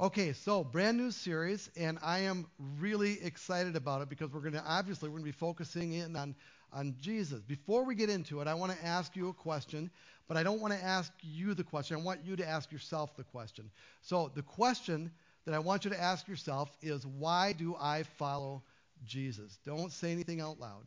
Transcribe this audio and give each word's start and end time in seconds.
Okay, 0.00 0.32
so 0.32 0.64
brand 0.64 0.96
new 0.96 1.10
series, 1.10 1.68
and 1.76 1.98
I 2.02 2.20
am 2.20 2.46
really 2.78 3.22
excited 3.22 3.76
about 3.76 4.00
it 4.00 4.08
because 4.08 4.32
we're 4.32 4.40
going 4.40 4.54
to 4.54 4.64
obviously 4.64 5.10
we're 5.10 5.18
going 5.18 5.30
to 5.30 5.36
be 5.36 5.38
focusing 5.38 5.92
in 5.92 6.16
on 6.16 6.34
on 6.72 6.94
Jesus. 7.02 7.42
Before 7.42 7.84
we 7.84 7.94
get 7.94 8.08
into 8.08 8.40
it, 8.40 8.48
I 8.48 8.54
want 8.54 8.72
to 8.72 8.82
ask 8.82 9.14
you 9.14 9.28
a 9.28 9.34
question, 9.34 9.90
but 10.26 10.38
I 10.38 10.42
don't 10.42 10.58
want 10.58 10.72
to 10.72 10.82
ask 10.82 11.12
you 11.20 11.52
the 11.52 11.64
question. 11.64 11.98
I 11.98 12.00
want 12.00 12.24
you 12.24 12.34
to 12.36 12.48
ask 12.48 12.72
yourself 12.72 13.14
the 13.14 13.24
question. 13.24 13.70
So 14.00 14.32
the 14.34 14.40
question 14.40 15.10
that 15.44 15.54
I 15.54 15.58
want 15.58 15.84
you 15.84 15.90
to 15.90 16.00
ask 16.00 16.26
yourself 16.26 16.74
is, 16.80 17.04
why 17.04 17.52
do 17.52 17.76
I 17.78 18.04
follow 18.04 18.62
Jesus? 19.04 19.58
Don't 19.66 19.92
say 19.92 20.12
anything 20.12 20.40
out 20.40 20.58
loud, 20.58 20.86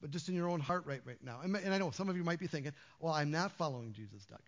but 0.00 0.10
just 0.10 0.30
in 0.30 0.34
your 0.34 0.48
own 0.48 0.60
heart 0.60 0.86
right 0.86 1.02
right 1.04 1.22
now. 1.22 1.40
And, 1.42 1.54
and 1.54 1.74
I 1.74 1.76
know 1.76 1.90
some 1.90 2.08
of 2.08 2.16
you 2.16 2.24
might 2.24 2.40
be 2.40 2.46
thinking, 2.46 2.72
well, 2.98 3.12
I'm 3.12 3.30
not 3.30 3.52
following 3.52 3.92
Jesus, 3.92 4.24
Doug. 4.24 4.40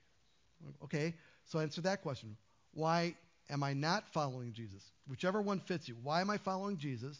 Okay, 0.84 1.12
so 1.44 1.58
answer 1.58 1.82
that 1.82 2.00
question. 2.00 2.34
Why 2.72 3.14
am 3.52 3.62
I 3.62 3.74
not 3.74 4.08
following 4.08 4.52
Jesus? 4.52 4.82
Whichever 5.06 5.40
one 5.40 5.60
fits 5.60 5.88
you. 5.88 5.96
Why 6.02 6.20
am 6.20 6.30
I 6.30 6.38
following 6.38 6.78
Jesus? 6.78 7.18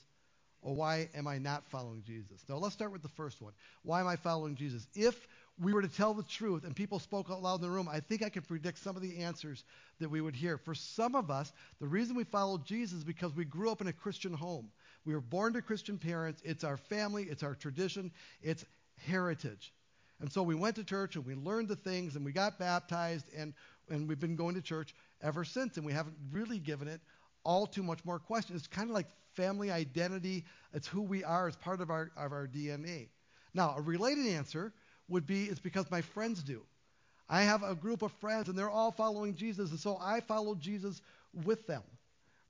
Or 0.62 0.74
why 0.74 1.08
am 1.14 1.26
I 1.26 1.38
not 1.38 1.64
following 1.70 2.04
Jesus? 2.06 2.44
Now, 2.48 2.56
let's 2.56 2.74
start 2.74 2.92
with 2.92 3.02
the 3.02 3.08
first 3.08 3.42
one. 3.42 3.52
Why 3.82 4.00
am 4.00 4.06
I 4.06 4.14
following 4.14 4.54
Jesus? 4.54 4.86
If 4.94 5.16
we 5.60 5.72
were 5.72 5.82
to 5.82 5.88
tell 5.88 6.14
the 6.14 6.22
truth 6.22 6.64
and 6.64 6.74
people 6.74 7.00
spoke 7.00 7.30
out 7.30 7.42
loud 7.42 7.56
in 7.56 7.62
the 7.62 7.70
room, 7.70 7.88
I 7.88 7.98
think 7.98 8.22
I 8.22 8.28
could 8.28 8.46
predict 8.46 8.78
some 8.78 8.94
of 8.94 9.02
the 9.02 9.18
answers 9.18 9.64
that 9.98 10.08
we 10.08 10.20
would 10.20 10.36
hear. 10.36 10.56
For 10.56 10.74
some 10.74 11.16
of 11.16 11.30
us, 11.30 11.52
the 11.80 11.88
reason 11.88 12.16
we 12.16 12.24
follow 12.24 12.58
Jesus 12.58 12.98
is 12.98 13.04
because 13.04 13.34
we 13.34 13.44
grew 13.44 13.70
up 13.70 13.80
in 13.80 13.88
a 13.88 13.92
Christian 13.92 14.32
home. 14.32 14.70
We 15.04 15.14
were 15.14 15.20
born 15.20 15.52
to 15.54 15.62
Christian 15.62 15.98
parents. 15.98 16.40
It's 16.44 16.62
our 16.62 16.76
family, 16.76 17.24
it's 17.24 17.42
our 17.42 17.56
tradition, 17.56 18.12
it's 18.40 18.64
heritage. 19.04 19.72
And 20.20 20.30
so 20.30 20.44
we 20.44 20.54
went 20.54 20.76
to 20.76 20.84
church 20.84 21.16
and 21.16 21.26
we 21.26 21.34
learned 21.34 21.66
the 21.66 21.76
things 21.76 22.14
and 22.14 22.24
we 22.24 22.30
got 22.30 22.56
baptized 22.56 23.26
and, 23.36 23.52
and 23.90 24.08
we've 24.08 24.20
been 24.20 24.36
going 24.36 24.54
to 24.54 24.62
church 24.62 24.94
ever 25.22 25.44
since, 25.44 25.76
and 25.76 25.86
we 25.86 25.92
haven't 25.92 26.16
really 26.30 26.58
given 26.58 26.88
it 26.88 27.00
all 27.44 27.66
too 27.66 27.82
much 27.82 28.04
more 28.04 28.18
question. 28.18 28.56
It's 28.56 28.66
kind 28.66 28.88
of 28.88 28.94
like 28.94 29.06
family 29.34 29.70
identity. 29.70 30.44
It's 30.72 30.86
who 30.86 31.02
we 31.02 31.24
are. 31.24 31.48
It's 31.48 31.56
part 31.56 31.80
of 31.80 31.90
our, 31.90 32.10
of 32.16 32.32
our 32.32 32.46
DNA. 32.46 33.08
Now, 33.54 33.74
a 33.76 33.80
related 33.80 34.26
answer 34.26 34.72
would 35.08 35.26
be 35.26 35.44
it's 35.44 35.60
because 35.60 35.90
my 35.90 36.00
friends 36.00 36.42
do. 36.42 36.62
I 37.28 37.42
have 37.42 37.62
a 37.62 37.74
group 37.74 38.02
of 38.02 38.12
friends, 38.12 38.48
and 38.48 38.58
they're 38.58 38.70
all 38.70 38.90
following 38.90 39.34
Jesus, 39.34 39.70
and 39.70 39.78
so 39.78 39.96
I 40.00 40.20
follow 40.20 40.54
Jesus 40.54 41.00
with 41.44 41.66
them. 41.66 41.82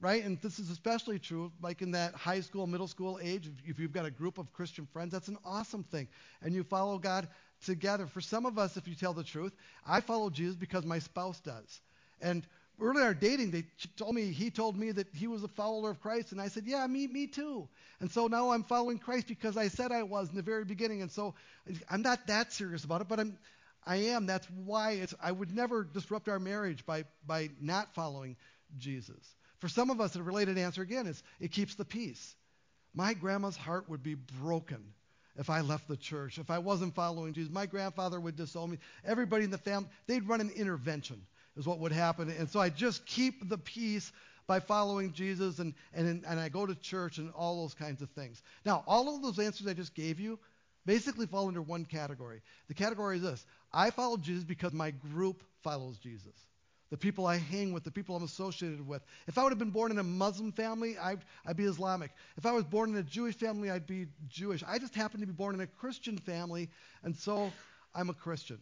Right? 0.00 0.25
And 0.25 0.41
this 0.42 0.58
is 0.58 0.69
especially 0.69 1.20
true, 1.20 1.53
like 1.62 1.80
in 1.80 1.92
that 1.92 2.12
high 2.14 2.41
school, 2.41 2.66
middle 2.66 2.88
school 2.88 3.20
age. 3.22 3.48
If 3.64 3.78
you've 3.78 3.92
got 3.92 4.05
a 4.05 4.10
group 4.10 4.36
of 4.36 4.53
Christian 4.53 4.84
friends, 4.92 5.12
that's 5.12 5.28
an 5.28 5.38
awesome 5.44 5.84
thing. 5.84 6.08
And 6.42 6.53
you 6.53 6.64
follow 6.64 6.98
God 6.98 7.28
together. 7.66 8.06
For 8.06 8.20
some 8.20 8.46
of 8.46 8.58
us, 8.58 8.77
if 8.77 8.86
you 8.86 8.94
tell 8.94 9.12
the 9.12 9.24
truth, 9.24 9.52
I 9.86 10.00
follow 10.00 10.30
Jesus 10.30 10.56
because 10.56 10.84
my 10.84 10.98
spouse 10.98 11.41
does. 11.41 11.80
And 12.20 12.46
early 12.80 13.00
in 13.00 13.06
our 13.06 13.14
dating, 13.14 13.50
they 13.50 13.64
told 13.96 14.14
me 14.14 14.32
he 14.32 14.50
told 14.50 14.77
me 14.77 14.92
that 14.92 15.08
he 15.14 15.27
was 15.27 15.42
a 15.42 15.48
follower 15.48 15.91
of 15.91 16.00
Christ, 16.00 16.32
and 16.32 16.41
I 16.41 16.48
said, 16.48 16.64
"Yeah, 16.66 16.86
me, 16.86 17.06
me 17.06 17.27
too." 17.27 17.69
And 18.00 18.10
so 18.10 18.27
now 18.27 18.50
I'm 18.50 18.64
following 18.64 18.98
Christ 18.98 19.27
because 19.28 19.56
I 19.56 19.69
said 19.69 19.92
I 19.92 20.02
was 20.02 20.30
in 20.30 20.36
the 20.36 20.42
very 20.42 20.64
beginning, 20.64 21.02
and 21.02 21.10
so 21.10 21.34
I'm 21.88 22.02
not 22.02 22.27
that 22.27 22.52
serious 22.52 22.84
about 22.84 23.00
it, 23.00 23.08
but 23.08 23.20
I'm, 23.20 23.38
I 23.84 23.97
am. 23.97 24.26
That's 24.26 24.47
why 24.50 24.92
it's. 24.92 25.14
I 25.20 25.32
would 25.32 25.54
never 25.54 25.84
disrupt 25.84 26.28
our 26.28 26.38
marriage 26.38 26.84
by 26.86 27.04
by 27.26 27.50
not 27.60 27.94
following 27.94 28.36
Jesus. 28.78 29.36
For 29.58 29.69
some 29.69 29.91
of 29.91 30.00
us, 30.00 30.16
a 30.16 30.22
related 30.22 30.58
answer 30.58 30.82
again 30.82 31.06
is 31.06 31.22
it 31.41 31.52
keeps 31.52 31.74
the 31.74 31.84
peace. 31.84 32.34
My 32.94 33.14
grandma's 33.14 33.56
heart 33.56 33.88
would 33.88 34.02
be 34.02 34.14
broken 34.14 34.82
if 35.36 35.50
I 35.50 35.61
left 35.61 35.88
the 35.88 35.97
church, 35.97 36.38
if 36.38 36.50
I 36.50 36.58
wasn't 36.58 36.94
following 36.94 37.33
Jesus. 37.33 37.52
My 37.52 37.66
grandfather 37.66 38.20
would 38.20 38.36
disown 38.36 38.70
me. 38.70 38.78
Everybody 39.05 39.44
in 39.44 39.50
the 39.50 39.58
family, 39.58 39.88
they'd 40.06 40.28
run 40.28 40.41
an 40.41 40.50
intervention 40.50 41.20
is 41.56 41.66
what 41.66 41.78
would 41.80 41.92
happen. 41.92 42.30
And 42.30 42.48
so 42.48 42.61
I 42.61 42.69
just 42.69 43.05
keep 43.06 43.48
the 43.48 43.58
peace 43.58 44.12
by 44.47 44.60
following 44.60 45.12
Jesus 45.12 45.58
and, 45.58 45.75
and, 45.94 46.25
and 46.27 46.41
I 46.41 46.48
go 46.48 46.66
to 46.66 46.75
church 46.75 47.19
and 47.19 47.30
all 47.33 47.62
those 47.62 47.75
kinds 47.75 48.03
of 48.03 48.10
things. 48.10 48.42
Now, 48.64 48.84
all 48.87 49.15
of 49.15 49.22
those 49.22 49.38
answers 49.38 49.66
I 49.66 49.75
just 49.75 49.94
gave 49.94 50.19
you 50.19 50.38
basically 50.84 51.26
fall 51.26 51.49
under 51.49 51.62
one 51.62 51.84
category. 51.84 52.41
The 52.69 52.75
category 52.75 53.16
is 53.16 53.22
this 53.22 53.47
I 53.72 53.91
follow 53.91 54.16
Jesus 54.16 54.44
because 54.44 54.72
my 54.72 54.91
group 54.91 55.43
follows 55.62 55.99
Jesus. 55.99 56.34
The 56.92 56.98
people 56.98 57.26
I 57.26 57.38
hang 57.38 57.72
with, 57.72 57.84
the 57.84 57.91
people 57.91 58.14
I'm 58.14 58.22
associated 58.22 58.86
with. 58.86 59.00
If 59.26 59.38
I 59.38 59.42
would 59.42 59.50
have 59.50 59.58
been 59.58 59.70
born 59.70 59.91
in 59.92 59.98
a 59.98 60.03
Muslim 60.03 60.53
family, 60.53 60.98
I'd, 60.98 61.20
I'd 61.47 61.56
be 61.56 61.64
Islamic. 61.64 62.10
If 62.36 62.44
I 62.44 62.53
was 62.53 62.64
born 62.64 62.91
in 62.91 62.97
a 62.97 63.03
Jewish 63.03 63.34
family, 63.34 63.70
I'd 63.70 63.86
be 63.86 64.08
Jewish. 64.28 64.62
I 64.69 64.78
just 64.78 64.94
happen 64.94 65.20
to 65.20 65.26
be 65.26 65.32
born 65.32 65.54
in 65.54 65.62
a 65.62 65.66
Christian 65.66 66.19
family, 66.19 66.69
and 67.02 67.16
so 67.16 67.50
I'm 67.94 68.10
a 68.10 68.12
Christian. 68.12 68.58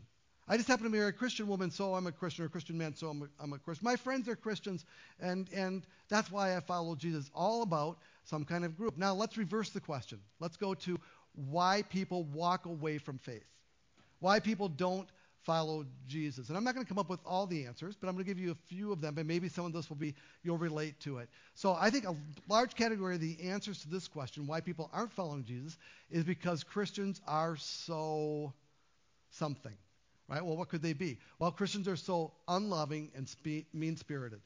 I 0.46 0.56
just 0.56 0.68
happen 0.68 0.84
to 0.84 0.90
marry 0.90 1.08
a 1.08 1.12
Christian 1.12 1.48
woman, 1.48 1.72
so 1.72 1.96
I'm 1.96 2.06
a 2.06 2.12
Christian, 2.12 2.44
or 2.44 2.46
a 2.46 2.50
Christian 2.50 2.78
man, 2.78 2.94
so 2.94 3.08
I'm 3.08 3.22
a, 3.22 3.42
I'm 3.42 3.52
a 3.52 3.58
Christian. 3.58 3.84
My 3.84 3.96
friends 3.96 4.28
are 4.28 4.36
Christians, 4.36 4.84
and, 5.18 5.48
and 5.52 5.84
that's 6.08 6.30
why 6.30 6.56
I 6.56 6.60
follow 6.60 6.94
Jesus. 6.94 7.32
All 7.34 7.62
about 7.62 7.98
some 8.22 8.44
kind 8.44 8.64
of 8.64 8.76
group. 8.76 8.96
Now, 8.96 9.12
let's 9.12 9.36
reverse 9.38 9.70
the 9.70 9.80
question. 9.80 10.20
Let's 10.38 10.56
go 10.56 10.74
to 10.74 11.00
why 11.34 11.82
people 11.82 12.22
walk 12.32 12.66
away 12.66 12.98
from 12.98 13.18
faith, 13.18 13.48
why 14.20 14.38
people 14.38 14.68
don't 14.68 15.08
follow 15.42 15.84
Jesus. 16.06 16.48
And 16.48 16.56
I'm 16.56 16.64
not 16.64 16.74
going 16.74 16.84
to 16.84 16.88
come 16.88 16.98
up 16.98 17.08
with 17.08 17.20
all 17.24 17.46
the 17.46 17.64
answers, 17.66 17.96
but 17.96 18.08
I'm 18.08 18.14
going 18.14 18.24
to 18.24 18.30
give 18.30 18.38
you 18.38 18.50
a 18.50 18.56
few 18.68 18.92
of 18.92 19.00
them, 19.00 19.16
and 19.18 19.26
maybe 19.26 19.48
some 19.48 19.64
of 19.64 19.72
this 19.72 19.88
will 19.88 19.96
be, 19.96 20.14
you'll 20.42 20.58
relate 20.58 21.00
to 21.00 21.18
it. 21.18 21.28
So 21.54 21.76
I 21.78 21.90
think 21.90 22.04
a 22.04 22.14
large 22.48 22.74
category 22.74 23.14
of 23.14 23.20
the 23.20 23.40
answers 23.42 23.80
to 23.82 23.88
this 23.88 24.08
question, 24.08 24.46
why 24.46 24.60
people 24.60 24.90
aren't 24.92 25.12
following 25.12 25.44
Jesus, 25.44 25.76
is 26.10 26.24
because 26.24 26.62
Christians 26.62 27.20
are 27.26 27.56
so 27.56 28.52
something. 29.30 29.76
Right? 30.28 30.44
Well, 30.44 30.56
what 30.56 30.68
could 30.68 30.82
they 30.82 30.92
be? 30.92 31.18
Well, 31.38 31.50
Christians 31.50 31.88
are 31.88 31.96
so 31.96 32.32
unloving 32.46 33.10
and 33.16 33.28
spe- 33.28 33.66
mean 33.72 33.96
spirited. 33.96 34.40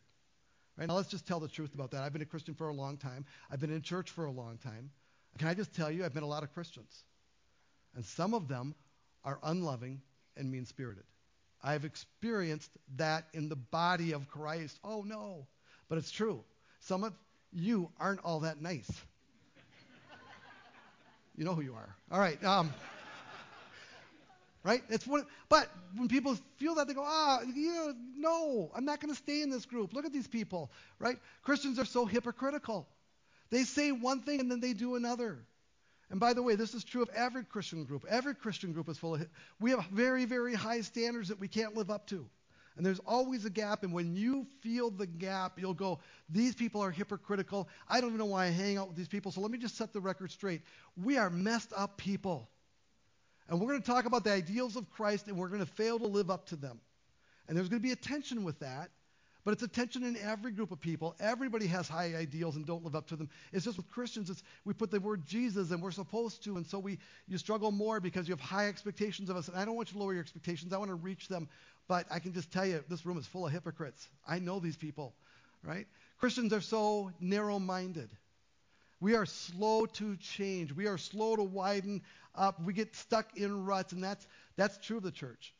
Right? 0.78 0.88
Now, 0.88 0.94
let's 0.94 1.10
just 1.10 1.26
tell 1.26 1.40
the 1.40 1.48
truth 1.48 1.74
about 1.74 1.90
that. 1.90 2.02
I've 2.02 2.12
been 2.12 2.22
a 2.22 2.26
Christian 2.26 2.54
for 2.54 2.68
a 2.68 2.74
long 2.74 2.96
time, 2.96 3.26
I've 3.50 3.60
been 3.60 3.72
in 3.72 3.82
church 3.82 4.10
for 4.10 4.24
a 4.24 4.30
long 4.30 4.58
time. 4.58 4.90
Can 5.38 5.48
I 5.48 5.54
just 5.54 5.74
tell 5.74 5.90
you, 5.90 6.04
I've 6.04 6.14
met 6.14 6.22
a 6.22 6.26
lot 6.26 6.44
of 6.44 6.54
Christians. 6.54 7.04
And 7.96 8.04
some 8.04 8.34
of 8.34 8.48
them 8.48 8.74
are 9.24 9.38
unloving 9.42 10.00
and 10.36 10.50
mean 10.50 10.66
spirited. 10.66 11.04
I've 11.62 11.84
experienced 11.84 12.70
that 12.96 13.24
in 13.32 13.48
the 13.48 13.56
body 13.56 14.12
of 14.12 14.28
Christ. 14.28 14.78
Oh, 14.84 15.02
no. 15.02 15.46
But 15.88 15.98
it's 15.98 16.10
true. 16.10 16.44
Some 16.80 17.04
of 17.04 17.14
you 17.52 17.90
aren't 17.98 18.20
all 18.24 18.40
that 18.40 18.60
nice. 18.60 18.90
you 21.36 21.44
know 21.44 21.54
who 21.54 21.62
you 21.62 21.74
are. 21.74 21.96
All 22.10 22.18
right. 22.18 22.42
Um, 22.44 22.72
right? 24.64 24.82
It's 24.88 25.06
what, 25.06 25.26
but 25.48 25.68
when 25.96 26.08
people 26.08 26.36
feel 26.56 26.74
that, 26.76 26.88
they 26.88 26.94
go, 26.94 27.04
ah, 27.04 27.40
you 27.42 27.72
know, 27.72 27.94
no, 28.16 28.70
I'm 28.74 28.84
not 28.84 29.00
going 29.00 29.14
to 29.14 29.18
stay 29.18 29.42
in 29.42 29.50
this 29.50 29.66
group. 29.66 29.92
Look 29.92 30.04
at 30.04 30.12
these 30.12 30.26
people, 30.26 30.70
right? 30.98 31.18
Christians 31.42 31.78
are 31.78 31.84
so 31.84 32.06
hypocritical. 32.06 32.88
They 33.50 33.64
say 33.64 33.92
one 33.92 34.20
thing 34.20 34.40
and 34.40 34.50
then 34.50 34.60
they 34.60 34.72
do 34.72 34.96
another. 34.96 35.38
And 36.10 36.20
by 36.20 36.32
the 36.32 36.42
way, 36.42 36.54
this 36.54 36.74
is 36.74 36.84
true 36.84 37.02
of 37.02 37.10
every 37.14 37.44
Christian 37.44 37.84
group. 37.84 38.04
Every 38.08 38.34
Christian 38.34 38.72
group 38.72 38.88
is 38.88 38.98
full 38.98 39.14
of, 39.14 39.26
we 39.60 39.70
have 39.70 39.84
very, 39.86 40.24
very 40.24 40.54
high 40.54 40.82
standards 40.82 41.28
that 41.28 41.40
we 41.40 41.48
can't 41.48 41.74
live 41.74 41.90
up 41.90 42.06
to. 42.08 42.26
And 42.76 42.84
there's 42.84 43.00
always 43.06 43.44
a 43.44 43.50
gap. 43.50 43.84
And 43.84 43.92
when 43.92 44.14
you 44.16 44.46
feel 44.60 44.90
the 44.90 45.06
gap, 45.06 45.60
you'll 45.60 45.74
go, 45.74 46.00
these 46.28 46.54
people 46.54 46.80
are 46.80 46.90
hypocritical. 46.90 47.68
I 47.88 48.00
don't 48.00 48.10
even 48.10 48.18
know 48.18 48.26
why 48.26 48.46
I 48.46 48.50
hang 48.50 48.76
out 48.78 48.88
with 48.88 48.96
these 48.96 49.08
people. 49.08 49.30
So 49.30 49.40
let 49.40 49.50
me 49.50 49.58
just 49.58 49.76
set 49.76 49.92
the 49.92 50.00
record 50.00 50.30
straight. 50.30 50.62
We 51.02 51.16
are 51.16 51.30
messed 51.30 51.72
up 51.76 51.96
people. 51.96 52.48
And 53.48 53.60
we're 53.60 53.68
going 53.68 53.80
to 53.80 53.86
talk 53.86 54.06
about 54.06 54.24
the 54.24 54.32
ideals 54.32 54.74
of 54.74 54.90
Christ, 54.90 55.28
and 55.28 55.36
we're 55.36 55.48
going 55.48 55.60
to 55.60 55.66
fail 55.66 55.98
to 55.98 56.06
live 56.06 56.30
up 56.30 56.46
to 56.46 56.56
them. 56.56 56.80
And 57.46 57.56
there's 57.56 57.68
going 57.68 57.80
to 57.80 57.86
be 57.86 57.92
a 57.92 57.96
tension 57.96 58.42
with 58.42 58.58
that, 58.60 58.90
but 59.44 59.52
it's 59.52 59.62
a 59.62 59.68
tension 59.68 60.04
in 60.04 60.16
every 60.16 60.52
group 60.52 60.72
of 60.72 60.80
people. 60.80 61.14
Everybody 61.20 61.66
has 61.66 61.86
high 61.86 62.14
ideals 62.16 62.56
and 62.56 62.64
don't 62.64 62.82
live 62.82 62.96
up 62.96 63.08
to 63.08 63.16
them. 63.16 63.28
It's 63.52 63.64
just 63.64 63.76
with 63.76 63.90
Christians, 63.90 64.30
it's, 64.30 64.42
we 64.64 64.72
put 64.72 64.90
the 64.90 65.00
word 65.00 65.26
Jesus, 65.26 65.70
and 65.70 65.82
we're 65.82 65.90
supposed 65.90 66.44
to, 66.44 66.56
and 66.56 66.66
so 66.66 66.78
we 66.78 66.98
you 67.28 67.36
struggle 67.36 67.70
more 67.70 68.00
because 68.00 68.26
you 68.26 68.32
have 68.32 68.40
high 68.40 68.68
expectations 68.68 69.28
of 69.28 69.36
us. 69.36 69.48
And 69.48 69.56
I 69.56 69.64
don't 69.64 69.76
want 69.76 69.88
you 69.90 69.94
to 69.94 69.98
lower 69.98 70.14
your 70.14 70.22
expectations. 70.22 70.72
I 70.72 70.78
want 70.78 70.90
to 70.90 70.94
reach 70.94 71.28
them, 71.28 71.48
but 71.88 72.06
I 72.10 72.18
can 72.18 72.32
just 72.32 72.50
tell 72.50 72.66
you, 72.66 72.82
this 72.88 73.04
room 73.04 73.18
is 73.18 73.26
full 73.26 73.46
of 73.46 73.52
hypocrites. 73.52 74.08
I 74.26 74.38
know 74.38 74.60
these 74.60 74.76
people, 74.76 75.14
right? 75.62 75.86
Christians 76.18 76.52
are 76.52 76.62
so 76.62 77.12
narrow-minded. 77.20 78.08
We 79.00 79.14
are 79.16 79.26
slow 79.26 79.84
to 79.84 80.16
change. 80.16 80.72
We 80.72 80.86
are 80.86 80.96
slow 80.96 81.36
to 81.36 81.42
widen 81.42 82.00
up. 82.34 82.62
We 82.62 82.72
get 82.72 82.96
stuck 82.96 83.36
in 83.36 83.66
ruts, 83.66 83.92
and 83.92 84.02
that's, 84.02 84.26
that's 84.56 84.78
true 84.78 84.96
of 84.96 85.02
the 85.02 85.10
church. 85.10 85.52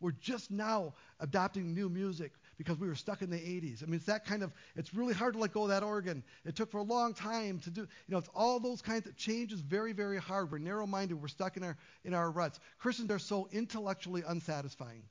We're 0.00 0.10
just 0.12 0.50
now 0.50 0.94
adopting 1.20 1.74
new 1.74 1.88
music 1.88 2.32
because 2.58 2.76
we 2.78 2.88
were 2.88 2.96
stuck 2.96 3.22
in 3.22 3.30
the 3.30 3.36
80s. 3.36 3.82
I 3.82 3.86
mean, 3.86 3.94
it's 3.94 4.06
that 4.06 4.26
kind 4.26 4.42
of, 4.42 4.52
it's 4.74 4.92
really 4.92 5.14
hard 5.14 5.34
to 5.34 5.38
let 5.38 5.52
go 5.52 5.62
of 5.62 5.68
that 5.68 5.84
organ. 5.84 6.24
It 6.44 6.56
took 6.56 6.70
for 6.70 6.78
a 6.78 6.82
long 6.82 7.14
time 7.14 7.60
to 7.60 7.70
do, 7.70 7.82
you 7.82 7.88
know, 8.08 8.18
it's 8.18 8.28
all 8.34 8.58
those 8.58 8.82
kinds 8.82 9.06
of, 9.06 9.16
change 9.16 9.52
is 9.52 9.60
very, 9.60 9.92
very 9.92 10.18
hard. 10.18 10.50
We're 10.50 10.58
narrow-minded. 10.58 11.14
We're 11.14 11.28
stuck 11.28 11.56
in 11.56 11.62
our, 11.62 11.76
in 12.04 12.14
our 12.14 12.30
ruts. 12.30 12.58
Christians 12.78 13.10
are 13.12 13.20
so 13.20 13.48
intellectually 13.52 14.24
unsatisfying. 14.26 15.04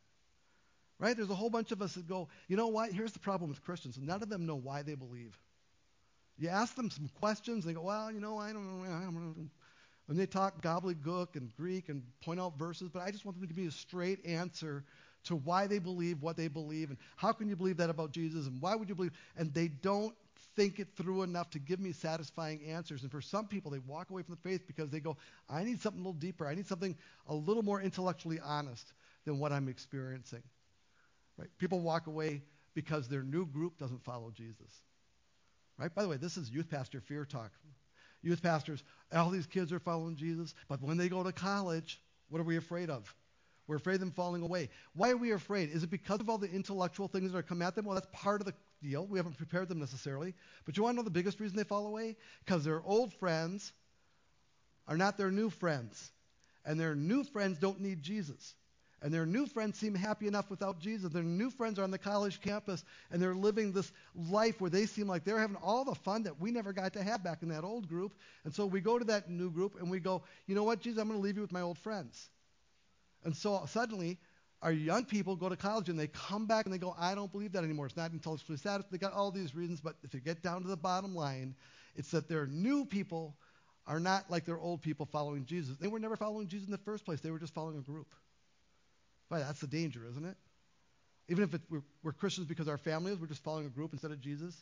Right? 1.00 1.16
There's 1.16 1.30
a 1.30 1.36
whole 1.36 1.50
bunch 1.50 1.72
of 1.72 1.82
us 1.82 1.94
that 1.94 2.08
go, 2.08 2.28
you 2.48 2.58
know 2.58 2.68
what? 2.68 2.92
Here's 2.92 3.14
the 3.14 3.20
problem 3.20 3.50
with 3.50 3.64
Christians. 3.64 3.98
None 3.98 4.22
of 4.22 4.30
them 4.30 4.46
know 4.46 4.56
why 4.56 4.82
they 4.82 4.96
believe. 4.96 5.40
You 6.38 6.50
ask 6.50 6.76
them 6.76 6.92
some 6.92 7.10
questions, 7.20 7.64
they 7.64 7.74
go, 7.74 7.82
well, 7.82 8.12
you 8.12 8.20
know, 8.20 8.38
I 8.38 8.52
don't 8.52 8.84
know. 8.84 9.48
And 10.10 10.20
they 10.20 10.26
talk 10.26 10.62
gobbledygook 10.62 11.36
and 11.36 11.56
Greek 11.56 11.90
and 11.90 12.04
point 12.24 12.40
out 12.40 12.58
verses, 12.58 12.90
but 12.90 13.02
I 13.02 13.12
just 13.12 13.26
want 13.26 13.40
them 13.40 13.48
to 13.48 13.54
give 13.54 13.62
me 13.62 13.68
a 13.68 13.72
straight 13.72 14.26
answer 14.26 14.84
to 15.28 15.36
why 15.36 15.68
they 15.68 15.80
believe 15.80 16.22
what 16.22 16.38
they 16.38 16.48
believe 16.48 16.90
and 16.90 16.98
how 17.16 17.32
can 17.32 17.48
you 17.48 17.56
believe 17.56 17.78
that 17.78 17.90
about 17.90 18.12
Jesus 18.12 18.48
and 18.48 18.62
why 18.62 18.76
would 18.76 18.90
you 18.90 18.96
believe 18.96 19.12
and 19.38 19.54
they 19.54 19.68
don't 19.68 20.16
think 20.58 20.80
it 20.80 20.88
through 20.98 21.22
enough 21.22 21.50
to 21.52 21.60
give 21.60 21.80
me 21.80 21.92
satisfying 21.92 22.60
answers. 22.66 23.04
And 23.04 23.12
for 23.12 23.22
some 23.22 23.48
people 23.48 23.72
they 23.72 23.80
walk 23.80 24.10
away 24.10 24.24
from 24.24 24.36
the 24.36 24.50
faith 24.50 24.66
because 24.68 24.90
they 24.90 25.00
go 25.00 25.16
I 25.50 25.64
need 25.64 25.82
something 25.82 26.02
a 26.02 26.04
little 26.04 26.20
deeper. 26.20 26.48
I 26.48 26.56
need 26.56 26.68
something 26.68 26.98
a 27.28 27.34
little 27.34 27.64
more 27.64 27.82
intellectually 27.82 28.40
honest 28.44 28.94
than 29.26 29.40
what 29.40 29.52
I'm 29.52 29.70
experiencing. 29.70 30.44
Right? 31.38 31.50
People 31.60 31.80
walk 31.80 32.08
away 32.08 32.42
because 32.74 33.08
their 33.08 33.24
new 33.24 33.46
group 33.46 33.78
doesn't 33.78 34.04
follow 34.04 34.32
Jesus. 34.36 34.82
Right? 35.78 35.94
By 35.94 36.02
the 36.02 36.10
way 36.10 36.18
this 36.18 36.38
is 36.38 36.50
youth 36.50 36.70
pastor 36.70 37.02
fear 37.02 37.24
talk. 37.24 37.52
Youth 38.24 38.42
pastors 38.42 38.84
all 39.14 39.30
these 39.30 39.46
kids 39.46 39.72
are 39.72 39.80
following 39.80 40.16
Jesus 40.16 40.56
but 40.68 40.82
when 40.82 40.98
they 40.98 41.08
go 41.08 41.24
to 41.24 41.32
college 41.32 42.02
what 42.30 42.40
are 42.40 42.46
we 42.46 42.58
afraid 42.58 42.90
of 42.90 43.14
we're 43.68 43.76
afraid 43.76 43.96
of 43.96 44.00
them 44.00 44.12
falling 44.12 44.42
away. 44.44 44.70
Why 44.96 45.10
are 45.10 45.18
we 45.18 45.32
afraid? 45.32 45.70
Is 45.70 45.84
it 45.84 45.90
because 45.90 46.22
of 46.22 46.30
all 46.30 46.38
the 46.38 46.50
intellectual 46.50 47.08
things 47.08 47.32
that 47.32 47.38
are 47.38 47.44
coming 47.44 47.68
at 47.68 47.76
them? 47.76 47.86
Well, 47.86 47.96
that's 47.96 48.08
part 48.14 48.40
of 48.40 48.48
the 48.48 48.54
deal. 48.82 49.06
We 49.06 49.20
haven't 49.20 49.38
prepared 49.38 49.68
them 49.68 49.80
necessarily. 49.80 50.34
But 50.66 50.78
you 50.78 50.84
want 50.84 50.96
to 50.96 50.98
know 50.98 51.04
the 51.04 51.12
biggest 51.12 51.40
reason 51.40 51.58
they 51.58 51.64
fall 51.64 51.86
away? 51.86 52.16
Because 52.46 52.64
their 52.64 52.82
old 52.82 53.14
friends 53.14 53.74
are 54.88 54.98
not 54.98 55.18
their 55.18 55.32
new 55.32 55.50
friends. 55.50 56.12
And 56.66 56.80
their 56.80 56.96
new 56.96 57.24
friends 57.26 57.60
don't 57.60 57.82
need 57.82 58.02
Jesus. 58.02 58.56
And 59.02 59.14
their 59.14 59.26
new 59.26 59.46
friends 59.46 59.78
seem 59.78 59.94
happy 59.94 60.28
enough 60.28 60.50
without 60.50 60.80
Jesus. 60.80 61.12
Their 61.12 61.22
new 61.22 61.52
friends 61.52 61.78
are 61.78 61.84
on 61.84 61.92
the 61.92 62.00
college 62.00 62.42
campus 62.42 62.84
and 63.12 63.22
they're 63.22 63.36
living 63.36 63.72
this 63.72 63.92
life 64.16 64.60
where 64.60 64.72
they 64.72 64.88
seem 64.88 65.08
like 65.08 65.24
they're 65.24 65.38
having 65.38 65.58
all 65.58 65.86
the 65.86 65.94
fun 65.94 66.24
that 66.24 66.40
we 66.42 66.50
never 66.52 66.74
got 66.74 66.94
to 66.94 67.04
have 67.04 67.24
back 67.24 67.44
in 67.44 67.50
that 67.50 67.64
old 67.64 67.88
group. 67.88 68.16
And 68.44 68.54
so 68.54 68.66
we 68.66 68.82
go 68.82 68.98
to 68.98 69.06
that 69.06 69.30
new 69.30 69.52
group 69.52 69.76
and 69.80 69.92
we 69.92 70.00
go, 70.00 70.24
you 70.48 70.56
know 70.56 70.64
what, 70.64 70.82
Jesus, 70.82 71.00
I'm 71.00 71.08
going 71.08 71.20
to 71.20 71.24
leave 71.24 71.36
you 71.36 71.44
with 71.44 71.52
my 71.52 71.62
old 71.62 71.78
friends. 71.78 72.30
And 73.24 73.36
so 73.36 73.64
suddenly, 73.68 74.20
our 74.62 74.72
young 74.72 75.06
people 75.06 75.36
go 75.36 75.50
to 75.50 75.56
college 75.56 75.90
and 75.90 76.00
they 76.00 76.08
come 76.08 76.48
back 76.48 76.66
and 76.66 76.74
they 76.74 76.80
go, 76.80 76.96
I 76.98 77.16
don't 77.16 77.32
believe 77.32 77.52
that 77.54 77.64
anymore. 77.64 77.86
It's 77.86 77.98
not 77.98 78.12
intellectually 78.12 78.58
satisfied. 78.58 78.92
They 78.92 78.98
got 78.98 79.14
all 79.14 79.32
these 79.32 79.56
reasons, 79.56 79.82
but 79.82 79.96
if 80.04 80.14
you 80.14 80.20
get 80.20 80.42
down 80.42 80.64
to 80.64 80.68
the 80.68 80.78
bottom 80.78 81.16
line, 81.16 81.56
it's 81.96 82.12
that 82.12 82.28
their 82.28 82.48
new 82.48 82.86
people 82.86 83.36
are 83.86 84.00
not 84.00 84.30
like 84.30 84.46
their 84.46 84.60
old 84.60 84.82
people 84.82 85.06
following 85.06 85.46
Jesus. 85.46 85.78
They 85.78 85.88
were 85.88 86.00
never 86.00 86.16
following 86.16 86.48
Jesus 86.48 86.68
in 86.68 86.72
the 86.72 86.78
first 86.80 87.06
place. 87.06 87.22
They 87.22 87.32
were 87.32 87.40
just 87.40 87.54
following 87.54 87.78
a 87.78 87.82
group. 87.82 88.08
That's 89.30 89.60
the 89.60 89.68
danger, 89.68 90.02
isn't 90.10 90.26
it? 90.26 90.38
Even 91.30 91.44
if 91.44 91.54
it, 91.54 91.62
we're, 91.70 91.84
we're, 92.04 92.14
Christians 92.14 92.48
because 92.48 92.68
our 92.68 92.78
family 92.78 93.12
is, 93.12 93.20
we're 93.20 93.28
just 93.28 93.44
following 93.44 93.66
a 93.66 93.70
group 93.70 93.92
instead 93.92 94.12
of 94.12 94.22
Jesus. 94.22 94.56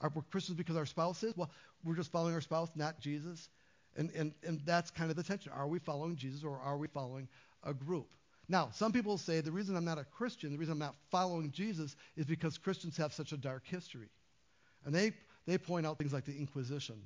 Are 0.00 0.10
we 0.14 0.22
Christians 0.30 0.56
because 0.56 0.76
our 0.76 0.86
spouse 0.86 1.22
is? 1.22 1.36
Well, 1.36 1.50
we're 1.84 1.96
just 1.96 2.12
following 2.12 2.34
our 2.34 2.40
spouse, 2.40 2.70
not 2.76 3.00
Jesus. 3.00 3.48
And, 3.96 4.10
and, 4.10 4.32
and 4.44 4.60
that's 4.64 4.90
kind 4.90 5.10
of 5.10 5.16
the 5.16 5.22
tension. 5.22 5.52
Are 5.52 5.66
we 5.66 5.78
following 5.78 6.16
Jesus 6.16 6.44
or 6.44 6.58
are 6.58 6.76
we 6.76 6.88
following 6.88 7.28
a 7.64 7.74
group. 7.74 8.08
Now, 8.48 8.68
some 8.72 8.92
people 8.92 9.16
say 9.16 9.40
the 9.40 9.52
reason 9.52 9.76
I'm 9.76 9.84
not 9.84 9.98
a 9.98 10.04
Christian, 10.04 10.52
the 10.52 10.58
reason 10.58 10.72
I'm 10.72 10.78
not 10.78 10.96
following 11.10 11.50
Jesus, 11.50 11.96
is 12.16 12.26
because 12.26 12.58
Christians 12.58 12.96
have 12.98 13.12
such 13.12 13.32
a 13.32 13.36
dark 13.36 13.62
history. 13.66 14.08
And 14.84 14.94
they, 14.94 15.12
they 15.46 15.56
point 15.56 15.86
out 15.86 15.96
things 15.96 16.12
like 16.12 16.26
the 16.26 16.36
Inquisition, 16.36 16.96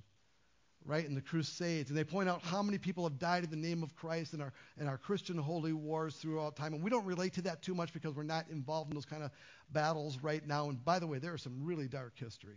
right, 0.84 1.06
and 1.06 1.16
the 1.16 1.20
Crusades. 1.20 1.90
And 1.90 1.98
they 1.98 2.02
point 2.02 2.28
out 2.28 2.42
how 2.42 2.60
many 2.60 2.76
people 2.76 3.04
have 3.04 3.20
died 3.20 3.44
in 3.44 3.50
the 3.50 3.56
name 3.56 3.84
of 3.84 3.94
Christ 3.94 4.34
in 4.34 4.40
our, 4.40 4.52
in 4.80 4.88
our 4.88 4.98
Christian 4.98 5.38
holy 5.38 5.72
wars 5.72 6.16
throughout 6.16 6.56
time. 6.56 6.74
And 6.74 6.82
we 6.82 6.90
don't 6.90 7.06
relate 7.06 7.34
to 7.34 7.42
that 7.42 7.62
too 7.62 7.74
much 7.74 7.92
because 7.92 8.14
we're 8.16 8.24
not 8.24 8.46
involved 8.50 8.90
in 8.90 8.96
those 8.96 9.04
kind 9.04 9.22
of 9.22 9.30
battles 9.70 10.18
right 10.20 10.44
now. 10.44 10.68
And 10.70 10.84
by 10.84 10.98
the 10.98 11.06
way, 11.06 11.18
there 11.18 11.36
is 11.36 11.42
some 11.42 11.64
really 11.64 11.86
dark 11.86 12.18
history. 12.18 12.56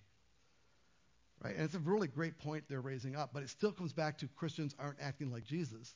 Right? 1.43 1.55
And 1.55 1.63
it's 1.63 1.75
a 1.75 1.79
really 1.79 2.07
great 2.07 2.39
point 2.39 2.63
they're 2.67 2.81
raising 2.81 3.15
up. 3.15 3.29
But 3.31 3.43
it 3.43 3.49
still 3.49 3.71
comes 3.71 3.93
back 3.93 4.17
to 4.19 4.27
Christians 4.27 4.75
aren't 4.79 4.99
acting 4.99 5.31
like 5.31 5.43
Jesus 5.43 5.93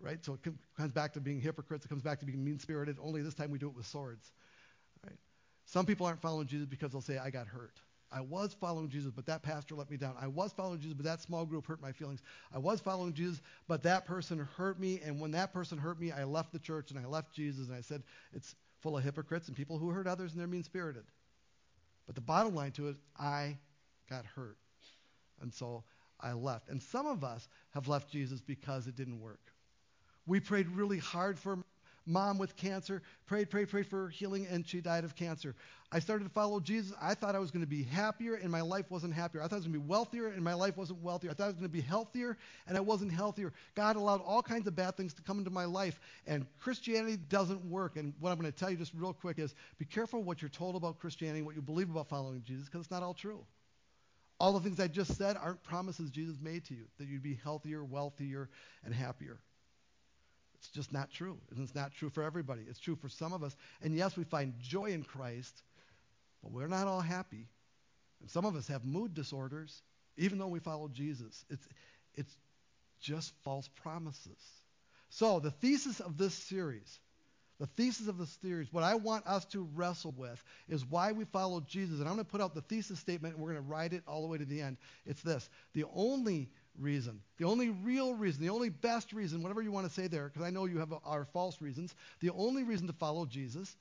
right? 0.00 0.24
So 0.24 0.34
it 0.34 0.40
comes 0.76 0.92
back 0.92 1.12
to 1.14 1.20
being 1.20 1.40
hypocrites. 1.40 1.84
It 1.84 1.88
comes 1.88 2.02
back 2.02 2.20
to 2.20 2.26
being 2.26 2.44
mean-spirited. 2.44 2.96
Only 3.02 3.22
this 3.22 3.34
time 3.34 3.50
we 3.50 3.58
do 3.58 3.68
it 3.68 3.74
with 3.74 3.86
swords, 3.86 4.32
right? 5.04 5.18
Some 5.66 5.86
people 5.86 6.06
aren't 6.06 6.20
following 6.20 6.46
Jesus 6.46 6.66
because 6.66 6.92
they'll 6.92 7.00
say, 7.00 7.18
I 7.18 7.30
got 7.30 7.46
hurt. 7.46 7.80
I 8.12 8.20
was 8.20 8.54
following 8.54 8.90
Jesus, 8.90 9.10
but 9.10 9.26
that 9.26 9.42
pastor 9.42 9.74
let 9.74 9.90
me 9.90 9.96
down. 9.96 10.14
I 10.20 10.28
was 10.28 10.52
following 10.52 10.78
Jesus, 10.78 10.94
but 10.94 11.04
that 11.04 11.20
small 11.20 11.44
group 11.44 11.66
hurt 11.66 11.82
my 11.82 11.90
feelings. 11.90 12.22
I 12.54 12.58
was 12.58 12.80
following 12.80 13.12
Jesus, 13.12 13.40
but 13.66 13.82
that 13.82 14.06
person 14.06 14.46
hurt 14.56 14.78
me. 14.78 15.00
And 15.04 15.20
when 15.20 15.32
that 15.32 15.52
person 15.52 15.78
hurt 15.78 15.98
me, 15.98 16.12
I 16.12 16.22
left 16.22 16.52
the 16.52 16.60
church 16.60 16.90
and 16.90 17.00
I 17.00 17.06
left 17.06 17.32
Jesus. 17.32 17.66
And 17.66 17.76
I 17.76 17.80
said, 17.80 18.04
it's 18.32 18.54
full 18.82 18.96
of 18.96 19.02
hypocrites 19.02 19.48
and 19.48 19.56
people 19.56 19.78
who 19.78 19.88
hurt 19.88 20.06
others 20.06 20.30
and 20.32 20.40
they're 20.40 20.46
mean 20.46 20.62
spirited. 20.62 21.04
But 22.06 22.14
the 22.14 22.20
bottom 22.20 22.54
line 22.54 22.70
to 22.72 22.88
it, 22.88 22.96
I 23.18 23.56
got 24.08 24.26
hurt. 24.26 24.58
And 25.40 25.52
so 25.52 25.82
I 26.20 26.34
left. 26.34 26.68
And 26.68 26.80
some 26.80 27.06
of 27.06 27.24
us 27.24 27.48
have 27.72 27.88
left 27.88 28.12
Jesus 28.12 28.40
because 28.40 28.86
it 28.86 28.94
didn't 28.94 29.20
work. 29.20 29.40
We 30.26 30.40
prayed 30.40 30.68
really 30.68 30.98
hard 30.98 31.38
for 31.38 31.58
mom 32.06 32.38
with 32.38 32.56
cancer, 32.56 33.02
prayed, 33.26 33.50
prayed, 33.50 33.68
prayed 33.68 33.86
for 33.86 34.08
healing, 34.08 34.46
and 34.50 34.66
she 34.66 34.80
died 34.80 35.04
of 35.04 35.14
cancer. 35.16 35.54
I 35.92 36.00
started 36.00 36.24
to 36.24 36.30
follow 36.30 36.60
Jesus. 36.60 36.92
I 37.00 37.14
thought 37.14 37.34
I 37.34 37.38
was 37.38 37.50
going 37.50 37.64
to 37.64 37.68
be 37.68 37.82
happier, 37.82 38.34
and 38.34 38.50
my 38.50 38.60
life 38.60 38.90
wasn't 38.90 39.14
happier. 39.14 39.42
I 39.42 39.44
thought 39.44 39.56
I 39.56 39.58
was 39.58 39.66
going 39.66 39.74
to 39.74 39.80
be 39.80 39.86
wealthier, 39.86 40.28
and 40.28 40.42
my 40.42 40.54
life 40.54 40.76
wasn't 40.76 41.02
wealthier. 41.02 41.30
I 41.30 41.34
thought 41.34 41.44
I 41.44 41.48
was 41.48 41.56
going 41.56 41.68
to 41.68 41.72
be 41.72 41.80
healthier, 41.80 42.36
and 42.66 42.76
I 42.76 42.80
wasn't 42.80 43.12
healthier. 43.12 43.52
God 43.74 43.96
allowed 43.96 44.20
all 44.22 44.42
kinds 44.42 44.66
of 44.66 44.74
bad 44.74 44.96
things 44.96 45.14
to 45.14 45.22
come 45.22 45.38
into 45.38 45.50
my 45.50 45.64
life, 45.64 46.00
and 46.26 46.46
Christianity 46.58 47.16
doesn't 47.16 47.64
work. 47.64 47.96
And 47.96 48.12
what 48.18 48.30
I'm 48.30 48.38
going 48.38 48.50
to 48.50 48.58
tell 48.58 48.70
you 48.70 48.76
just 48.76 48.92
real 48.94 49.12
quick 49.12 49.38
is 49.38 49.54
be 49.78 49.84
careful 49.84 50.22
what 50.22 50.42
you're 50.42 50.48
told 50.48 50.76
about 50.76 50.98
Christianity, 50.98 51.42
what 51.42 51.54
you 51.54 51.62
believe 51.62 51.90
about 51.90 52.08
following 52.08 52.42
Jesus, 52.44 52.66
because 52.66 52.82
it's 52.82 52.90
not 52.90 53.02
all 53.02 53.14
true. 53.14 53.44
All 54.40 54.52
the 54.52 54.60
things 54.60 54.80
I 54.80 54.88
just 54.88 55.16
said 55.16 55.36
aren't 55.36 55.62
promises 55.62 56.10
Jesus 56.10 56.40
made 56.40 56.64
to 56.66 56.74
you 56.74 56.86
that 56.98 57.06
you'd 57.06 57.22
be 57.22 57.38
healthier, 57.44 57.84
wealthier, 57.84 58.50
and 58.84 58.92
happier. 58.92 59.38
It's 60.64 60.74
just 60.74 60.92
not 60.94 61.10
true. 61.10 61.36
And 61.50 61.60
it's 61.62 61.74
not 61.74 61.92
true 61.92 62.08
for 62.08 62.22
everybody. 62.22 62.62
It's 62.66 62.78
true 62.78 62.96
for 62.96 63.10
some 63.10 63.34
of 63.34 63.42
us. 63.42 63.54
And 63.82 63.94
yes, 63.94 64.16
we 64.16 64.24
find 64.24 64.54
joy 64.58 64.86
in 64.86 65.02
Christ, 65.02 65.62
but 66.42 66.52
we're 66.52 66.68
not 66.68 66.86
all 66.86 67.02
happy. 67.02 67.48
And 68.22 68.30
some 68.30 68.46
of 68.46 68.56
us 68.56 68.66
have 68.68 68.82
mood 68.82 69.12
disorders, 69.12 69.82
even 70.16 70.38
though 70.38 70.48
we 70.48 70.60
follow 70.60 70.88
Jesus. 70.88 71.44
It's, 71.50 71.68
it's 72.14 72.34
just 72.98 73.34
false 73.44 73.68
promises. 73.82 74.38
So, 75.10 75.38
the 75.38 75.50
thesis 75.50 76.00
of 76.00 76.16
this 76.16 76.32
series, 76.32 76.98
the 77.60 77.66
thesis 77.66 78.08
of 78.08 78.16
this 78.16 78.36
series, 78.40 78.72
what 78.72 78.84
I 78.84 78.94
want 78.94 79.26
us 79.26 79.44
to 79.46 79.68
wrestle 79.74 80.14
with 80.16 80.42
is 80.66 80.86
why 80.86 81.12
we 81.12 81.26
follow 81.26 81.60
Jesus. 81.60 82.00
And 82.00 82.08
I'm 82.08 82.14
going 82.14 82.24
to 82.24 82.30
put 82.30 82.40
out 82.40 82.54
the 82.54 82.62
thesis 82.62 82.98
statement 82.98 83.34
and 83.34 83.44
we're 83.44 83.52
going 83.52 83.62
to 83.62 83.70
write 83.70 83.92
it 83.92 84.02
all 84.08 84.22
the 84.22 84.28
way 84.28 84.38
to 84.38 84.46
the 84.46 84.62
end. 84.62 84.78
It's 85.04 85.20
this 85.20 85.46
The 85.74 85.84
only 85.94 86.48
reason. 86.78 87.20
The 87.38 87.44
only 87.44 87.70
real 87.70 88.14
reason, 88.14 88.42
the 88.42 88.50
only 88.50 88.68
best 88.68 89.12
reason, 89.12 89.42
whatever 89.42 89.62
you 89.62 89.72
want 89.72 89.86
to 89.86 89.92
say 89.92 90.06
there, 90.06 90.28
because 90.28 90.42
I 90.42 90.50
know 90.50 90.64
you 90.64 90.78
have 90.78 90.92
our 91.04 91.24
false 91.26 91.60
reasons, 91.60 91.94
the 92.20 92.30
only 92.30 92.64
reason 92.64 92.86
to 92.86 92.92
follow 92.92 93.26
Jesus 93.26 93.74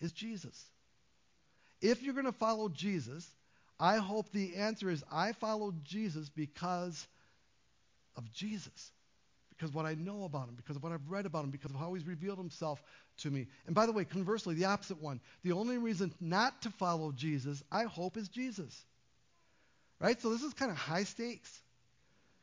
is 0.00 0.12
Jesus. 0.12 0.64
If 1.80 2.02
you're 2.02 2.14
going 2.14 2.26
to 2.26 2.32
follow 2.32 2.68
Jesus, 2.68 3.28
I 3.78 3.96
hope 3.96 4.30
the 4.32 4.56
answer 4.56 4.90
is 4.90 5.04
I 5.10 5.32
follow 5.32 5.72
Jesus 5.84 6.28
because 6.28 7.06
of 8.16 8.30
Jesus. 8.32 8.92
Because 9.50 9.72
what 9.72 9.86
I 9.86 9.94
know 9.94 10.24
about 10.24 10.48
him, 10.48 10.54
because 10.54 10.76
of 10.76 10.82
what 10.82 10.92
I've 10.92 11.10
read 11.10 11.26
about 11.26 11.44
him, 11.44 11.50
because 11.50 11.70
of 11.70 11.76
how 11.76 11.94
he's 11.94 12.06
revealed 12.06 12.38
himself 12.38 12.80
to 13.18 13.30
me. 13.30 13.48
And 13.66 13.74
by 13.74 13.86
the 13.86 13.92
way, 13.92 14.04
conversely, 14.04 14.54
the 14.54 14.66
opposite 14.66 15.02
one. 15.02 15.20
The 15.42 15.52
only 15.52 15.78
reason 15.78 16.14
not 16.20 16.62
to 16.62 16.70
follow 16.70 17.10
Jesus, 17.12 17.62
I 17.70 17.84
hope, 17.84 18.16
is 18.16 18.28
Jesus. 18.28 18.84
Right? 20.00 20.20
So 20.20 20.30
this 20.30 20.42
is 20.42 20.54
kind 20.54 20.70
of 20.70 20.76
high 20.76 21.04
stakes. 21.04 21.60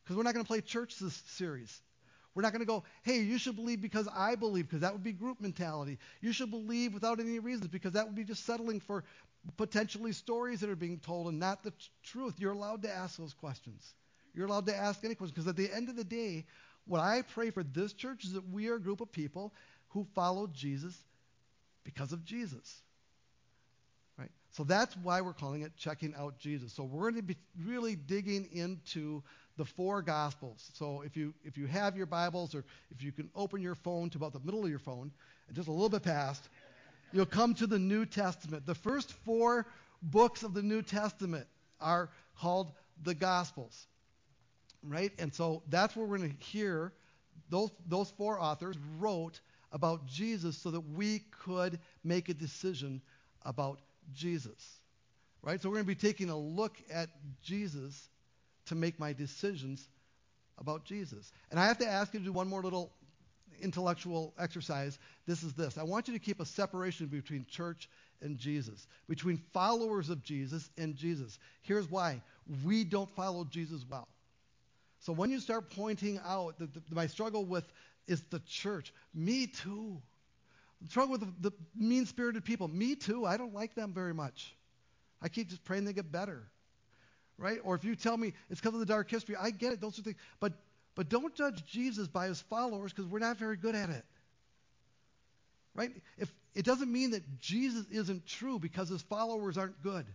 Because 0.06 0.16
we're 0.16 0.24
not 0.24 0.36
going 0.36 0.46
to 0.46 0.48
play 0.48 0.62
church 0.62 1.00
this 1.00 1.22
series. 1.30 1.82
We're 2.36 2.44
not 2.44 2.52
going 2.52 2.60
to 2.60 2.68
go, 2.68 2.84
hey, 3.04 3.22
you 3.22 3.40
should 3.40 3.56
believe 3.56 3.82
because 3.82 4.08
I 4.14 4.36
believe, 4.36 4.68
because 4.68 4.82
that 4.82 4.94
would 4.94 5.04
be 5.04 5.14
group 5.14 5.42
mentality. 5.42 5.98
You 6.22 6.32
should 6.32 6.52
believe 6.52 6.94
without 6.94 7.20
any 7.20 7.40
reasons, 7.40 7.70
because 7.70 7.94
that 7.94 8.06
would 8.06 8.16
be 8.16 8.24
just 8.26 8.46
settling 8.46 8.82
for 8.82 9.04
potentially 9.58 10.12
stories 10.12 10.60
that 10.60 10.70
are 10.70 10.76
being 10.76 11.00
told 11.00 11.28
and 11.28 11.40
not 11.40 11.64
the 11.64 11.72
t- 11.72 11.78
truth. 12.04 12.36
You're 12.38 12.52
allowed 12.52 12.84
to 12.84 12.92
ask 12.92 13.18
those 13.18 13.34
questions. 13.34 13.94
You're 14.34 14.48
allowed 14.48 14.66
to 14.68 14.76
ask 14.76 15.04
any 15.04 15.16
questions, 15.16 15.34
because 15.34 15.48
at 15.48 15.56
the 15.56 15.74
end 15.74 15.90
of 15.90 15.96
the 15.96 16.04
day, 16.04 16.46
what 16.86 17.00
I 17.00 17.22
pray 17.22 17.50
for 17.50 17.64
this 17.64 17.94
church 17.94 18.26
is 18.26 18.34
that 18.34 18.48
we 18.50 18.68
are 18.68 18.76
a 18.76 18.82
group 18.82 19.02
of 19.02 19.12
people 19.12 19.54
who 19.90 20.06
follow 20.14 20.48
Jesus 20.48 20.96
because 21.84 22.12
of 22.12 22.26
Jesus. 22.26 22.82
Right? 24.18 24.32
So 24.52 24.66
that's 24.66 24.96
why 24.98 25.22
we're 25.22 25.34
calling 25.34 25.62
it 25.62 25.72
checking 25.78 26.14
out 26.16 26.38
Jesus. 26.38 26.74
So 26.74 26.84
we're 26.84 27.12
going 27.12 27.16
to 27.16 27.22
be 27.24 27.38
really 27.64 27.96
digging 27.96 28.50
into 28.52 29.24
the 29.58 29.66
four 29.66 30.02
Gospels. 30.02 30.70
So 30.74 31.02
if 31.02 31.16
you, 31.16 31.34
if 31.44 31.58
you 31.58 31.68
have 31.68 31.96
your 31.96 32.06
Bibles 32.06 32.56
or 32.56 32.66
if 32.92 33.04
you 33.04 33.12
can 33.12 33.30
open 33.36 33.62
your 33.62 33.76
phone 33.76 34.10
to 34.12 34.18
about 34.18 34.34
the 34.34 34.40
middle 34.40 34.64
of 34.64 34.70
your 34.70 34.80
phone, 34.80 35.12
just 35.54 35.68
a 35.68 35.72
little 35.72 35.90
bit 35.90 36.04
past, 36.04 36.50
you'll 37.12 37.26
come 37.26 37.54
to 37.56 37.68
the 37.68 37.80
New 37.80 38.06
Testament. 38.06 38.66
The 38.66 38.76
first 38.76 39.14
four 39.26 39.66
books 40.02 40.44
of 40.44 40.54
the 40.54 40.62
New 40.62 40.82
Testament 40.82 41.48
are 41.80 42.10
called 42.40 42.72
the 43.04 43.14
Gospels. 43.14 43.88
Right? 44.84 45.12
And 45.18 45.34
so 45.34 45.64
that's 45.70 45.96
where 45.96 46.06
we're 46.06 46.18
going 46.18 46.38
to 46.38 46.46
hear 46.46 46.94
those, 47.50 47.72
those 47.88 48.12
four 48.12 48.40
authors 48.40 48.76
wrote 49.00 49.40
about 49.72 50.06
Jesus 50.06 50.58
so 50.58 50.72
that 50.72 50.82
we 50.82 51.22
could 51.44 51.80
make 52.04 52.30
a 52.30 52.34
decision 52.34 53.02
about 53.44 53.80
Jesus. 54.14 54.80
Right? 55.42 55.62
So 55.62 55.70
we're 55.70 55.76
going 55.76 55.86
to 55.86 55.88
be 55.88 55.96
taking 55.96 56.30
a 56.30 56.38
look 56.38 56.76
at 56.92 57.10
Jesus 57.44 58.10
to 58.66 58.76
make 58.76 59.00
my 59.00 59.14
decisions 59.14 59.88
about 60.58 60.86
Jesus. 60.86 61.32
And 61.52 61.60
I 61.60 61.68
have 61.68 61.78
to 61.80 61.88
ask 61.88 62.14
you 62.14 62.20
to 62.20 62.26
do 62.26 62.32
one 62.32 62.48
more 62.48 62.62
little 62.62 62.92
intellectual 63.62 64.34
exercise, 64.38 65.00
this 65.26 65.44
is 65.44 65.54
this. 65.54 65.78
I 65.78 65.84
want 65.84 66.08
you 66.08 66.14
to 66.14 66.20
keep 66.20 66.40
a 66.40 66.46
separation 66.46 67.08
between 67.08 67.46
church 67.50 67.90
and 68.22 68.38
Jesus, 68.38 68.88
between 69.08 69.38
followers 69.54 70.10
of 70.10 70.24
Jesus 70.24 70.70
and 70.78 70.96
Jesus. 70.96 71.40
Here's 71.62 71.90
why 71.90 72.22
we 72.64 72.84
don't 72.84 73.10
follow 73.16 73.44
Jesus 73.46 73.86
well. 73.90 74.08
So 75.00 75.14
when 75.14 75.30
you 75.30 75.40
start 75.40 75.70
pointing 75.70 76.20
out 76.26 76.58
that 76.60 76.74
the, 76.74 76.82
my 76.92 77.08
struggle 77.08 77.46
with 77.46 77.66
is 78.08 78.22
the 78.30 78.40
church, 78.48 78.94
me 79.14 79.48
too. 79.48 80.02
The 80.82 80.90
struggle 80.90 81.14
with 81.14 81.22
the, 81.22 81.50
the 81.50 81.56
mean 81.76 82.06
spirited 82.06 82.44
people, 82.44 82.68
me 82.68 82.96
too. 82.96 83.26
I 83.26 83.38
don't 83.38 83.54
like 83.54 83.76
them 83.76 83.94
very 83.94 84.14
much. 84.14 84.56
I 85.22 85.30
keep 85.30 85.50
just 85.50 85.64
praying 85.64 85.86
they 85.86 85.94
get 85.94 86.12
better. 86.12 86.44
Right? 87.38 87.60
Or 87.64 87.76
if 87.76 87.84
you 87.84 87.96
tell 87.96 88.16
me 88.16 88.34
it's 88.50 88.62
because 88.62 88.74
of 88.74 88.80
the 88.80 88.86
dark 88.86 89.10
history, 89.10 89.36
I 89.40 89.52
get 89.52 89.74
it. 89.74 89.82
Those 89.82 90.00
are 90.00 90.04
things. 90.04 90.18
But 90.40 90.54
but 90.96 91.10
don't 91.10 91.36
judge 91.36 91.64
Jesus 91.66 92.08
by 92.08 92.28
his 92.28 92.42
followers 92.42 92.94
because 92.94 93.12
we're 93.12 93.20
not 93.20 93.38
very 93.38 93.58
good 93.58 93.76
at 93.76 93.90
it. 93.90 94.06
Right? 95.76 95.92
If 96.18 96.34
it 96.56 96.64
doesn't 96.64 96.90
mean 96.90 97.12
that 97.12 97.40
Jesus 97.40 97.86
isn't 97.92 98.26
true 98.26 98.60
because 98.60 98.88
his 98.88 99.02
followers 99.02 99.58
aren't 99.58 99.82
good. 99.84 100.06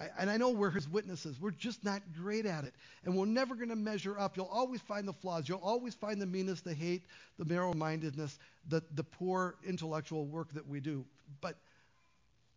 I, 0.00 0.06
and 0.18 0.30
I 0.30 0.38
know 0.38 0.48
we're 0.48 0.70
his 0.70 0.88
witnesses. 0.88 1.38
We're 1.38 1.50
just 1.50 1.84
not 1.84 2.00
great 2.18 2.46
at 2.46 2.64
it. 2.64 2.72
And 3.04 3.14
we're 3.14 3.26
never 3.26 3.54
going 3.54 3.68
to 3.68 3.76
measure 3.76 4.18
up. 4.18 4.38
You'll 4.38 4.46
always 4.46 4.80
find 4.80 5.06
the 5.06 5.12
flaws. 5.12 5.46
You'll 5.46 5.58
always 5.58 5.94
find 5.94 6.18
the 6.18 6.26
meanness, 6.26 6.62
the 6.62 6.72
hate, 6.72 7.04
the 7.38 7.44
narrow 7.44 7.74
mindedness, 7.74 8.38
the, 8.66 8.82
the 8.94 9.04
poor 9.04 9.56
intellectual 9.66 10.24
work 10.24 10.50
that 10.54 10.66
we 10.66 10.80
do. 10.80 11.04
But, 11.42 11.56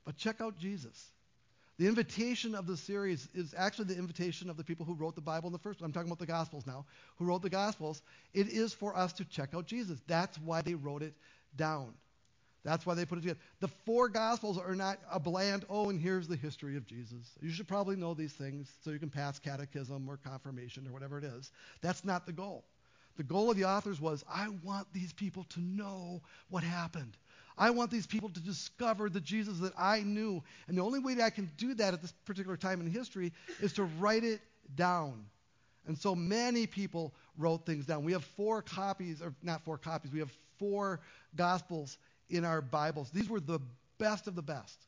but 0.05 0.15
check 0.15 0.39
out 0.39 0.57
Jesus. 0.57 1.11
The 1.77 1.87
invitation 1.87 2.55
of 2.55 2.67
the 2.67 2.77
series 2.77 3.27
is 3.33 3.53
actually 3.57 3.85
the 3.85 3.97
invitation 3.97 4.49
of 4.49 4.55
the 4.55 4.63
people 4.63 4.85
who 4.85 4.93
wrote 4.93 5.15
the 5.15 5.21
Bible 5.21 5.47
in 5.47 5.53
the 5.53 5.59
first. 5.59 5.81
I'm 5.81 5.91
talking 5.91 6.09
about 6.09 6.19
the 6.19 6.25
Gospels 6.25 6.65
now. 6.65 6.85
Who 7.17 7.25
wrote 7.25 7.41
the 7.41 7.49
Gospels? 7.49 8.01
It 8.33 8.47
is 8.47 8.73
for 8.73 8.95
us 8.95 9.11
to 9.13 9.25
check 9.25 9.53
out 9.53 9.65
Jesus. 9.65 9.99
That's 10.07 10.37
why 10.39 10.61
they 10.61 10.75
wrote 10.75 11.03
it 11.03 11.13
down. 11.57 11.93
That's 12.63 12.85
why 12.85 12.95
they 12.95 13.05
put 13.05 13.19
it 13.19 13.21
together. 13.21 13.39
The 13.59 13.67
four 13.67 14.07
Gospels 14.09 14.57
are 14.57 14.73
not 14.73 14.99
a 15.11 15.19
bland, 15.19 15.65
oh, 15.69 15.89
and 15.89 15.99
here's 15.99 16.27
the 16.27 16.35
history 16.35 16.77
of 16.77 16.87
Jesus. 16.87 17.37
You 17.41 17.51
should 17.51 17.67
probably 17.67 17.95
know 17.95 18.13
these 18.13 18.33
things 18.33 18.71
so 18.83 18.89
you 18.89 18.97
can 18.97 19.11
pass 19.11 19.37
catechism 19.37 20.07
or 20.09 20.17
confirmation 20.17 20.87
or 20.87 20.91
whatever 20.91 21.17
it 21.17 21.25
is. 21.25 21.51
That's 21.81 22.03
not 22.05 22.25
the 22.25 22.33
goal. 22.33 22.65
The 23.17 23.23
goal 23.23 23.51
of 23.51 23.57
the 23.57 23.65
authors 23.65 24.01
was 24.01 24.23
I 24.29 24.47
want 24.63 24.91
these 24.93 25.13
people 25.13 25.45
to 25.49 25.59
know 25.61 26.21
what 26.49 26.63
happened. 26.63 27.17
I 27.57 27.69
want 27.69 27.91
these 27.91 28.07
people 28.07 28.29
to 28.29 28.39
discover 28.39 29.09
the 29.09 29.21
Jesus 29.21 29.59
that 29.59 29.73
I 29.77 30.01
knew. 30.01 30.43
And 30.67 30.77
the 30.77 30.81
only 30.81 30.99
way 30.99 31.13
that 31.15 31.23
I 31.23 31.29
can 31.29 31.49
do 31.57 31.73
that 31.75 31.93
at 31.93 32.01
this 32.01 32.13
particular 32.25 32.57
time 32.57 32.81
in 32.81 32.87
history 32.87 33.31
is 33.61 33.73
to 33.73 33.83
write 33.83 34.23
it 34.23 34.41
down. 34.75 35.25
And 35.87 35.97
so 35.97 36.15
many 36.15 36.67
people 36.67 37.13
wrote 37.37 37.65
things 37.65 37.85
down. 37.85 38.03
We 38.03 38.11
have 38.13 38.23
four 38.23 38.61
copies, 38.61 39.21
or 39.21 39.33
not 39.43 39.63
four 39.63 39.77
copies, 39.77 40.11
we 40.11 40.19
have 40.19 40.31
four 40.57 40.99
Gospels 41.35 41.97
in 42.29 42.45
our 42.45 42.61
Bibles. 42.61 43.11
These 43.11 43.29
were 43.29 43.39
the 43.39 43.59
best 43.97 44.27
of 44.27 44.35
the 44.35 44.41
best. 44.41 44.85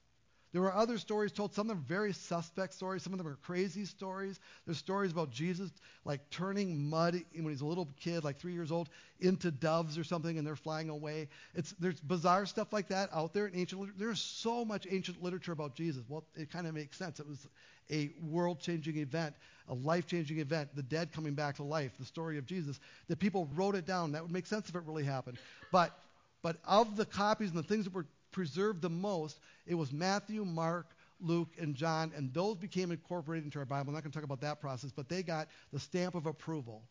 There 0.54 0.62
were 0.62 0.74
other 0.74 0.98
stories 0.98 1.32
told. 1.32 1.54
Some 1.54 1.70
of 1.70 1.76
them 1.76 1.86
very 1.88 2.14
suspect 2.14 2.74
stories. 2.74 3.04
Some 3.04 3.14
of 3.14 3.20
them 3.20 3.28
are 3.28 3.38
crazy 3.44 3.86
stories. 3.86 4.40
There's 4.66 4.78
stories 4.78 5.12
about 5.12 5.30
Jesus 5.30 5.70
like 6.06 6.30
turning 6.30 6.90
mud 6.90 7.22
when 7.34 7.50
he's 7.50 7.62
a 7.62 7.66
little 7.66 7.90
kid, 8.00 8.24
like 8.24 8.40
three 8.40 8.54
years 8.54 8.72
old, 8.72 8.90
into 9.20 9.52
doves 9.52 9.98
or 9.98 10.04
something, 10.04 10.38
and 10.38 10.48
they're 10.48 10.56
flying 10.56 10.90
away. 10.90 11.28
It's 11.54 11.74
there's 11.80 12.00
bizarre 12.00 12.46
stuff 12.46 12.72
like 12.72 12.88
that 12.88 13.10
out 13.14 13.34
there 13.34 13.48
in 13.48 13.56
ancient. 13.56 13.82
literature. 13.82 14.00
There's 14.00 14.22
so 14.22 14.64
much 14.64 14.88
ancient 14.90 15.22
literature 15.22 15.52
about 15.52 15.76
Jesus. 15.76 16.04
Well, 16.08 16.24
it 16.36 16.50
kind 16.50 16.66
of 16.66 16.74
makes 16.74 16.98
sense. 16.98 17.20
It 17.20 17.28
was 17.28 17.46
a 17.92 18.12
world-changing 18.22 18.98
event, 18.98 19.36
a 19.70 19.74
life-changing 19.74 20.40
event, 20.40 20.76
the 20.76 20.84
dead 20.84 21.12
coming 21.12 21.36
back 21.36 21.56
to 21.58 21.64
life, 21.64 21.92
the 22.00 22.06
story 22.06 22.38
of 22.38 22.46
Jesus. 22.46 22.80
That 23.10 23.20
people 23.20 23.50
wrote 23.54 23.76
it 23.76 23.86
down. 23.86 24.14
That 24.14 24.24
would 24.24 24.32
make 24.32 24.46
sense 24.46 24.70
if 24.70 24.76
it 24.76 24.84
really 24.86 25.04
happened. 25.04 25.38
But 25.72 25.98
but 26.42 26.58
of 26.66 26.96
the 26.96 27.06
copies 27.06 27.50
and 27.50 27.58
the 27.58 27.64
things 27.64 27.84
that 27.84 27.94
were 27.94 28.06
preserved 28.38 28.84
the 28.84 28.90
most, 28.90 29.40
it 29.66 29.74
was 29.74 29.92
Matthew, 29.92 30.46
Mark, 30.46 30.96
Luke, 31.20 31.50
and 31.60 31.74
John, 31.74 32.12
and 32.16 32.32
those 32.36 32.56
became 32.56 32.92
incorporated 32.92 33.46
into 33.46 33.58
our 33.58 33.66
Bible. 33.66 33.90
I'm 33.90 33.96
not 33.96 34.04
going 34.04 34.12
to 34.12 34.16
talk 34.16 34.24
about 34.24 34.42
that 34.42 34.62
process, 34.62 34.92
but 34.92 35.10
they 35.10 35.24
got 35.24 35.48
the 35.74 35.80
stamp 35.80 36.14
of 36.14 36.28
approval 36.28 36.84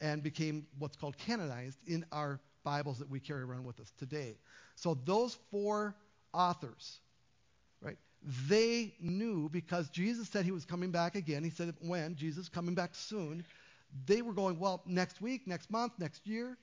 and 0.00 0.24
became 0.24 0.66
what's 0.80 0.96
called 0.96 1.16
canonized 1.16 1.78
in 1.86 2.04
our 2.10 2.40
Bibles 2.64 2.98
that 2.98 3.08
we 3.08 3.20
carry 3.20 3.42
around 3.42 3.64
with 3.64 3.78
us 3.78 3.92
today. 3.96 4.38
So 4.74 4.98
those 5.04 5.38
four 5.52 5.94
authors, 6.34 6.98
right, 7.80 7.96
they 8.48 8.92
knew 8.98 9.48
because 9.50 9.90
Jesus 9.90 10.28
said 10.28 10.44
he 10.44 10.50
was 10.50 10.64
coming 10.64 10.90
back 10.90 11.14
again. 11.14 11.44
He 11.44 11.50
said 11.50 11.72
when? 11.80 12.16
Jesus 12.16 12.48
coming 12.48 12.74
back 12.74 12.96
soon. 12.96 13.44
They 14.06 14.20
were 14.20 14.32
going, 14.32 14.58
well, 14.58 14.82
next 14.84 15.20
week, 15.20 15.46
next 15.46 15.70
month, 15.70 15.92
next 15.96 16.26
year. 16.26 16.58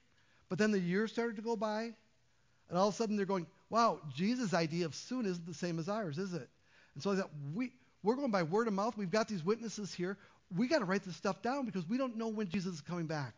But 0.49 0.57
then 0.57 0.71
the 0.71 0.79
years 0.79 1.13
started 1.13 1.37
to 1.37 1.41
go 1.41 1.55
by, 1.55 1.93
and 2.67 2.77
all 2.77 2.89
of 2.89 2.93
a 2.93 2.97
sudden 2.97 3.15
they're 3.15 3.25
going, 3.25 3.47
wow, 3.75 3.99
Jesus' 4.15 4.53
idea 4.53 4.85
of 4.85 4.95
soon 4.95 5.25
isn't 5.25 5.45
the 5.45 5.53
same 5.53 5.79
as 5.79 5.89
ours, 5.89 6.17
is 6.17 6.33
it? 6.33 6.47
And 6.93 7.03
so 7.03 7.11
I 7.11 7.17
thought, 7.17 7.29
we, 7.53 7.73
we're 8.03 8.15
going 8.15 8.31
by 8.31 8.43
word 8.43 8.69
of 8.69 8.73
mouth. 8.73 8.95
We've 8.95 9.11
got 9.11 9.27
these 9.27 9.43
witnesses 9.43 9.93
here. 9.93 10.17
We 10.55 10.69
got 10.69 10.79
to 10.79 10.85
write 10.85 11.03
this 11.03 11.17
stuff 11.17 11.41
down 11.41 11.65
because 11.65 11.85
we 11.85 11.97
don't 11.97 12.15
know 12.15 12.29
when 12.29 12.47
Jesus 12.47 12.75
is 12.75 12.79
coming 12.79 13.05
back. 13.05 13.33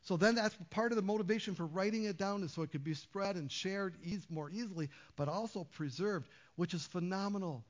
So 0.00 0.16
then 0.16 0.34
that's 0.34 0.56
part 0.70 0.92
of 0.92 0.96
the 0.96 1.02
motivation 1.02 1.54
for 1.54 1.66
writing 1.66 2.04
it 2.04 2.16
down 2.16 2.42
is 2.42 2.52
so 2.52 2.62
it 2.62 2.72
could 2.72 2.82
be 2.82 2.94
spread 2.94 3.36
and 3.36 3.52
shared 3.52 3.94
more 4.30 4.48
easily, 4.48 4.88
but 5.14 5.28
also 5.28 5.64
preserved, 5.64 6.26
which 6.56 6.72
is 6.72 6.86
phenomenal. 6.86 7.62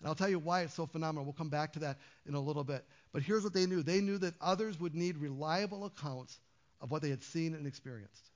And 0.00 0.08
I'll 0.08 0.16
tell 0.16 0.28
you 0.28 0.40
why 0.40 0.62
it's 0.62 0.74
so 0.74 0.86
phenomenal. 0.86 1.22
We'll 1.22 1.34
come 1.34 1.50
back 1.50 1.74
to 1.74 1.78
that 1.80 1.98
in 2.26 2.34
a 2.34 2.40
little 2.40 2.64
bit. 2.64 2.84
But 3.12 3.22
here's 3.22 3.44
what 3.44 3.54
they 3.54 3.66
knew. 3.66 3.84
They 3.84 4.00
knew 4.00 4.18
that 4.18 4.34
others 4.40 4.80
would 4.80 4.96
need 4.96 5.18
reliable 5.18 5.84
accounts 5.84 6.36
of 6.80 6.90
what 6.90 7.00
they 7.00 7.10
had 7.10 7.22
seen 7.22 7.54
and 7.54 7.64
experienced. 7.64 8.28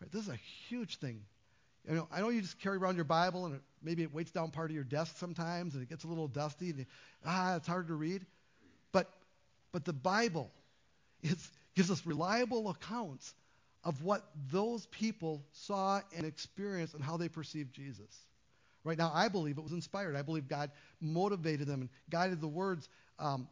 Right? 0.00 0.12
This 0.12 0.22
is 0.22 0.28
a 0.28 0.38
huge 0.68 0.98
thing 0.98 1.22
you 1.88 1.94
know, 1.94 2.08
I 2.12 2.20
know 2.20 2.28
you 2.28 2.42
just 2.42 2.60
carry 2.60 2.76
around 2.76 2.96
your 2.96 3.04
Bible 3.04 3.46
and 3.46 3.60
maybe 3.82 4.02
it 4.02 4.12
weights 4.12 4.30
down 4.30 4.50
part 4.50 4.70
of 4.70 4.74
your 4.74 4.84
desk 4.84 5.16
sometimes 5.16 5.74
and 5.74 5.82
it 5.82 5.88
gets 5.88 6.04
a 6.04 6.06
little 6.06 6.28
dusty 6.28 6.70
and 6.70 6.86
ah, 7.24 7.56
it's 7.56 7.66
hard 7.66 7.88
to 7.88 7.94
read. 7.94 8.26
But, 8.92 9.10
but 9.72 9.84
the 9.84 9.92
Bible 9.92 10.50
is, 11.22 11.50
gives 11.74 11.90
us 11.90 12.04
reliable 12.04 12.68
accounts 12.68 13.34
of 13.84 14.02
what 14.02 14.22
those 14.50 14.86
people 14.86 15.42
saw 15.52 16.00
and 16.16 16.26
experienced 16.26 16.94
and 16.94 17.02
how 17.02 17.16
they 17.16 17.28
perceived 17.28 17.72
Jesus. 17.72 18.26
Right 18.84 18.98
now, 18.98 19.10
I 19.14 19.28
believe 19.28 19.58
it 19.58 19.64
was 19.64 19.72
inspired. 19.72 20.14
I 20.14 20.22
believe 20.22 20.48
God 20.48 20.70
motivated 21.00 21.66
them 21.66 21.80
and 21.82 21.90
guided 22.10 22.40
the 22.40 22.48
words. 22.48 22.88
Um, 23.18 23.48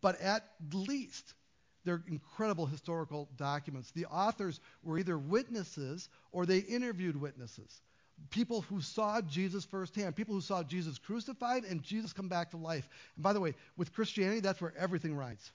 but 0.00 0.20
at 0.20 0.44
least 0.72 1.34
they're 1.84 2.02
incredible 2.08 2.66
historical 2.66 3.28
documents. 3.36 3.90
The 3.90 4.06
authors 4.06 4.60
were 4.82 4.98
either 4.98 5.18
witnesses 5.18 6.08
or 6.32 6.46
they 6.46 6.58
interviewed 6.58 7.20
witnesses. 7.20 7.82
People 8.30 8.62
who 8.62 8.80
saw 8.80 9.20
Jesus 9.20 9.64
firsthand, 9.64 10.16
people 10.16 10.34
who 10.34 10.40
saw 10.40 10.62
Jesus 10.62 10.98
crucified 10.98 11.64
and 11.64 11.82
Jesus 11.82 12.12
come 12.12 12.28
back 12.28 12.50
to 12.50 12.56
life. 12.56 12.88
And 13.16 13.22
by 13.22 13.32
the 13.32 13.40
way, 13.40 13.54
with 13.76 13.92
Christianity, 13.92 14.40
that's 14.40 14.60
where 14.60 14.72
everything 14.78 15.16
rides 15.16 15.50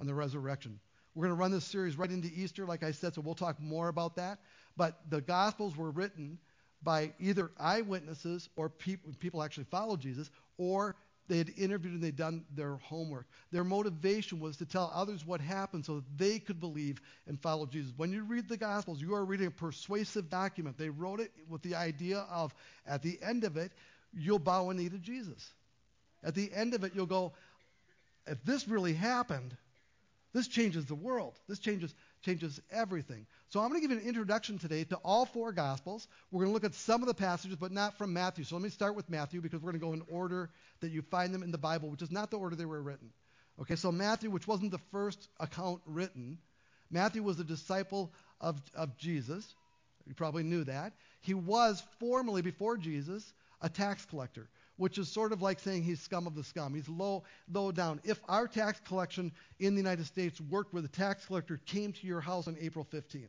on 0.00 0.06
the 0.06 0.14
resurrection. 0.14 0.80
We're 1.14 1.26
going 1.26 1.36
to 1.36 1.40
run 1.40 1.50
this 1.50 1.64
series 1.64 1.98
right 1.98 2.10
into 2.10 2.30
Easter, 2.34 2.64
like 2.64 2.82
I 2.82 2.92
said, 2.92 3.14
so 3.14 3.20
we'll 3.20 3.34
talk 3.34 3.60
more 3.60 3.88
about 3.88 4.16
that. 4.16 4.38
But 4.76 4.98
the 5.10 5.20
Gospels 5.20 5.76
were 5.76 5.90
written 5.90 6.38
by 6.82 7.12
either 7.20 7.50
eyewitnesses 7.60 8.48
or 8.56 8.70
people, 8.70 9.12
people 9.20 9.42
actually 9.42 9.64
followed 9.64 10.00
Jesus, 10.00 10.30
or 10.56 10.96
they 11.28 11.38
had 11.38 11.50
interviewed 11.56 11.94
and 11.94 12.02
they'd 12.02 12.16
done 12.16 12.44
their 12.54 12.76
homework. 12.76 13.26
Their 13.52 13.64
motivation 13.64 14.40
was 14.40 14.56
to 14.58 14.66
tell 14.66 14.90
others 14.94 15.24
what 15.24 15.40
happened 15.40 15.86
so 15.86 15.96
that 15.96 16.18
they 16.18 16.38
could 16.38 16.60
believe 16.60 17.00
and 17.26 17.40
follow 17.40 17.66
Jesus. 17.66 17.92
When 17.96 18.12
you 18.12 18.24
read 18.24 18.48
the 18.48 18.56
Gospels, 18.56 19.00
you 19.00 19.14
are 19.14 19.24
reading 19.24 19.46
a 19.46 19.50
persuasive 19.50 20.28
document. 20.28 20.76
They 20.76 20.90
wrote 20.90 21.20
it 21.20 21.32
with 21.48 21.62
the 21.62 21.76
idea 21.76 22.26
of, 22.30 22.54
at 22.86 23.02
the 23.02 23.18
end 23.22 23.44
of 23.44 23.56
it, 23.56 23.72
you'll 24.12 24.38
bow 24.38 24.70
a 24.70 24.74
knee 24.74 24.88
to 24.88 24.98
Jesus. 24.98 25.52
At 26.24 26.34
the 26.34 26.52
end 26.52 26.74
of 26.74 26.84
it, 26.84 26.92
you'll 26.94 27.06
go, 27.06 27.32
if 28.26 28.42
this 28.44 28.68
really 28.68 28.94
happened, 28.94 29.56
this 30.32 30.48
changes 30.48 30.86
the 30.86 30.94
world. 30.94 31.38
This 31.48 31.58
changes 31.58 31.94
changes 32.22 32.60
everything. 32.70 33.26
So 33.48 33.60
I'm 33.60 33.68
going 33.68 33.82
to 33.82 33.88
give 33.88 33.96
an 33.96 34.04
introduction 34.04 34.58
today 34.58 34.84
to 34.84 34.96
all 35.04 35.26
four 35.26 35.52
Gospels. 35.52 36.06
We're 36.30 36.40
going 36.40 36.50
to 36.50 36.54
look 36.54 36.64
at 36.64 36.74
some 36.74 37.02
of 37.02 37.08
the 37.08 37.14
passages, 37.14 37.56
but 37.60 37.72
not 37.72 37.98
from 37.98 38.12
Matthew. 38.12 38.44
So 38.44 38.56
let 38.56 38.62
me 38.62 38.70
start 38.70 38.96
with 38.96 39.10
Matthew 39.10 39.40
because 39.40 39.60
we're 39.60 39.72
going 39.72 39.80
to 39.80 39.86
go 39.86 39.92
in 39.92 40.16
order 40.16 40.50
that 40.80 40.90
you 40.90 41.02
find 41.02 41.34
them 41.34 41.42
in 41.42 41.50
the 41.50 41.58
Bible, 41.58 41.90
which 41.90 42.02
is 42.02 42.10
not 42.10 42.30
the 42.30 42.38
order 42.38 42.56
they 42.56 42.64
were 42.64 42.82
written. 42.82 43.10
Okay, 43.60 43.76
so 43.76 43.92
Matthew, 43.92 44.30
which 44.30 44.48
wasn't 44.48 44.70
the 44.70 44.80
first 44.90 45.28
account 45.38 45.82
written, 45.84 46.38
Matthew 46.90 47.22
was 47.22 47.38
a 47.38 47.44
disciple 47.44 48.12
of, 48.40 48.60
of 48.74 48.96
Jesus. 48.96 49.54
You 50.06 50.14
probably 50.14 50.42
knew 50.42 50.64
that. 50.64 50.94
He 51.20 51.34
was 51.34 51.82
formerly, 52.00 52.42
before 52.42 52.76
Jesus, 52.76 53.32
a 53.60 53.68
tax 53.68 54.04
collector 54.06 54.48
which 54.82 54.98
is 54.98 55.08
sort 55.08 55.30
of 55.30 55.40
like 55.40 55.60
saying 55.60 55.84
he's 55.84 56.00
scum 56.00 56.26
of 56.26 56.34
the 56.34 56.42
scum. 56.42 56.74
He's 56.74 56.88
low, 56.88 57.22
low 57.52 57.70
down. 57.70 58.00
If 58.02 58.20
our 58.28 58.48
tax 58.48 58.80
collection 58.80 59.30
in 59.60 59.76
the 59.76 59.80
United 59.80 60.06
States 60.06 60.40
worked 60.40 60.72
where 60.72 60.82
the 60.82 60.88
tax 60.88 61.24
collector 61.24 61.60
came 61.66 61.92
to 61.92 62.04
your 62.04 62.20
house 62.20 62.48
on 62.48 62.56
April 62.60 62.84
15th, 62.92 63.28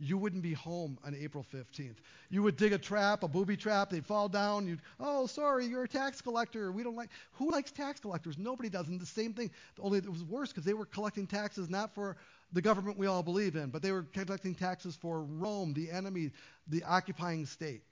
you 0.00 0.18
wouldn't 0.18 0.42
be 0.42 0.54
home 0.54 0.98
on 1.04 1.14
April 1.14 1.46
15th. 1.54 1.98
You 2.28 2.42
would 2.42 2.56
dig 2.56 2.72
a 2.72 2.78
trap, 2.78 3.22
a 3.22 3.28
booby 3.28 3.56
trap, 3.56 3.90
they'd 3.90 4.04
fall 4.04 4.28
down. 4.28 4.66
You'd, 4.66 4.80
oh, 4.98 5.28
sorry, 5.28 5.66
you're 5.66 5.84
a 5.84 5.88
tax 5.88 6.20
collector. 6.20 6.72
We 6.72 6.82
don't 6.82 6.96
like, 6.96 7.10
who 7.34 7.52
likes 7.52 7.70
tax 7.70 8.00
collectors? 8.00 8.36
Nobody 8.36 8.68
does. 8.68 8.88
And 8.88 9.00
the 9.00 9.06
same 9.06 9.34
thing, 9.34 9.52
only 9.78 9.98
it 9.98 10.10
was 10.10 10.24
worse 10.24 10.48
because 10.48 10.64
they 10.64 10.74
were 10.74 10.86
collecting 10.86 11.28
taxes 11.28 11.70
not 11.70 11.94
for 11.94 12.16
the 12.52 12.62
government 12.62 12.98
we 12.98 13.06
all 13.06 13.22
believe 13.22 13.54
in, 13.54 13.70
but 13.70 13.80
they 13.80 13.92
were 13.92 14.02
collecting 14.12 14.56
taxes 14.56 14.96
for 14.96 15.22
Rome, 15.22 15.72
the 15.72 15.88
enemy, 15.88 16.32
the 16.66 16.82
occupying 16.82 17.46
state. 17.46 17.82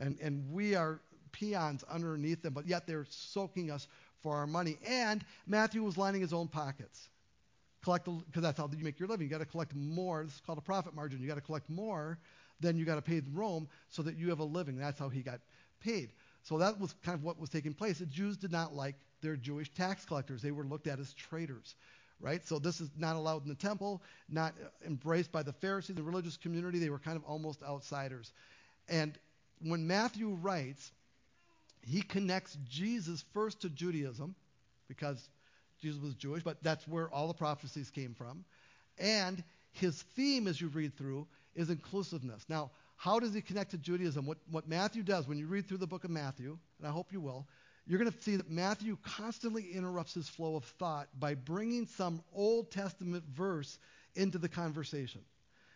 And, 0.00 0.18
and 0.20 0.50
we 0.52 0.74
are 0.74 1.00
peons 1.32 1.84
underneath 1.84 2.42
them, 2.42 2.52
but 2.52 2.66
yet 2.66 2.86
they're 2.86 3.06
soaking 3.08 3.70
us 3.70 3.86
for 4.22 4.36
our 4.36 4.46
money. 4.46 4.78
And 4.86 5.24
Matthew 5.46 5.82
was 5.82 5.96
lining 5.96 6.20
his 6.20 6.32
own 6.32 6.48
pockets. 6.48 7.08
Collect 7.84 8.04
because 8.04 8.42
that's 8.42 8.58
how 8.58 8.68
you 8.76 8.84
make 8.84 8.98
your 8.98 9.08
living. 9.08 9.26
You 9.26 9.30
got 9.30 9.38
to 9.38 9.46
collect 9.46 9.74
more. 9.74 10.24
This 10.24 10.34
is 10.34 10.40
called 10.44 10.58
a 10.58 10.62
profit 10.62 10.94
margin. 10.94 11.20
You 11.20 11.28
got 11.28 11.36
to 11.36 11.40
collect 11.40 11.70
more 11.70 12.18
than 12.60 12.76
you 12.76 12.84
got 12.84 12.96
to 12.96 13.02
pay 13.02 13.22
Rome 13.32 13.68
so 13.88 14.02
that 14.02 14.16
you 14.16 14.30
have 14.30 14.40
a 14.40 14.44
living. 14.44 14.76
That's 14.76 14.98
how 14.98 15.08
he 15.08 15.22
got 15.22 15.40
paid. 15.80 16.12
So 16.42 16.58
that 16.58 16.80
was 16.80 16.94
kind 17.04 17.16
of 17.16 17.22
what 17.22 17.38
was 17.38 17.50
taking 17.50 17.72
place. 17.72 17.98
The 17.98 18.06
Jews 18.06 18.36
did 18.36 18.50
not 18.50 18.74
like 18.74 18.96
their 19.20 19.36
Jewish 19.36 19.72
tax 19.72 20.04
collectors. 20.04 20.42
They 20.42 20.50
were 20.50 20.64
looked 20.64 20.86
at 20.86 20.98
as 20.98 21.12
traitors, 21.12 21.76
right? 22.20 22.44
So 22.46 22.58
this 22.58 22.80
is 22.80 22.90
not 22.96 23.16
allowed 23.16 23.42
in 23.42 23.48
the 23.48 23.54
temple, 23.54 24.02
not 24.28 24.54
embraced 24.84 25.30
by 25.30 25.42
the 25.42 25.52
Pharisees, 25.52 25.96
the 25.96 26.02
religious 26.02 26.36
community. 26.36 26.78
They 26.78 26.90
were 26.90 26.98
kind 26.98 27.16
of 27.16 27.24
almost 27.24 27.62
outsiders. 27.62 28.32
And 28.88 29.16
when 29.60 29.86
Matthew 29.86 30.30
writes, 30.30 30.90
he 31.88 32.02
connects 32.02 32.56
Jesus 32.68 33.24
first 33.32 33.62
to 33.62 33.70
Judaism 33.70 34.34
because 34.88 35.28
Jesus 35.80 36.00
was 36.00 36.14
Jewish, 36.14 36.42
but 36.42 36.62
that's 36.62 36.86
where 36.86 37.08
all 37.10 37.28
the 37.28 37.34
prophecies 37.34 37.90
came 37.90 38.14
from. 38.14 38.44
And 38.98 39.42
his 39.72 40.02
theme, 40.16 40.48
as 40.48 40.60
you 40.60 40.68
read 40.68 40.96
through, 40.96 41.26
is 41.54 41.70
inclusiveness. 41.70 42.44
Now, 42.48 42.70
how 42.96 43.20
does 43.20 43.32
he 43.32 43.40
connect 43.40 43.70
to 43.70 43.78
Judaism? 43.78 44.26
What, 44.26 44.38
what 44.50 44.68
Matthew 44.68 45.02
does, 45.02 45.28
when 45.28 45.38
you 45.38 45.46
read 45.46 45.68
through 45.68 45.78
the 45.78 45.86
book 45.86 46.04
of 46.04 46.10
Matthew, 46.10 46.58
and 46.78 46.88
I 46.88 46.90
hope 46.90 47.12
you 47.12 47.20
will, 47.20 47.46
you're 47.86 47.98
going 47.98 48.12
to 48.12 48.22
see 48.22 48.36
that 48.36 48.50
Matthew 48.50 48.98
constantly 49.02 49.70
interrupts 49.72 50.14
his 50.14 50.28
flow 50.28 50.56
of 50.56 50.64
thought 50.64 51.08
by 51.18 51.34
bringing 51.34 51.86
some 51.86 52.22
Old 52.34 52.70
Testament 52.70 53.24
verse 53.34 53.78
into 54.14 54.36
the 54.36 54.48
conversation. 54.48 55.22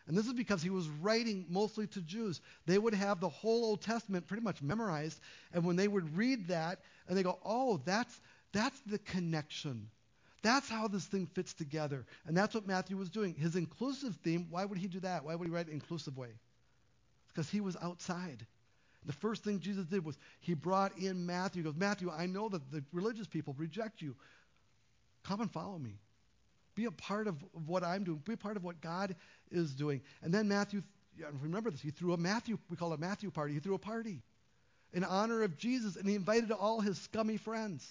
And 0.06 0.16
this 0.16 0.26
is 0.26 0.32
because 0.32 0.62
he 0.62 0.70
was 0.70 0.88
writing 0.88 1.46
mostly 1.48 1.86
to 1.88 2.00
Jews. 2.02 2.40
They 2.66 2.78
would 2.78 2.94
have 2.94 3.20
the 3.20 3.28
whole 3.28 3.64
Old 3.64 3.82
Testament 3.82 4.26
pretty 4.26 4.42
much 4.42 4.62
memorized, 4.62 5.20
and 5.52 5.64
when 5.64 5.76
they 5.76 5.88
would 5.88 6.16
read 6.16 6.48
that, 6.48 6.80
and 7.08 7.16
they 7.16 7.22
go, 7.22 7.38
"Oh, 7.44 7.80
that's 7.84 8.20
that's 8.52 8.80
the 8.80 8.98
connection. 8.98 9.90
That's 10.42 10.68
how 10.68 10.88
this 10.88 11.06
thing 11.06 11.26
fits 11.26 11.54
together." 11.54 12.04
And 12.26 12.36
that's 12.36 12.54
what 12.54 12.66
Matthew 12.66 12.96
was 12.96 13.10
doing. 13.10 13.34
His 13.34 13.54
inclusive 13.56 14.16
theme. 14.24 14.48
Why 14.50 14.64
would 14.64 14.78
he 14.78 14.88
do 14.88 15.00
that? 15.00 15.24
Why 15.24 15.34
would 15.34 15.46
he 15.46 15.54
write 15.54 15.68
an 15.68 15.72
inclusive 15.72 16.16
way? 16.16 16.30
Because 17.28 17.48
he 17.48 17.60
was 17.60 17.76
outside. 17.80 18.46
The 19.04 19.12
first 19.12 19.42
thing 19.42 19.58
Jesus 19.60 19.86
did 19.86 20.04
was 20.04 20.16
he 20.40 20.54
brought 20.54 20.96
in 20.98 21.26
Matthew. 21.26 21.62
He 21.62 21.64
goes, 21.64 21.76
Matthew, 21.76 22.10
I 22.10 22.26
know 22.26 22.48
that 22.48 22.70
the 22.70 22.84
religious 22.92 23.26
people 23.26 23.54
reject 23.58 24.00
you. 24.00 24.14
Come 25.24 25.40
and 25.40 25.50
follow 25.50 25.78
me. 25.78 25.98
Be 26.74 26.86
a 26.86 26.90
part 26.90 27.26
of 27.28 27.36
what 27.66 27.84
I'm 27.84 28.04
doing. 28.04 28.22
Be 28.24 28.34
a 28.34 28.36
part 28.36 28.56
of 28.56 28.64
what 28.64 28.80
God 28.80 29.14
is 29.50 29.74
doing. 29.74 30.00
And 30.22 30.32
then 30.32 30.48
Matthew, 30.48 30.82
remember 31.40 31.70
this, 31.70 31.80
he 31.80 31.90
threw 31.90 32.12
a 32.12 32.16
Matthew, 32.16 32.58
we 32.70 32.76
call 32.76 32.92
it 32.92 32.96
a 32.96 33.00
Matthew 33.00 33.30
party. 33.30 33.54
He 33.54 33.60
threw 33.60 33.74
a 33.74 33.78
party 33.78 34.22
in 34.92 35.04
honor 35.04 35.42
of 35.42 35.56
Jesus, 35.56 35.96
and 35.96 36.08
he 36.08 36.14
invited 36.14 36.50
all 36.50 36.80
his 36.80 36.98
scummy 36.98 37.36
friends. 37.36 37.86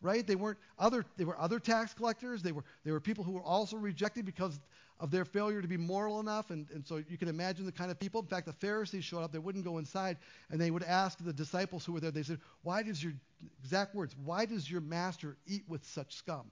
Right? 0.00 0.24
They 0.24 0.36
weren't 0.36 0.58
other. 0.78 1.04
They 1.16 1.24
were 1.24 1.36
other 1.36 1.58
tax 1.58 1.92
collectors. 1.92 2.40
They 2.40 2.52
were 2.52 2.62
they 2.84 2.92
were 2.92 3.00
people 3.00 3.24
who 3.24 3.32
were 3.32 3.42
also 3.42 3.76
rejected 3.76 4.24
because 4.24 4.56
of 5.00 5.10
their 5.10 5.24
failure 5.24 5.60
to 5.60 5.66
be 5.66 5.76
moral 5.76 6.20
enough. 6.20 6.50
And, 6.50 6.70
and 6.70 6.86
so 6.86 7.02
you 7.08 7.18
can 7.18 7.26
imagine 7.26 7.66
the 7.66 7.72
kind 7.72 7.90
of 7.90 7.98
people. 7.98 8.20
In 8.20 8.28
fact, 8.28 8.46
the 8.46 8.52
Pharisees 8.52 9.02
showed 9.02 9.22
up. 9.22 9.32
They 9.32 9.40
wouldn't 9.40 9.64
go 9.64 9.78
inside, 9.78 10.18
and 10.50 10.60
they 10.60 10.70
would 10.70 10.84
ask 10.84 11.18
the 11.18 11.32
disciples 11.32 11.84
who 11.84 11.94
were 11.94 11.98
there. 11.98 12.12
They 12.12 12.22
said, 12.22 12.38
"Why 12.62 12.84
does 12.84 13.02
your 13.02 13.12
exact 13.60 13.96
words? 13.96 14.14
Why 14.24 14.44
does 14.44 14.70
your 14.70 14.80
master 14.82 15.36
eat 15.48 15.64
with 15.66 15.84
such 15.84 16.14
scum?" 16.14 16.48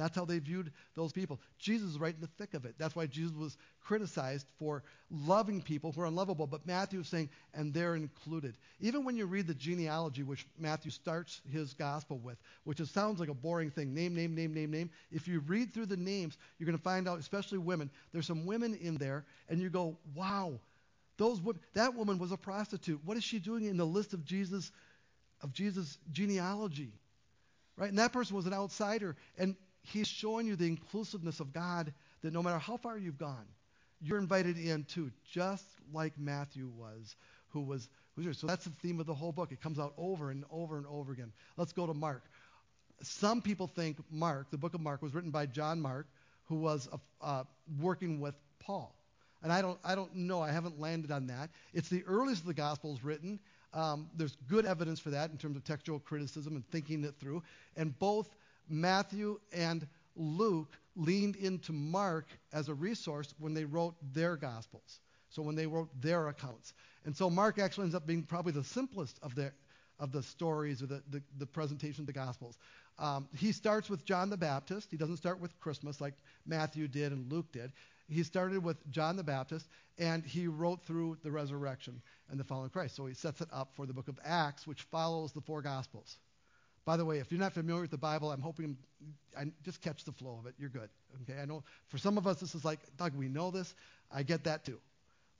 That's 0.00 0.16
how 0.16 0.24
they 0.24 0.38
viewed 0.38 0.72
those 0.94 1.12
people. 1.12 1.40
Jesus 1.58 1.90
is 1.90 1.98
right 1.98 2.14
in 2.14 2.20
the 2.20 2.26
thick 2.38 2.54
of 2.54 2.64
it. 2.64 2.74
That's 2.78 2.96
why 2.96 3.06
Jesus 3.06 3.36
was 3.36 3.56
criticized 3.80 4.46
for 4.58 4.82
loving 5.10 5.60
people 5.60 5.92
who 5.92 6.00
are 6.00 6.06
unlovable. 6.06 6.46
But 6.46 6.66
Matthew 6.66 7.00
is 7.00 7.08
saying, 7.08 7.28
and 7.54 7.74
they're 7.74 7.96
included. 7.96 8.56
Even 8.80 9.04
when 9.04 9.16
you 9.16 9.26
read 9.26 9.46
the 9.46 9.54
genealogy, 9.54 10.22
which 10.22 10.46
Matthew 10.58 10.90
starts 10.90 11.42
his 11.50 11.74
gospel 11.74 12.18
with, 12.18 12.38
which 12.64 12.80
is, 12.80 12.90
sounds 12.90 13.20
like 13.20 13.28
a 13.28 13.34
boring 13.34 13.70
thing 13.70 13.92
name, 13.94 14.14
name, 14.14 14.34
name, 14.34 14.54
name, 14.54 14.70
name. 14.70 14.90
If 15.10 15.28
you 15.28 15.40
read 15.40 15.72
through 15.72 15.86
the 15.86 15.96
names, 15.96 16.38
you're 16.58 16.66
going 16.66 16.78
to 16.78 16.82
find 16.82 17.08
out, 17.08 17.18
especially 17.18 17.58
women, 17.58 17.90
there's 18.12 18.26
some 18.26 18.46
women 18.46 18.74
in 18.74 18.96
there, 18.96 19.24
and 19.48 19.60
you 19.60 19.70
go, 19.70 19.98
wow, 20.14 20.58
those 21.16 21.40
women, 21.40 21.60
that 21.74 21.94
woman 21.94 22.18
was 22.18 22.32
a 22.32 22.36
prostitute. 22.36 23.00
What 23.04 23.16
is 23.16 23.24
she 23.24 23.38
doing 23.38 23.64
in 23.64 23.76
the 23.76 23.86
list 23.86 24.14
of 24.14 24.24
Jesus, 24.24 24.72
of 25.42 25.52
Jesus' 25.52 25.98
genealogy? 26.10 26.94
Right? 27.76 27.88
And 27.88 27.98
that 27.98 28.12
person 28.12 28.36
was 28.36 28.46
an 28.46 28.54
outsider. 28.54 29.16
And 29.38 29.56
he's 29.82 30.08
showing 30.08 30.46
you 30.46 30.56
the 30.56 30.66
inclusiveness 30.66 31.40
of 31.40 31.52
God 31.52 31.92
that 32.22 32.32
no 32.32 32.42
matter 32.42 32.58
how 32.58 32.76
far 32.76 32.98
you've 32.98 33.18
gone, 33.18 33.46
you're 34.00 34.18
invited 34.18 34.58
in 34.58 34.84
too, 34.84 35.10
just 35.30 35.64
like 35.92 36.12
Matthew 36.18 36.68
was, 36.76 37.16
who 37.48 37.60
was 37.60 37.88
who's 38.14 38.24
here. 38.24 38.32
So 38.32 38.46
that's 38.46 38.64
the 38.64 38.70
theme 38.70 39.00
of 39.00 39.06
the 39.06 39.14
whole 39.14 39.32
book. 39.32 39.52
It 39.52 39.60
comes 39.60 39.78
out 39.78 39.92
over 39.96 40.30
and 40.30 40.44
over 40.50 40.76
and 40.76 40.86
over 40.86 41.12
again. 41.12 41.32
Let's 41.56 41.72
go 41.72 41.86
to 41.86 41.94
Mark. 41.94 42.22
Some 43.02 43.40
people 43.40 43.66
think 43.66 43.96
Mark, 44.10 44.50
the 44.50 44.58
book 44.58 44.74
of 44.74 44.80
Mark, 44.80 45.02
was 45.02 45.14
written 45.14 45.30
by 45.30 45.46
John 45.46 45.80
Mark, 45.80 46.06
who 46.44 46.56
was 46.56 46.88
uh, 47.22 47.44
working 47.80 48.20
with 48.20 48.34
Paul. 48.58 48.94
And 49.42 49.52
I 49.52 49.62
don't, 49.62 49.78
I 49.82 49.94
don't 49.94 50.14
know. 50.14 50.42
I 50.42 50.50
haven't 50.50 50.78
landed 50.78 51.10
on 51.10 51.26
that. 51.28 51.48
It's 51.72 51.88
the 51.88 52.04
earliest 52.06 52.42
of 52.42 52.46
the 52.46 52.54
Gospels 52.54 53.02
written. 53.02 53.40
Um, 53.72 54.10
there's 54.16 54.36
good 54.48 54.66
evidence 54.66 55.00
for 55.00 55.10
that 55.10 55.30
in 55.30 55.38
terms 55.38 55.56
of 55.56 55.64
textual 55.64 55.98
criticism 55.98 56.56
and 56.56 56.66
thinking 56.70 57.04
it 57.04 57.14
through. 57.20 57.42
And 57.76 57.98
both 57.98 58.28
Matthew 58.70 59.38
and 59.52 59.86
Luke 60.16 60.78
leaned 60.96 61.36
into 61.36 61.72
Mark 61.72 62.26
as 62.52 62.68
a 62.68 62.74
resource 62.74 63.34
when 63.38 63.54
they 63.54 63.64
wrote 63.64 63.94
their 64.12 64.36
Gospels. 64.36 65.00
So 65.28 65.42
when 65.42 65.54
they 65.54 65.66
wrote 65.66 65.88
their 66.00 66.28
accounts. 66.28 66.74
And 67.04 67.16
so 67.16 67.30
Mark 67.30 67.58
actually 67.58 67.84
ends 67.84 67.94
up 67.94 68.06
being 68.06 68.22
probably 68.22 68.52
the 68.52 68.64
simplest 68.64 69.18
of 69.22 69.34
the, 69.34 69.52
of 69.98 70.12
the 70.12 70.22
stories 70.22 70.82
or 70.82 70.86
the, 70.86 71.02
the, 71.10 71.22
the 71.38 71.46
presentation 71.46 72.02
of 72.02 72.06
the 72.06 72.12
Gospels. 72.12 72.58
Um, 72.98 73.28
he 73.36 73.52
starts 73.52 73.88
with 73.88 74.04
John 74.04 74.28
the 74.28 74.36
Baptist. 74.36 74.90
He 74.90 74.96
doesn't 74.96 75.16
start 75.16 75.40
with 75.40 75.58
Christmas 75.60 76.00
like 76.00 76.14
Matthew 76.46 76.88
did 76.88 77.12
and 77.12 77.30
Luke 77.32 77.50
did. 77.52 77.72
He 78.08 78.24
started 78.24 78.62
with 78.64 78.76
John 78.90 79.16
the 79.16 79.22
Baptist, 79.22 79.68
and 79.96 80.24
he 80.24 80.48
wrote 80.48 80.82
through 80.82 81.16
the 81.22 81.30
resurrection 81.30 82.02
and 82.28 82.40
the 82.40 82.54
of 82.54 82.72
Christ. 82.72 82.96
So 82.96 83.06
he 83.06 83.14
sets 83.14 83.40
it 83.40 83.48
up 83.52 83.70
for 83.74 83.86
the 83.86 83.92
book 83.92 84.08
of 84.08 84.18
Acts, 84.24 84.66
which 84.66 84.82
follows 84.82 85.32
the 85.32 85.40
four 85.40 85.62
Gospels. 85.62 86.18
By 86.84 86.96
the 86.96 87.04
way, 87.04 87.18
if 87.18 87.30
you're 87.30 87.40
not 87.40 87.52
familiar 87.52 87.82
with 87.82 87.90
the 87.90 87.98
Bible, 87.98 88.32
I'm 88.32 88.40
hoping 88.40 88.76
I 89.38 89.44
just 89.64 89.80
catch 89.82 90.04
the 90.04 90.12
flow 90.12 90.38
of 90.38 90.46
it. 90.46 90.54
You're 90.58 90.70
good. 90.70 90.88
Okay, 91.22 91.40
I 91.40 91.44
know 91.44 91.62
for 91.88 91.98
some 91.98 92.18
of 92.18 92.26
us 92.26 92.40
this 92.40 92.54
is 92.54 92.64
like, 92.64 92.80
Doug, 92.96 93.14
we 93.14 93.28
know 93.28 93.50
this. 93.50 93.74
I 94.10 94.22
get 94.22 94.44
that 94.44 94.64
too. 94.64 94.78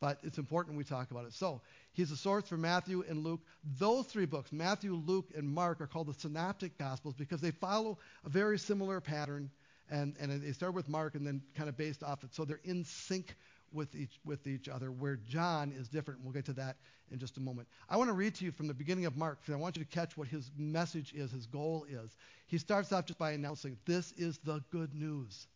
But 0.01 0.19
it's 0.23 0.39
important 0.39 0.79
we 0.79 0.85
talk 0.85 1.11
about 1.11 1.27
it. 1.27 1.35
So 1.35 1.61
he's 1.93 2.11
a 2.11 2.17
source 2.17 2.49
for 2.49 2.57
Matthew 2.57 3.05
and 3.07 3.23
Luke. 3.23 3.41
Those 3.79 4.07
three 4.07 4.25
books, 4.25 4.51
Matthew, 4.51 4.95
Luke, 4.95 5.29
and 5.37 5.47
Mark, 5.47 5.81
are 5.83 5.87
called 5.87 6.07
the 6.07 6.15
Synoptic 6.15 6.79
Gospels 6.79 7.15
because 7.19 7.43
they 7.43 7.51
follow 7.51 7.99
a 8.25 8.31
very 8.31 8.59
similar 8.59 9.01
pattern. 9.01 9.51
And, 9.91 10.15
and 10.21 10.41
they 10.41 10.53
start 10.53 10.73
with 10.75 10.89
Mark 10.89 11.17
and 11.17 11.27
then 11.27 11.43
kind 11.57 11.69
of 11.69 11.77
based 11.77 12.03
off 12.03 12.23
it. 12.23 12.33
So 12.33 12.45
they're 12.45 12.61
in 12.65 12.85
sync 12.85 13.35
with 13.73 13.95
each, 13.95 14.19
with 14.25 14.47
each 14.47 14.69
other, 14.69 14.91
where 14.91 15.17
John 15.17 15.73
is 15.73 15.89
different. 15.89 16.21
We'll 16.23 16.33
get 16.33 16.45
to 16.47 16.53
that 16.55 16.77
in 17.11 17.19
just 17.19 17.37
a 17.37 17.41
moment. 17.41 17.69
I 17.89 17.97
want 17.97 18.09
to 18.09 18.15
read 18.15 18.35
to 18.37 18.45
you 18.45 18.53
from 18.53 18.69
the 18.69 18.75
beginning 18.75 19.07
of 19.07 19.17
Mark 19.17 19.41
because 19.41 19.55
I 19.55 19.59
want 19.59 19.77
you 19.77 19.85
to 19.85 19.91
catch 19.91 20.17
what 20.17 20.29
his 20.29 20.51
message 20.57 21.13
is, 21.15 21.33
his 21.33 21.47
goal 21.47 21.87
is. 21.89 22.17
He 22.47 22.59
starts 22.59 22.93
off 22.93 23.07
just 23.07 23.19
by 23.19 23.33
announcing, 23.33 23.77
This 23.87 24.13
is 24.13 24.39
the 24.39 24.63
good 24.71 24.95
news. 24.95 25.47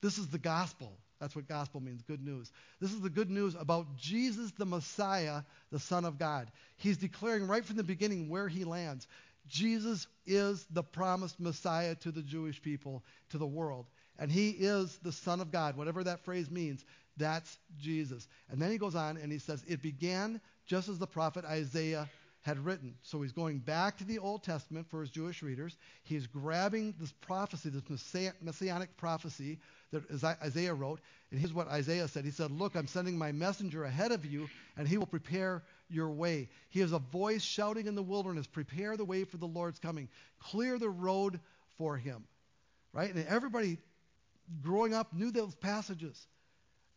This 0.00 0.18
is 0.18 0.28
the 0.28 0.38
gospel. 0.38 0.92
That's 1.20 1.34
what 1.34 1.48
gospel 1.48 1.80
means, 1.80 2.02
good 2.02 2.24
news. 2.24 2.52
This 2.80 2.92
is 2.92 3.00
the 3.00 3.10
good 3.10 3.30
news 3.30 3.56
about 3.58 3.96
Jesus 3.96 4.52
the 4.52 4.66
Messiah, 4.66 5.42
the 5.72 5.80
Son 5.80 6.04
of 6.04 6.18
God. 6.18 6.50
He's 6.76 6.96
declaring 6.96 7.48
right 7.48 7.64
from 7.64 7.76
the 7.76 7.82
beginning 7.82 8.28
where 8.28 8.46
he 8.48 8.64
lands. 8.64 9.08
Jesus 9.48 10.06
is 10.26 10.64
the 10.70 10.82
promised 10.82 11.40
Messiah 11.40 11.94
to 11.96 12.12
the 12.12 12.22
Jewish 12.22 12.62
people, 12.62 13.02
to 13.30 13.38
the 13.38 13.46
world. 13.46 13.86
And 14.18 14.30
he 14.30 14.50
is 14.50 14.98
the 14.98 15.12
Son 15.12 15.40
of 15.40 15.50
God, 15.50 15.76
whatever 15.76 16.04
that 16.04 16.24
phrase 16.24 16.50
means. 16.50 16.84
That's 17.18 17.58
Jesus. 17.80 18.28
And 18.50 18.60
then 18.60 18.70
he 18.70 18.78
goes 18.78 18.94
on 18.94 19.16
and 19.16 19.30
he 19.30 19.38
says, 19.38 19.64
It 19.68 19.82
began 19.82 20.40
just 20.66 20.88
as 20.88 20.98
the 20.98 21.06
prophet 21.06 21.44
Isaiah 21.44 22.08
had 22.42 22.64
written. 22.64 22.94
So 23.02 23.20
he's 23.20 23.32
going 23.32 23.58
back 23.58 23.98
to 23.98 24.04
the 24.04 24.18
Old 24.18 24.42
Testament 24.42 24.86
for 24.88 25.00
his 25.00 25.10
Jewish 25.10 25.42
readers. 25.42 25.76
He's 26.04 26.26
grabbing 26.26 26.94
this 26.98 27.12
prophecy, 27.12 27.68
this 27.68 27.82
messianic 28.40 28.96
prophecy 28.96 29.58
that 29.92 30.02
Isaiah 30.42 30.74
wrote. 30.74 31.00
And 31.30 31.40
here's 31.40 31.52
what 31.52 31.68
Isaiah 31.68 32.08
said 32.08 32.24
He 32.24 32.30
said, 32.30 32.50
Look, 32.50 32.74
I'm 32.74 32.86
sending 32.86 33.18
my 33.18 33.32
messenger 33.32 33.84
ahead 33.84 34.12
of 34.12 34.24
you, 34.24 34.48
and 34.76 34.86
he 34.86 34.98
will 34.98 35.06
prepare 35.06 35.62
your 35.90 36.10
way. 36.10 36.48
He 36.70 36.80
is 36.80 36.92
a 36.92 36.98
voice 36.98 37.42
shouting 37.42 37.86
in 37.86 37.94
the 37.94 38.02
wilderness, 38.02 38.46
Prepare 38.46 38.96
the 38.96 39.04
way 39.04 39.24
for 39.24 39.36
the 39.36 39.46
Lord's 39.46 39.78
coming, 39.78 40.08
clear 40.38 40.78
the 40.78 40.90
road 40.90 41.40
for 41.76 41.96
him. 41.96 42.24
Right? 42.92 43.12
And 43.14 43.26
everybody 43.26 43.78
growing 44.62 44.94
up 44.94 45.12
knew 45.12 45.30
those 45.30 45.54
passages. 45.54 46.26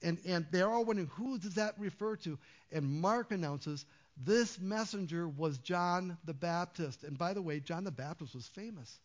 And, 0.03 0.17
and 0.25 0.45
they're 0.51 0.69
all 0.69 0.83
wondering, 0.83 1.09
who 1.13 1.37
does 1.37 1.55
that 1.55 1.75
refer 1.77 2.15
to? 2.17 2.37
And 2.71 3.01
Mark 3.01 3.31
announces, 3.31 3.85
this 4.17 4.59
messenger 4.59 5.27
was 5.27 5.57
John 5.59 6.17
the 6.25 6.33
Baptist. 6.33 7.03
And 7.03 7.17
by 7.17 7.33
the 7.33 7.41
way, 7.41 7.59
John 7.59 7.83
the 7.83 7.91
Baptist 7.91 8.33
was 8.33 8.47
famous. 8.47 8.99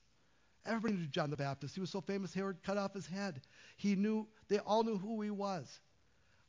Everybody 0.64 0.94
knew 0.94 1.06
John 1.06 1.30
the 1.30 1.36
Baptist. 1.36 1.74
He 1.74 1.80
was 1.80 1.90
so 1.90 2.00
famous, 2.00 2.34
Herod 2.34 2.62
cut 2.64 2.76
off 2.76 2.94
his 2.94 3.06
head. 3.06 3.40
He 3.76 3.94
knew, 3.94 4.26
they 4.48 4.58
all 4.58 4.82
knew 4.82 4.98
who 4.98 5.20
he 5.22 5.30
was. 5.30 5.80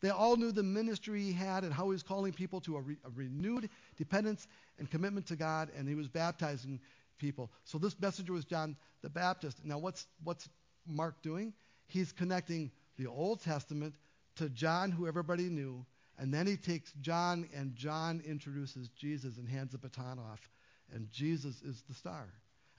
They 0.01 0.09
all 0.09 0.35
knew 0.37 0.51
the 0.51 0.63
ministry 0.63 1.21
he 1.21 1.33
had 1.33 1.63
and 1.63 1.73
how 1.73 1.85
he 1.85 1.91
was 1.91 2.03
calling 2.03 2.31
people 2.31 2.61
to 2.61 2.77
a, 2.77 2.81
re, 2.81 2.97
a 3.03 3.09
renewed 3.15 3.69
dependence 3.97 4.47
and 4.79 4.89
commitment 4.89 5.27
to 5.27 5.35
God, 5.35 5.69
and 5.75 5.87
he 5.87 5.95
was 5.95 6.07
baptizing 6.07 6.79
people. 7.17 7.51
So 7.63 7.77
this 7.77 7.99
messenger 7.99 8.33
was 8.33 8.45
John 8.45 8.75
the 9.01 9.09
Baptist. 9.09 9.63
Now, 9.63 9.79
what's, 9.79 10.05
what's 10.23 10.47
Mark 10.85 11.21
doing? 11.21 11.53
He's 11.87 12.11
connecting 12.11 12.71
the 12.97 13.07
Old 13.07 13.41
Testament 13.41 13.95
to 14.37 14.49
John, 14.49 14.91
who 14.91 15.07
everybody 15.07 15.43
knew, 15.43 15.85
and 16.17 16.33
then 16.33 16.47
he 16.47 16.57
takes 16.57 16.91
John, 17.01 17.47
and 17.55 17.75
John 17.75 18.21
introduces 18.25 18.89
Jesus 18.89 19.37
and 19.37 19.47
hands 19.47 19.71
the 19.71 19.77
baton 19.77 20.19
off. 20.19 20.49
And 20.93 21.11
Jesus 21.11 21.61
is 21.61 21.83
the 21.87 21.93
star. 21.93 22.27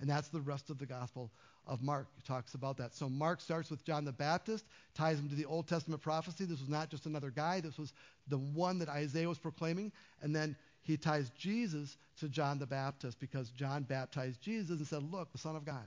And 0.01 0.09
that's 0.09 0.29
the 0.29 0.41
rest 0.41 0.71
of 0.71 0.79
the 0.79 0.87
Gospel 0.87 1.31
of 1.67 1.83
Mark. 1.83 2.09
He 2.17 2.23
talks 2.23 2.55
about 2.55 2.77
that. 2.79 2.95
So 2.95 3.09
Mark 3.09 3.41
starts 3.41 3.71
with 3.71 3.85
John 3.85 4.05
the 4.05 4.13
Baptist, 4.13 4.65
ties 4.95 5.19
him 5.19 5.29
to 5.29 5.35
the 5.35 5.45
Old 5.45 5.69
Testament 5.69 6.01
prophecy. 6.01 6.45
This 6.45 6.61
was 6.61 6.69
not 6.69 6.89
just 6.89 7.07
another 7.07 7.31
guy, 7.31 7.61
this 7.61 7.79
was 7.79 7.93
the 8.29 8.39
one 8.39 8.79
that 8.79 8.89
Isaiah 8.89 9.29
was 9.29 9.39
proclaiming. 9.39 9.93
And 10.23 10.35
then 10.35 10.57
he 10.83 10.97
ties 10.97 11.31
Jesus 11.37 11.97
to 12.21 12.29
John 12.29 12.59
the 12.59 12.67
Baptist 12.67 13.21
because 13.21 13.51
John 13.51 13.83
baptized 13.83 14.41
Jesus 14.41 14.79
and 14.79 14.87
said, 14.87 15.03
Look, 15.03 15.31
the 15.33 15.39
Son 15.39 15.55
of 15.55 15.65
God, 15.65 15.87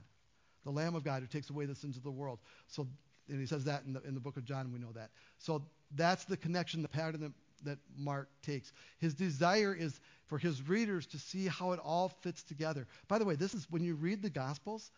the 0.64 0.70
Lamb 0.70 0.94
of 0.94 1.04
God 1.04 1.22
who 1.22 1.26
takes 1.26 1.50
away 1.50 1.66
the 1.66 1.74
sins 1.74 1.96
of 1.96 2.04
the 2.04 2.10
world. 2.10 2.38
So, 2.68 2.86
and 3.28 3.40
he 3.40 3.46
says 3.46 3.64
that 3.64 3.84
in 3.86 3.92
the, 3.92 4.02
in 4.02 4.14
the 4.14 4.20
book 4.20 4.36
of 4.36 4.44
John, 4.44 4.72
we 4.72 4.78
know 4.78 4.92
that. 4.92 5.10
So 5.38 5.62
that's 5.94 6.24
the 6.24 6.36
connection, 6.36 6.82
the 6.82 6.88
pattern 6.88 7.20
that, 7.20 7.32
that 7.64 7.78
Mark 7.96 8.28
takes. 8.42 8.72
His 8.98 9.14
desire 9.14 9.74
is 9.74 10.00
for 10.26 10.38
his 10.38 10.66
readers 10.68 11.06
to 11.08 11.18
see 11.18 11.46
how 11.46 11.72
it 11.72 11.80
all 11.84 12.08
fits 12.08 12.42
together. 12.42 12.86
By 13.08 13.18
the 13.18 13.24
way, 13.24 13.34
this 13.34 13.54
is 13.54 13.66
when 13.70 13.84
you 13.84 13.94
read 13.94 14.22
the 14.22 14.30
Gospels, 14.30 14.90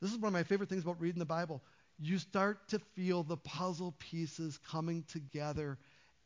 this 0.00 0.12
is 0.12 0.18
one 0.18 0.28
of 0.28 0.32
my 0.32 0.42
favorite 0.42 0.68
things 0.68 0.82
about 0.82 1.00
reading 1.00 1.18
the 1.18 1.26
Bible. 1.26 1.62
You 1.98 2.18
start 2.18 2.68
to 2.68 2.78
feel 2.78 3.22
the 3.22 3.36
puzzle 3.36 3.94
pieces 3.98 4.58
coming 4.58 5.04
together. 5.08 5.76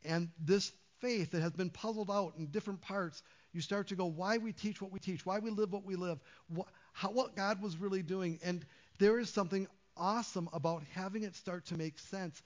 And 0.05 0.29
this 0.39 0.71
faith 1.01 1.31
that 1.31 1.41
has 1.41 1.51
been 1.51 1.69
puzzled 1.69 2.09
out 2.09 2.33
in 2.37 2.47
different 2.47 2.81
parts, 2.81 3.21
you 3.51 3.61
start 3.61 3.87
to 3.87 3.95
go, 3.95 4.05
why 4.05 4.37
we 4.37 4.53
teach 4.53 4.81
what 4.81 4.91
we 4.91 4.99
teach, 4.99 5.25
why 5.25 5.39
we 5.39 5.49
live 5.49 5.73
what 5.73 5.83
we 5.83 5.95
live, 5.95 6.19
what, 6.47 6.67
how, 6.93 7.09
what 7.09 7.35
God 7.35 7.61
was 7.61 7.77
really 7.77 8.01
doing. 8.01 8.39
And 8.43 8.65
there 8.99 9.19
is 9.19 9.29
something 9.29 9.67
awesome 9.97 10.49
about 10.53 10.83
having 10.93 11.23
it 11.23 11.35
start 11.35 11.65
to 11.67 11.77
make 11.77 11.99
sense. 11.99 12.41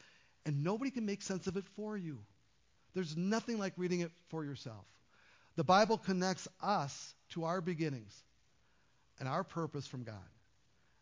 And 0.45 0.63
nobody 0.63 0.91
can 0.91 1.05
make 1.05 1.21
sense 1.21 1.47
of 1.47 1.57
it 1.57 1.65
for 1.75 1.97
you. 1.97 2.19
There's 2.93 3.15
nothing 3.15 3.59
like 3.59 3.73
reading 3.77 4.01
it 4.01 4.11
for 4.29 4.43
yourself. 4.43 4.85
The 5.55 5.63
Bible 5.63 5.97
connects 5.97 6.47
us 6.61 7.13
to 7.31 7.43
our 7.43 7.61
beginnings 7.61 8.23
and 9.19 9.27
our 9.27 9.43
purpose 9.43 9.85
from 9.85 10.03
God. 10.03 10.15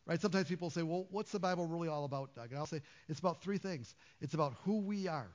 Right? 0.05 0.19
Sometimes 0.19 0.47
people 0.47 0.69
say, 0.69 0.83
well, 0.83 1.05
what's 1.11 1.31
the 1.31 1.39
Bible 1.39 1.67
really 1.67 1.89
all 1.89 2.05
about, 2.05 2.33
Doug? 2.33 2.51
And 2.51 2.59
I'll 2.59 2.65
say, 2.65 2.81
it's 3.09 3.19
about 3.19 3.41
three 3.41 3.57
things. 3.57 3.93
It's 4.21 4.33
about 4.33 4.53
who 4.63 4.79
we 4.79 5.07
are, 5.07 5.29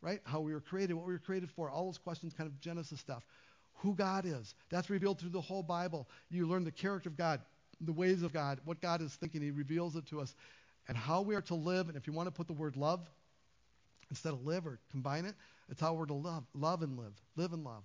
right? 0.00 0.20
How 0.24 0.40
we 0.40 0.52
were 0.52 0.60
created, 0.60 0.94
what 0.94 1.04
we 1.04 1.12
were 1.12 1.18
created 1.18 1.50
for, 1.50 1.68
all 1.68 1.86
those 1.86 1.98
questions, 1.98 2.32
kind 2.32 2.48
of 2.48 2.60
Genesis 2.60 3.00
stuff. 3.00 3.26
Who 3.78 3.94
God 3.94 4.24
is. 4.24 4.54
That's 4.70 4.88
revealed 4.88 5.18
through 5.18 5.30
the 5.30 5.40
whole 5.40 5.64
Bible. 5.64 6.08
You 6.30 6.46
learn 6.46 6.62
the 6.62 6.70
character 6.70 7.08
of 7.08 7.16
God, 7.16 7.40
the 7.82 7.92
ways 7.92 8.22
of 8.22 8.32
God, 8.32 8.60
what 8.64 8.80
God 8.80 9.02
is 9.02 9.14
thinking. 9.14 9.42
He 9.42 9.50
reveals 9.50 9.96
it 9.96 10.06
to 10.06 10.20
us. 10.20 10.34
And 10.88 10.96
how 10.96 11.22
we 11.22 11.36
are 11.36 11.42
to 11.42 11.54
live. 11.54 11.88
And 11.88 11.96
if 11.96 12.06
you 12.06 12.12
want 12.12 12.26
to 12.26 12.32
put 12.32 12.48
the 12.48 12.52
word 12.52 12.76
love 12.76 13.08
instead 14.10 14.32
of 14.32 14.44
live 14.44 14.66
or 14.66 14.80
combine 14.90 15.24
it, 15.24 15.34
it's 15.68 15.80
how 15.80 15.94
we're 15.94 16.06
to 16.06 16.14
love. 16.14 16.44
Love 16.54 16.82
and 16.82 16.98
live. 16.98 17.12
Live 17.36 17.52
and 17.52 17.64
love. 17.64 17.84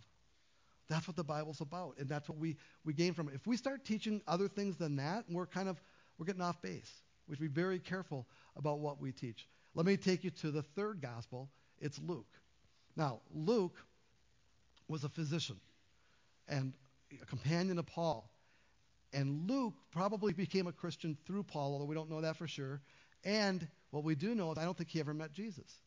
That's 0.90 1.08
what 1.08 1.18
the 1.18 1.24
Bible's 1.24 1.60
about, 1.62 1.96
and 2.00 2.08
that's 2.08 2.30
what 2.30 2.38
we, 2.38 2.56
we 2.86 2.94
gain 2.94 3.14
from 3.14 3.28
it. 3.28 3.36
If 3.36 3.46
we 3.46 3.58
start 3.58 3.84
teaching 3.84 4.22
other 4.28 4.48
things 4.48 4.78
than 4.78 4.96
that, 4.98 5.26
we're 5.30 5.46
kind 5.46 5.68
of 5.68 5.82
we're 6.18 6.26
getting 6.26 6.42
off 6.42 6.62
base. 6.62 6.92
We 7.28 7.36
should 7.36 7.42
be 7.42 7.48
very 7.48 7.78
careful 7.78 8.26
about 8.56 8.80
what 8.80 9.02
we 9.02 9.12
teach. 9.12 9.48
Let 9.76 9.86
me 9.86 9.98
take 9.98 10.24
you 10.24 10.32
to 10.32 10.50
the 10.50 10.62
third 10.62 11.02
gospel. 11.02 11.50
It's 11.80 12.00
Luke. 12.00 12.26
Now, 12.96 13.20
Luke 13.34 13.76
was 14.88 15.04
a 15.04 15.10
physician 15.10 15.60
and 16.48 16.74
a 17.22 17.26
companion 17.26 17.78
of 17.78 17.86
Paul. 17.86 18.30
And 19.17 19.49
Luke 19.49 19.73
probably 19.89 20.32
became 20.32 20.67
a 20.67 20.71
Christian 20.71 21.17
through 21.25 21.41
Paul, 21.41 21.73
although 21.73 21.86
we 21.86 21.95
don't 21.95 22.10
know 22.10 22.21
that 22.21 22.38
for 22.38 22.47
sure. 22.47 22.82
And 23.23 23.67
what 23.89 24.03
we 24.03 24.13
do 24.13 24.36
know 24.36 24.51
is 24.51 24.60
I 24.60 24.63
don't 24.63 24.77
think 24.77 24.91
he 24.91 24.99
ever 24.99 25.13
met 25.13 25.34
Jesus. 25.34 25.80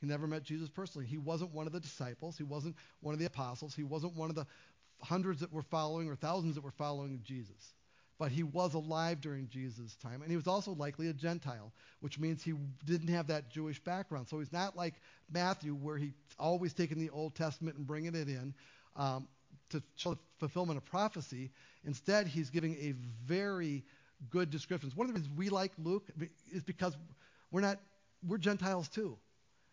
He 0.00 0.08
never 0.08 0.26
met 0.26 0.42
Jesus 0.42 0.68
personally. 0.68 1.06
He 1.06 1.16
wasn't 1.16 1.54
one 1.54 1.68
of 1.68 1.72
the 1.72 1.78
disciples. 1.78 2.36
He 2.36 2.42
wasn't 2.42 2.74
one 3.00 3.12
of 3.12 3.20
the 3.20 3.26
apostles. 3.26 3.76
He 3.76 3.84
wasn't 3.84 4.16
one 4.16 4.28
of 4.28 4.34
the 4.34 4.44
hundreds 5.00 5.38
that 5.38 5.52
were 5.52 5.62
following 5.62 6.10
or 6.10 6.16
thousands 6.16 6.56
that 6.56 6.64
were 6.64 6.72
following 6.72 7.20
Jesus. 7.22 7.74
But 8.18 8.32
he 8.32 8.42
was 8.42 8.74
alive 8.74 9.20
during 9.20 9.48
Jesus' 9.48 9.94
time. 10.02 10.22
And 10.22 10.30
he 10.30 10.36
was 10.36 10.48
also 10.48 10.72
likely 10.72 11.06
a 11.08 11.12
Gentile, 11.12 11.72
which 12.00 12.18
means 12.18 12.42
he 12.42 12.54
didn't 12.84 13.08
have 13.08 13.28
that 13.28 13.50
Jewish 13.50 13.78
background. 13.78 14.28
So 14.28 14.40
he's 14.40 14.52
not 14.52 14.76
like 14.76 14.94
Matthew, 15.30 15.76
where 15.76 15.96
he's 15.96 16.14
always 16.40 16.74
taking 16.74 16.98
the 16.98 17.10
Old 17.10 17.36
Testament 17.36 17.76
and 17.76 17.86
bringing 17.86 18.16
it 18.16 18.26
in 18.26 18.52
um, 18.96 19.28
to 19.74 19.82
show 19.96 20.14
the 20.14 20.20
fulfillment 20.38 20.78
of 20.78 20.84
prophecy. 20.84 21.50
Instead, 21.84 22.26
he's 22.26 22.50
giving 22.50 22.74
a 22.76 22.94
very 23.26 23.84
good 24.30 24.50
description. 24.50 24.90
One 24.94 25.08
of 25.08 25.14
the 25.14 25.20
reasons 25.20 25.36
we 25.36 25.48
like 25.48 25.72
Luke 25.78 26.08
is 26.52 26.62
because 26.62 26.96
we're 27.50 27.60
not, 27.60 27.78
we're 28.26 28.38
Gentiles 28.38 28.88
too. 28.88 29.18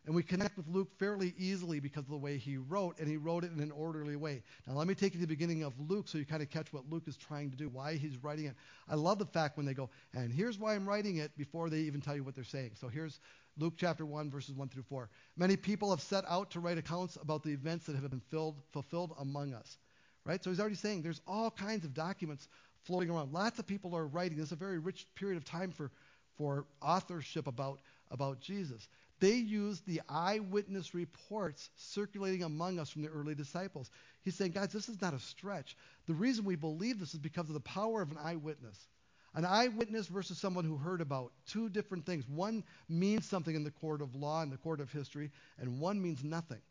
And 0.07 0.15
we 0.15 0.23
connect 0.23 0.57
with 0.57 0.67
Luke 0.67 0.89
fairly 0.97 1.31
easily 1.37 1.79
because 1.79 2.05
of 2.05 2.09
the 2.09 2.17
way 2.17 2.37
he 2.37 2.57
wrote, 2.57 2.97
and 2.97 3.07
he 3.07 3.17
wrote 3.17 3.43
it 3.43 3.51
in 3.51 3.59
an 3.59 3.69
orderly 3.69 4.15
way. 4.15 4.41
Now, 4.65 4.73
let 4.73 4.87
me 4.87 4.95
take 4.95 5.13
you 5.13 5.19
to 5.19 5.27
the 5.27 5.31
beginning 5.31 5.61
of 5.61 5.73
Luke 5.79 6.07
so 6.07 6.17
you 6.17 6.25
kind 6.25 6.41
of 6.41 6.49
catch 6.49 6.73
what 6.73 6.89
Luke 6.89 7.03
is 7.05 7.15
trying 7.15 7.51
to 7.51 7.55
do, 7.55 7.69
why 7.69 7.97
he's 7.97 8.17
writing 8.23 8.45
it. 8.45 8.55
I 8.89 8.95
love 8.95 9.19
the 9.19 9.27
fact 9.27 9.57
when 9.57 9.65
they 9.67 9.75
go, 9.75 9.91
and 10.15 10.33
here's 10.33 10.57
why 10.57 10.73
I'm 10.73 10.89
writing 10.89 11.17
it 11.17 11.37
before 11.37 11.69
they 11.69 11.81
even 11.81 12.01
tell 12.01 12.15
you 12.15 12.23
what 12.23 12.33
they're 12.33 12.43
saying. 12.43 12.71
So 12.73 12.87
here's 12.87 13.19
Luke 13.59 13.75
chapter 13.77 14.03
1, 14.03 14.31
verses 14.31 14.55
1 14.55 14.69
through 14.69 14.85
4. 14.89 15.07
Many 15.37 15.55
people 15.55 15.91
have 15.91 16.01
set 16.01 16.23
out 16.27 16.49
to 16.51 16.59
write 16.59 16.79
accounts 16.79 17.17
about 17.21 17.43
the 17.43 17.51
events 17.51 17.85
that 17.85 17.95
have 17.95 18.09
been 18.09 18.23
filled, 18.31 18.55
fulfilled 18.71 19.13
among 19.19 19.53
us. 19.53 19.77
Right? 20.25 20.43
So 20.43 20.49
he's 20.49 20.59
already 20.59 20.75
saying 20.75 21.01
there's 21.01 21.21
all 21.27 21.49
kinds 21.49 21.83
of 21.83 21.93
documents 21.93 22.47
floating 22.83 23.09
around. 23.09 23.33
Lots 23.33 23.59
of 23.59 23.67
people 23.67 23.95
are 23.95 24.05
writing. 24.05 24.37
This 24.37 24.47
is 24.47 24.51
a 24.51 24.57
very 24.57 24.79
rich 24.79 25.07
period 25.15 25.37
of 25.37 25.45
time 25.45 25.71
for, 25.71 25.91
for 26.37 26.65
authorship 26.81 27.47
about, 27.47 27.79
about 28.11 28.39
Jesus. 28.39 28.87
They 29.19 29.35
used 29.35 29.85
the 29.85 30.01
eyewitness 30.09 30.95
reports 30.95 31.69
circulating 31.75 32.43
among 32.43 32.79
us 32.79 32.89
from 32.89 33.03
the 33.03 33.09
early 33.09 33.35
disciples. 33.35 33.91
He's 34.23 34.35
saying, 34.35 34.51
guys, 34.51 34.71
this 34.71 34.89
is 34.89 35.01
not 35.01 35.13
a 35.13 35.19
stretch. 35.19 35.77
The 36.07 36.13
reason 36.13 36.43
we 36.43 36.55
believe 36.55 36.99
this 36.99 37.13
is 37.13 37.19
because 37.19 37.47
of 37.47 37.53
the 37.53 37.59
power 37.59 38.01
of 38.01 38.11
an 38.11 38.17
eyewitness. 38.23 38.87
An 39.33 39.45
eyewitness 39.45 40.07
versus 40.07 40.37
someone 40.39 40.65
who 40.65 40.75
heard 40.75 41.01
about 41.01 41.31
two 41.47 41.69
different 41.69 42.05
things. 42.05 42.27
One 42.27 42.63
means 42.89 43.25
something 43.25 43.55
in 43.55 43.63
the 43.63 43.71
court 43.71 44.01
of 44.01 44.15
law 44.15 44.41
and 44.41 44.51
the 44.51 44.57
court 44.57 44.81
of 44.81 44.91
history, 44.91 45.31
and 45.59 45.79
one 45.79 46.01
means 46.01 46.23
nothing 46.23 46.61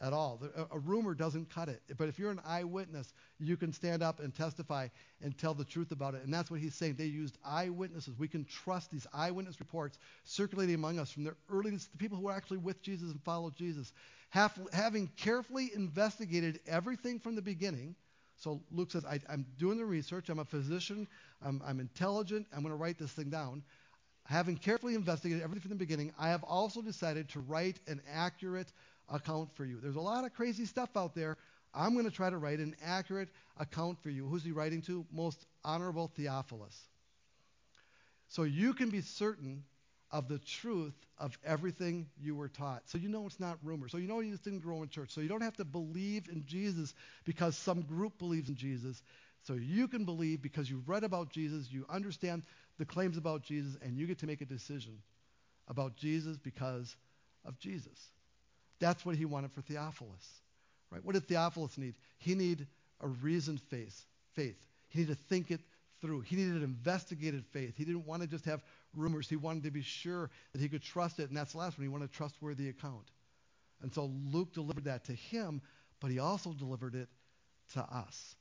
at 0.00 0.12
all. 0.12 0.40
A, 0.72 0.78
rumor 0.78 1.14
doesn't 1.14 1.50
cut 1.50 1.68
it. 1.68 1.82
But 1.98 2.08
if 2.08 2.18
you're 2.18 2.30
an 2.30 2.40
eyewitness, 2.44 3.12
you 3.38 3.56
can 3.56 3.72
stand 3.72 4.02
up 4.02 4.20
and 4.20 4.34
testify 4.34 4.88
and 5.22 5.36
tell 5.36 5.54
the 5.54 5.64
truth 5.64 5.92
about 5.92 6.14
it. 6.14 6.24
And 6.24 6.32
that's 6.32 6.50
what 6.50 6.60
he's 6.60 6.74
saying. 6.74 6.94
They 6.94 7.04
used 7.04 7.36
eyewitnesses. 7.44 8.18
We 8.18 8.28
can 8.28 8.44
trust 8.44 8.90
these 8.90 9.06
eyewitness 9.12 9.60
reports 9.60 9.98
circulating 10.24 10.74
among 10.74 10.98
us 10.98 11.10
from 11.10 11.24
the 11.24 11.34
earliest, 11.50 11.92
the 11.92 11.98
people 11.98 12.16
who 12.16 12.24
were 12.24 12.32
actually 12.32 12.58
with 12.58 12.80
Jesus 12.82 13.10
and 13.10 13.22
followed 13.22 13.54
Jesus. 13.56 13.92
Have, 14.30 14.58
having 14.72 15.08
carefully 15.16 15.70
investigated 15.74 16.60
everything 16.66 17.18
from 17.18 17.34
the 17.34 17.42
beginning, 17.42 17.94
so 18.36 18.62
Luke 18.72 18.90
says, 18.90 19.04
I, 19.04 19.20
am 19.30 19.44
doing 19.58 19.76
the 19.76 19.84
research. 19.84 20.30
I'm 20.30 20.38
a 20.38 20.44
physician. 20.46 21.06
I'm, 21.44 21.60
I'm 21.66 21.78
intelligent. 21.78 22.46
I'm 22.54 22.62
going 22.62 22.72
to 22.72 22.76
write 22.76 22.98
this 22.98 23.12
thing 23.12 23.28
down. 23.28 23.62
Having 24.24 24.58
carefully 24.58 24.94
investigated 24.94 25.42
everything 25.42 25.60
from 25.60 25.70
the 25.70 25.76
beginning, 25.76 26.12
I 26.18 26.28
have 26.28 26.44
also 26.44 26.80
decided 26.80 27.28
to 27.30 27.40
write 27.40 27.80
an 27.86 28.00
accurate 28.10 28.72
account 29.10 29.54
for 29.54 29.64
you. 29.64 29.78
There's 29.80 29.96
a 29.96 30.00
lot 30.00 30.24
of 30.24 30.34
crazy 30.34 30.64
stuff 30.64 30.96
out 30.96 31.14
there. 31.14 31.36
I'm 31.74 31.92
going 31.92 32.04
to 32.04 32.10
try 32.10 32.30
to 32.30 32.38
write 32.38 32.58
an 32.58 32.74
accurate 32.84 33.28
account 33.58 34.02
for 34.02 34.10
you. 34.10 34.26
Who's 34.26 34.42
he 34.42 34.52
writing 34.52 34.82
to? 34.82 35.06
Most 35.12 35.44
honorable 35.64 36.10
Theophilus. 36.16 36.76
So 38.28 38.42
you 38.44 38.74
can 38.74 38.90
be 38.90 39.00
certain 39.00 39.64
of 40.10 40.28
the 40.28 40.38
truth 40.38 40.94
of 41.18 41.38
everything 41.44 42.06
you 42.20 42.34
were 42.34 42.48
taught. 42.48 42.82
So 42.86 42.98
you 42.98 43.08
know 43.08 43.26
it's 43.26 43.38
not 43.38 43.58
rumor. 43.62 43.88
So 43.88 43.98
you 43.98 44.08
know 44.08 44.20
you 44.20 44.32
just 44.32 44.44
didn't 44.44 44.60
grow 44.60 44.82
in 44.82 44.88
church. 44.88 45.10
So 45.10 45.20
you 45.20 45.28
don't 45.28 45.42
have 45.42 45.56
to 45.58 45.64
believe 45.64 46.28
in 46.28 46.44
Jesus 46.46 46.94
because 47.24 47.56
some 47.56 47.82
group 47.82 48.18
believes 48.18 48.48
in 48.48 48.56
Jesus. 48.56 49.02
So 49.42 49.54
you 49.54 49.88
can 49.88 50.04
believe 50.04 50.42
because 50.42 50.68
you've 50.68 50.88
read 50.88 51.04
about 51.04 51.30
Jesus, 51.30 51.70
you 51.70 51.86
understand 51.88 52.42
the 52.78 52.84
claims 52.84 53.16
about 53.16 53.42
Jesus, 53.42 53.76
and 53.82 53.96
you 53.96 54.06
get 54.06 54.18
to 54.18 54.26
make 54.26 54.40
a 54.40 54.46
decision 54.46 54.98
about 55.68 55.96
Jesus 55.96 56.36
because 56.36 56.96
of 57.44 57.58
Jesus. 57.58 58.10
That's 58.80 59.04
what 59.04 59.16
he 59.16 59.24
wanted 59.24 59.52
for 59.52 59.60
Theophilus. 59.62 60.40
Right? 60.90 61.04
What 61.04 61.14
did 61.14 61.28
Theophilus 61.28 61.78
need? 61.78 61.94
He 62.18 62.34
needed 62.34 62.66
a 63.00 63.08
reasoned 63.08 63.60
faith. 63.60 64.04
Faith. 64.34 64.58
He 64.88 65.00
needed 65.00 65.16
to 65.16 65.22
think 65.28 65.50
it 65.50 65.60
through. 66.00 66.22
He 66.22 66.36
needed 66.36 66.56
an 66.56 66.62
investigated 66.64 67.44
faith. 67.46 67.76
He 67.76 67.84
didn't 67.84 68.06
want 68.06 68.22
to 68.22 68.28
just 68.28 68.44
have 68.46 68.62
rumors. 68.96 69.28
He 69.28 69.36
wanted 69.36 69.64
to 69.64 69.70
be 69.70 69.82
sure 69.82 70.30
that 70.52 70.60
he 70.60 70.68
could 70.68 70.82
trust 70.82 71.18
it. 71.20 71.28
And 71.28 71.36
that's 71.36 71.52
the 71.52 71.58
last 71.58 71.78
one. 71.78 71.84
He 71.84 71.88
wanted 71.88 72.06
a 72.10 72.12
trustworthy 72.12 72.68
account. 72.68 73.10
And 73.82 73.92
so 73.92 74.10
Luke 74.32 74.52
delivered 74.52 74.84
that 74.84 75.04
to 75.04 75.12
him, 75.12 75.62
but 76.00 76.10
he 76.10 76.18
also 76.18 76.52
delivered 76.52 76.94
it 76.94 77.08
to 77.74 77.80
us. 77.80 78.34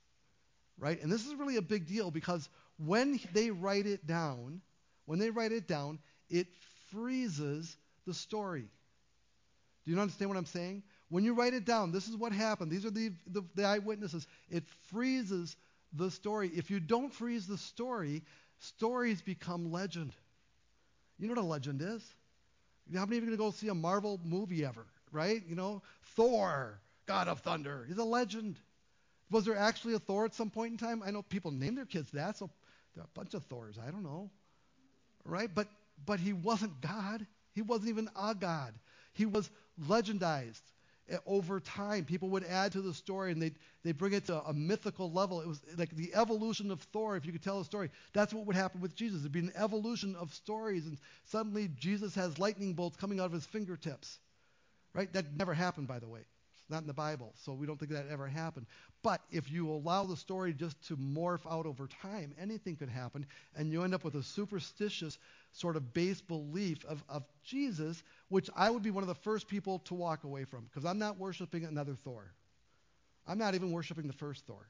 right? 0.80 1.02
And 1.02 1.12
this 1.12 1.26
is 1.26 1.36
really 1.36 1.58
a 1.58 1.62
big 1.62 1.88
deal 1.88 2.12
because 2.12 2.50
when 2.78 3.20
they 3.34 3.52
write 3.52 3.86
it 3.86 4.08
down, 4.08 4.62
when 5.06 5.20
they 5.20 5.30
write 5.30 5.52
it 5.52 5.68
down, 5.68 6.00
it 6.30 6.48
freezes 6.92 7.76
the 8.06 8.14
story. 8.14 8.70
Do 9.90 9.96
you 9.96 10.02
understand 10.02 10.30
what 10.30 10.38
I'm 10.38 10.46
saying? 10.46 10.84
When 11.10 11.24
you 11.24 11.34
write 11.34 11.56
it 11.56 11.66
down, 11.66 11.92
this 11.92 12.08
is 12.08 12.16
what 12.16 12.32
happened. 12.32 12.70
These 12.70 12.86
are 12.86 12.92
the, 12.92 13.12
the, 13.26 13.42
the 13.56 13.64
eyewitnesses. 13.64 14.28
It 14.48 14.64
freezes 14.92 15.56
the 15.94 16.12
story. 16.12 16.52
If 16.54 16.70
you 16.70 16.80
don't 16.80 17.12
freeze 17.12 17.48
the 17.48 17.58
story, 17.58 18.22
stories 18.60 19.24
become 19.24 19.72
legend. 19.72 20.14
You 21.18 21.26
know 21.26 21.34
what 21.34 21.42
a 21.42 21.48
legend 21.48 21.82
is? 21.82 22.04
How 22.94 23.08
many 23.08 23.18
of 23.18 23.24
you 23.24 23.30
going 23.36 23.38
to 23.40 23.44
go 23.44 23.50
see 23.50 23.70
a 23.70 23.74
Marvel 23.74 24.20
movie 24.24 24.64
ever, 24.64 24.86
right? 25.12 25.42
You 25.50 25.56
know, 25.56 25.82
Thor, 26.16 26.80
God 27.08 27.28
of 27.28 27.40
Thunder. 27.40 27.84
He's 27.88 27.98
a 27.98 28.04
legend. 28.04 28.58
Was 29.32 29.46
there 29.46 29.58
actually 29.58 29.96
a 29.96 30.00
Thor 30.00 30.26
at 30.26 30.36
some 30.36 30.52
point 30.52 30.74
in 30.74 30.78
time? 30.78 31.02
I 31.04 31.10
know 31.10 31.24
people 31.24 31.50
name 31.50 31.74
their 31.74 31.86
kids 31.86 32.12
that, 32.12 32.38
so 32.38 32.52
there 32.94 33.04
are 33.04 33.08
a 33.08 33.20
bunch 33.20 33.34
of 33.34 33.44
Thors. 33.46 33.80
I 33.84 33.90
don't 33.90 34.04
know. 34.04 34.30
Right? 35.26 35.50
But 35.52 35.68
but 36.06 36.20
he 36.20 36.34
wasn't 36.34 36.80
God. 36.80 37.26
He 37.54 37.64
wasn't 37.64 37.90
even 37.90 38.08
a 38.16 38.36
God. 38.36 38.76
He 39.14 39.26
was 39.26 39.50
legendized 39.88 40.62
over 41.26 41.60
time. 41.60 42.06
People 42.06 42.30
would 42.30 42.44
add 42.44 42.74
to 42.74 42.82
the 42.82 42.94
story 42.94 43.32
and 43.32 43.42
they'd, 43.42 43.56
they'd 43.84 43.98
bring 43.98 44.14
it 44.14 44.28
to 44.28 44.42
a 44.42 44.54
mythical 44.54 45.12
level. 45.12 45.42
It 45.42 45.48
was 45.48 45.62
like 45.78 45.96
the 45.96 46.14
evolution 46.14 46.72
of 46.72 46.82
Thor, 46.82 47.16
if 47.16 47.26
you 47.26 47.32
could 47.32 47.44
tell 47.44 47.60
a 47.60 47.66
story. 47.66 47.90
That's 48.14 48.34
what 48.34 48.46
would 48.46 48.56
happen 48.56 48.82
with 48.82 48.96
Jesus. 48.96 49.22
It'd 49.22 49.32
be 49.32 49.40
an 49.40 49.52
evolution 49.56 50.16
of 50.16 50.34
stories, 50.34 50.86
and 50.86 50.98
suddenly 51.26 51.70
Jesus 51.80 52.16
has 52.16 52.38
lightning 52.38 52.74
bolts 52.74 52.98
coming 52.98 53.20
out 53.20 53.28
of 53.28 53.32
his 53.32 53.46
fingertips. 53.46 54.20
Right? 54.94 55.12
That 55.14 55.36
never 55.36 55.54
happened, 55.54 55.88
by 55.88 56.00
the 56.00 56.08
way. 56.08 56.22
Not 56.70 56.82
in 56.82 56.88
the 56.88 56.94
Bible, 56.94 57.34
so 57.36 57.54
we 57.54 57.66
don't 57.66 57.80
think 57.80 57.92
that 57.92 58.06
ever 58.12 58.28
happened. 58.28 58.68
But 59.02 59.22
if 59.32 59.52
you 59.52 59.70
allow 59.70 60.04
the 60.04 60.16
story 60.16 60.54
just 60.54 60.80
to 60.88 60.98
morph 60.98 61.50
out 61.50 61.66
over 61.66 61.88
time, 61.88 62.36
anything 62.40 62.76
could 62.76 62.90
happen, 62.90 63.26
and 63.56 63.72
you 63.72 63.84
end 63.84 63.96
up 63.96 64.04
with 64.04 64.16
a 64.16 64.22
superstitious 64.22 65.18
sort 65.52 65.76
of 65.76 65.94
base 65.96 66.22
belief 66.22 66.86
of, 66.86 67.04
of 67.10 67.24
Jesus, 67.44 68.04
which 68.28 68.52
I 68.56 68.70
would 68.70 68.84
be 68.84 68.92
one 68.92 69.04
of 69.04 69.08
the 69.08 69.16
first 69.16 69.48
people 69.48 69.80
to 69.80 69.96
walk 69.96 70.26
away 70.26 70.44
from, 70.44 70.66
because 70.66 70.86
I'm 70.86 71.00
not 71.00 71.18
worshiping 71.18 71.66
another 71.66 71.96
Thor. 71.96 72.32
I'm 73.28 73.40
not 73.40 73.56
even 73.56 73.72
worshiping 73.72 74.06
the 74.06 74.14
first 74.14 74.46
Thor. 74.46 74.70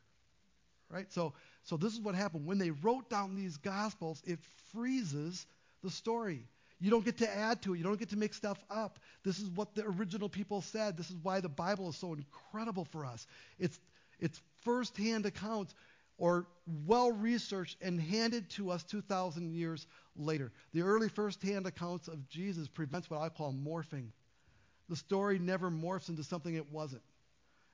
Right? 0.89 1.11
So, 1.11 1.33
so 1.63 1.75
this 1.75 1.93
is 1.93 1.99
what 1.99 2.15
happened. 2.15 2.45
When 2.45 2.57
they 2.57 2.71
wrote 2.71 3.09
down 3.09 3.35
these 3.35 3.57
Gospels, 3.57 4.23
it 4.25 4.39
freezes 4.71 5.45
the 5.83 5.91
story. 5.91 6.47
You 6.79 6.89
don't 6.89 7.03
get 7.03 7.17
to 7.17 7.29
add 7.37 7.61
to 7.63 7.73
it. 7.73 7.77
You 7.77 7.83
don't 7.83 7.99
get 7.99 8.09
to 8.09 8.17
make 8.17 8.33
stuff 8.33 8.63
up. 8.69 8.99
This 9.23 9.39
is 9.39 9.49
what 9.49 9.75
the 9.75 9.85
original 9.85 10.29
people 10.29 10.61
said. 10.61 10.95
This 10.95 11.09
is 11.09 11.17
why 11.21 11.41
the 11.41 11.49
Bible 11.49 11.89
is 11.89 11.97
so 11.97 12.13
incredible 12.13 12.85
for 12.85 13.05
us. 13.05 13.27
It's, 13.57 13.79
it's 14.19 14.41
firsthand 14.63 15.25
accounts 15.25 15.73
or 16.17 16.47
well 16.85 17.11
researched 17.11 17.77
and 17.81 17.99
handed 17.99 18.49
to 18.51 18.69
us 18.69 18.83
2,000 18.83 19.51
years 19.51 19.87
later. 20.15 20.51
The 20.73 20.81
early 20.81 21.09
firsthand 21.09 21.65
accounts 21.65 22.07
of 22.07 22.27
Jesus 22.29 22.67
prevents 22.67 23.09
what 23.09 23.21
I 23.21 23.29
call 23.29 23.53
morphing. 23.53 24.09
The 24.87 24.95
story 24.95 25.37
never 25.39 25.69
morphs 25.69 26.09
into 26.09 26.23
something 26.23 26.55
it 26.55 26.71
wasn't. 26.71 27.01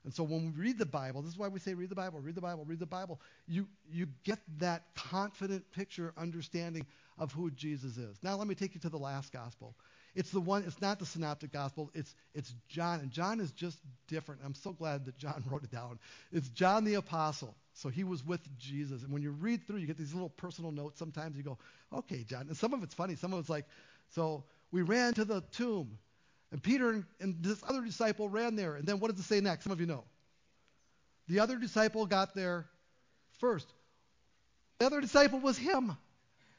And 0.05 0.13
so 0.13 0.23
when 0.23 0.45
we 0.45 0.51
read 0.51 0.77
the 0.77 0.85
Bible, 0.85 1.23
this 1.23 1.31
is 1.31 1.37
why 1.37 1.47
we 1.47 1.59
say 1.59 1.73
read 1.73 1.89
the 1.89 1.95
Bible, 1.95 2.19
read 2.19 2.35
the 2.35 2.41
Bible, 2.41 2.63
read 2.65 2.79
the 2.79 2.85
Bible. 2.85 3.19
You, 3.47 3.67
you 3.91 4.07
get 4.23 4.39
that 4.59 4.83
confident 4.95 5.69
picture, 5.71 6.13
understanding 6.15 6.85
of 7.17 7.31
who 7.31 7.49
Jesus 7.51 7.97
is. 7.97 8.17
Now 8.21 8.37
let 8.37 8.47
me 8.47 8.53
take 8.53 8.75
you 8.75 8.81
to 8.81 8.89
the 8.89 8.99
last 8.99 9.33
gospel. 9.33 9.75
It's 10.13 10.29
the 10.29 10.39
one, 10.39 10.63
it's 10.65 10.79
not 10.79 10.99
the 10.99 11.05
synoptic 11.05 11.51
gospel, 11.51 11.91
it's, 11.93 12.15
it's 12.33 12.53
John. 12.69 13.01
And 13.01 13.11
John 13.11 13.39
is 13.39 13.51
just 13.51 13.77
different. 14.07 14.41
I'm 14.45 14.53
so 14.53 14.71
glad 14.71 15.05
that 15.05 15.17
John 15.17 15.43
wrote 15.49 15.63
it 15.63 15.71
down. 15.71 15.99
It's 16.31 16.49
John 16.49 16.85
the 16.85 16.93
Apostle. 16.95 17.55
So 17.73 17.89
he 17.89 18.05
was 18.05 18.23
with 18.23 18.41
Jesus. 18.57 19.03
And 19.03 19.11
when 19.11 19.21
you 19.21 19.31
read 19.31 19.67
through, 19.67 19.77
you 19.77 19.87
get 19.87 19.97
these 19.97 20.13
little 20.13 20.29
personal 20.29 20.71
notes. 20.71 20.97
Sometimes 20.99 21.35
you 21.35 21.43
go, 21.43 21.57
okay, 21.91 22.23
John. 22.23 22.47
And 22.47 22.55
some 22.55 22.73
of 22.73 22.83
it's 22.83 22.93
funny. 22.93 23.15
Some 23.15 23.33
of 23.33 23.39
it's 23.39 23.49
like, 23.49 23.65
so 24.11 24.45
we 24.71 24.83
ran 24.83 25.13
to 25.15 25.25
the 25.25 25.41
tomb. 25.51 25.97
And 26.55 26.63
Peter 26.63 27.03
and, 27.19 27.35
this 27.41 27.61
other 27.67 27.81
disciple 27.81 28.29
ran 28.29 28.55
there. 28.55 28.77
And 28.77 28.87
then 28.87 29.01
what 29.01 29.11
does 29.11 29.19
it 29.19 29.27
say 29.27 29.41
next? 29.41 29.65
Some 29.65 29.73
of 29.73 29.81
you 29.81 29.87
know. 29.87 30.05
The 31.27 31.41
other 31.41 31.57
disciple 31.57 32.05
got 32.05 32.33
there 32.33 32.65
first. 33.39 33.67
The 34.79 34.85
other 34.85 35.01
disciple 35.01 35.39
was 35.39 35.57
him. 35.57 35.97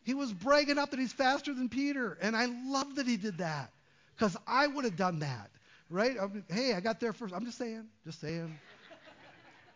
He 0.03 0.13
was 0.13 0.35
bragging 0.35 0.77
up 0.77 0.91
that 0.91 1.01
he's 1.01 1.15
faster 1.15 1.55
than 1.55 1.71
Peter. 1.71 2.19
And 2.21 2.37
I 2.37 2.45
love 2.67 2.97
that 2.97 3.07
he 3.07 3.17
did 3.17 3.39
that 3.39 3.73
because 4.15 4.37
I 4.47 4.67
would 4.67 4.85
have 4.85 4.99
done 4.99 5.21
that, 5.21 5.49
right? 5.89 6.19
I 6.21 6.53
hey, 6.53 6.75
I 6.75 6.81
got 6.81 7.01
there 7.01 7.15
first. 7.15 7.33
I'm 7.35 7.47
just 7.47 7.57
saying, 7.57 7.87
just 8.05 8.21
saying. 8.21 8.55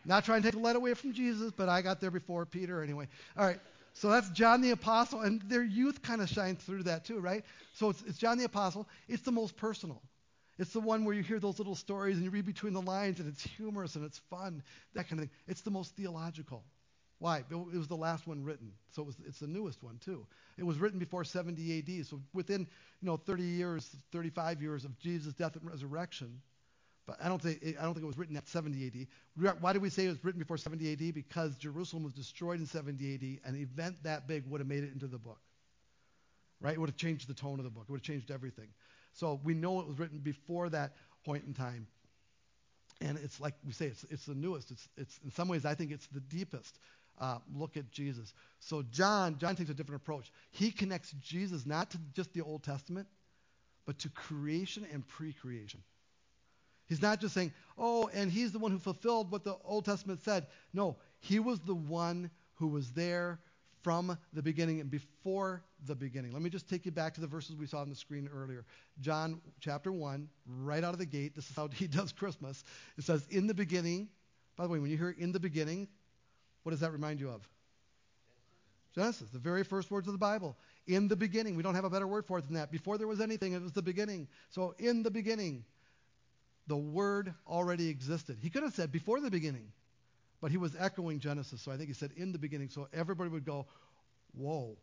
Not 0.05 0.27
trying 0.27 0.43
to 0.43 0.49
take 0.49 0.55
the 0.55 0.63
light 0.63 0.77
away 0.77 0.93
from 0.93 1.15
Jesus, 1.15 1.51
but 1.51 1.71
I 1.71 1.81
got 1.81 1.99
there 1.99 2.11
before 2.11 2.45
Peter 2.45 2.83
anyway. 2.83 3.09
All 3.39 3.47
right. 3.47 3.61
So 3.95 4.11
that's 4.11 4.29
John 4.31 4.61
the 4.61 4.73
Apostle, 4.73 5.23
and 5.23 5.41
their 5.49 5.63
youth 5.63 6.03
kind 6.03 6.21
of 6.21 6.29
shines 6.29 6.63
through 6.63 6.83
that 6.83 7.07
too, 7.07 7.21
right? 7.21 7.43
So 7.73 7.89
it's, 7.89 8.03
it's 8.07 8.19
John 8.19 8.37
the 8.37 8.45
Apostle. 8.45 8.87
It's 9.09 9.23
the 9.23 9.33
most 9.33 9.57
personal. 9.57 10.03
It's 10.61 10.75
the 10.75 10.81
one 10.81 11.07
where 11.07 11.15
you 11.15 11.23
hear 11.23 11.39
those 11.39 11.57
little 11.59 11.75
stories 11.75 12.17
and 12.17 12.25
you 12.25 12.31
read 12.31 12.45
between 12.45 12.75
the 12.75 12.83
lines 12.83 13.19
and 13.19 13.27
it's 13.27 13.43
humorous 13.43 13.97
and 13.97 14.05
it's 14.05 14.19
fun, 14.19 14.63
that 14.93 15.09
kind 15.09 15.19
of 15.19 15.27
thing. 15.27 15.31
It's 15.49 15.63
the 15.63 15.71
most 15.71 15.97
theological. 15.97 16.63
Why? 17.19 17.45
It 17.51 17.79
was 17.79 17.89
the 17.89 17.97
last 17.97 18.27
one 18.27 18.45
written, 18.45 18.71
so 18.91 19.01
it 19.01 19.07
was, 19.07 19.17
it's 19.27 19.39
the 19.41 19.47
newest 19.47 19.83
one 19.83 19.99
too. 20.05 20.27
It 20.59 20.65
was 20.65 20.77
written 20.79 20.99
before 20.99 21.25
70 21.25 21.79
AD, 21.79 22.07
so 22.07 22.21
within 22.35 22.61
you 23.01 23.07
know 23.07 23.17
30 23.17 23.43
years, 23.43 23.89
35 24.13 24.61
years 24.61 24.85
of 24.85 24.99
Jesus' 24.99 25.33
death 25.33 25.57
and 25.57 25.65
resurrection. 25.65 26.43
But 27.07 27.17
I 27.25 27.29
don't 27.29 27.41
think 27.41 27.63
I 27.79 27.83
don't 27.83 27.95
think 27.95 28.05
it 28.05 28.07
was 28.07 28.19
written 28.19 28.37
at 28.37 28.47
70 28.47 28.87
AD. 28.87 29.55
Why 29.63 29.73
do 29.73 29.81
we 29.81 29.89
say 29.89 30.05
it 30.05 30.11
was 30.11 30.23
written 30.23 30.39
before 30.39 30.59
70 30.59 30.93
AD? 30.93 31.15
Because 31.15 31.57
Jerusalem 31.57 32.05
was 32.05 32.13
destroyed 32.13 32.61
in 32.61 32.67
70 32.67 33.15
AD. 33.15 33.51
An 33.51 33.59
event 33.59 33.97
that 34.03 34.29
big 34.29 34.47
would 34.47 34.61
have 34.61 34.69
made 34.69 34.85
it 34.85 34.93
into 34.93 35.07
the 35.07 35.19
book, 35.19 35.41
right? 36.61 36.75
It 36.75 36.79
would 36.79 36.91
have 36.91 36.99
changed 36.99 37.29
the 37.29 37.35
tone 37.35 37.59
of 37.59 37.65
the 37.65 37.71
book. 37.71 37.85
It 37.89 37.93
would 37.93 38.01
have 38.01 38.07
changed 38.07 38.31
everything. 38.31 38.69
So 39.13 39.41
we 39.45 39.55
know 39.55 39.81
it 39.81 39.87
was 39.87 39.99
written 39.99 40.19
before 40.19 40.69
that 40.71 40.93
point 41.25 41.45
in 41.47 41.55
time. 41.55 41.87
And 43.01 43.19
it's 43.19 43.41
like 43.41 43.55
we 43.67 43.73
say, 43.73 43.87
it's, 43.87 44.05
it's 44.11 44.27
the 44.27 44.35
newest. 44.35 44.71
It's, 44.71 44.89
it's 44.97 45.19
in 45.25 45.31
some 45.31 45.49
ways 45.49 45.65
I 45.65 45.75
think 45.75 45.91
it's 45.91 46.07
the 46.09 46.21
deepest 46.21 46.79
uh, 47.21 47.39
look 47.55 47.77
at 47.77 47.91
Jesus. 47.91 48.33
So 48.59 48.83
John, 48.91 49.39
John 49.39 49.57
takes 49.57 49.71
a 49.71 49.75
different 49.75 50.03
approach. 50.03 50.33
He 50.51 50.71
connects 50.71 51.13
Jesus 51.21 51.67
not 51.67 51.91
to 51.91 51.99
just 52.15 52.33
the 52.33 52.43
Old 52.43 52.63
Testament, 52.63 53.07
but 53.87 53.99
to 54.01 54.09
creation 54.11 54.87
and 54.93 55.07
pre-creation. 55.07 55.83
He's 56.87 57.03
not 57.03 57.21
just 57.21 57.35
saying, 57.35 57.53
oh, 57.79 58.11
and 58.13 58.33
he's 58.33 58.53
the 58.53 58.59
one 58.59 58.73
who 58.73 58.79
fulfilled 58.79 59.31
what 59.31 59.45
the 59.45 59.57
Old 59.65 59.85
Testament 59.85 60.23
said. 60.25 60.47
No, 60.73 60.97
he 61.21 61.39
was 61.39 61.61
the 61.61 61.75
one 61.75 62.31
who 62.55 62.67
was 62.67 62.91
there 62.93 63.39
from 63.83 64.17
the 64.33 64.43
beginning 64.43 64.81
and 64.81 64.91
before 64.91 65.63
the 65.87 65.95
beginning. 65.95 66.33
Let 66.33 66.43
me 66.43 66.51
just 66.51 66.69
take 66.69 66.85
you 66.85 66.93
back 66.93 67.15
to 67.15 67.21
the 67.21 67.27
verses 67.27 67.57
we 67.57 67.67
saw 67.67 67.81
on 67.81 67.89
the 67.89 67.97
screen 67.97 68.29
earlier. 68.35 68.65
John 69.01 69.41
chapter 69.61 69.93
1, 69.93 70.29
right 70.47 70.85
out 70.85 70.93
of 70.93 70.99
the 70.99 71.07
gate, 71.07 71.35
this 71.35 71.49
is 71.49 71.57
how 71.57 71.69
he 71.73 71.87
does 71.87 72.13
Christmas. 72.13 72.65
It 72.99 73.05
says, 73.05 73.27
In 73.31 73.47
the 73.47 73.55
beginning, 73.55 74.09
by 74.57 74.65
the 74.65 74.71
way, 74.71 74.79
when 74.79 74.91
you 74.91 74.97
hear 74.97 75.15
in 75.19 75.33
the 75.33 75.41
beginning, 75.41 75.89
what 76.63 76.71
does 76.71 76.81
that 76.81 76.93
remind 76.93 77.21
you 77.21 77.31
of? 77.31 77.49
Genesis, 78.95 79.31
the 79.31 79.39
very 79.39 79.63
first 79.63 79.91
words 79.91 80.09
of 80.09 80.13
the 80.13 80.19
Bible. 80.19 80.57
In 80.87 81.07
the 81.07 81.17
beginning. 81.17 81.55
We 81.55 81.63
don't 81.63 81.77
have 81.77 81.85
a 81.85 81.91
better 81.91 82.09
word 82.09 82.27
for 82.27 82.39
it 82.39 82.47
than 82.47 82.55
that. 82.55 82.73
Before 82.73 82.99
there 82.99 83.07
was 83.07 83.21
anything, 83.21 83.53
it 83.53 83.63
was 83.63 83.73
the 83.73 83.83
beginning. 83.83 84.27
So, 84.51 84.75
in 84.79 85.05
the 85.05 85.11
beginning, 85.11 85.65
the 86.67 86.77
Word 86.77 87.35
already 87.49 87.89
existed. 87.89 88.39
He 88.41 88.51
could 88.51 88.63
have 88.63 88.75
said 88.75 88.93
before 88.93 89.21
the 89.21 89.31
beginning, 89.31 89.73
but 90.41 90.51
he 90.51 90.57
was 90.57 90.75
echoing 90.79 91.21
Genesis. 91.21 91.63
So, 91.63 91.73
I 91.73 91.77
think 91.77 91.89
he 91.89 91.95
said 91.95 92.13
in 92.17 92.33
the 92.33 92.39
beginning. 92.39 92.69
So, 92.69 92.89
everybody 92.93 93.31
would 93.31 93.45
go, 93.45 93.67
whoa. 94.33 94.77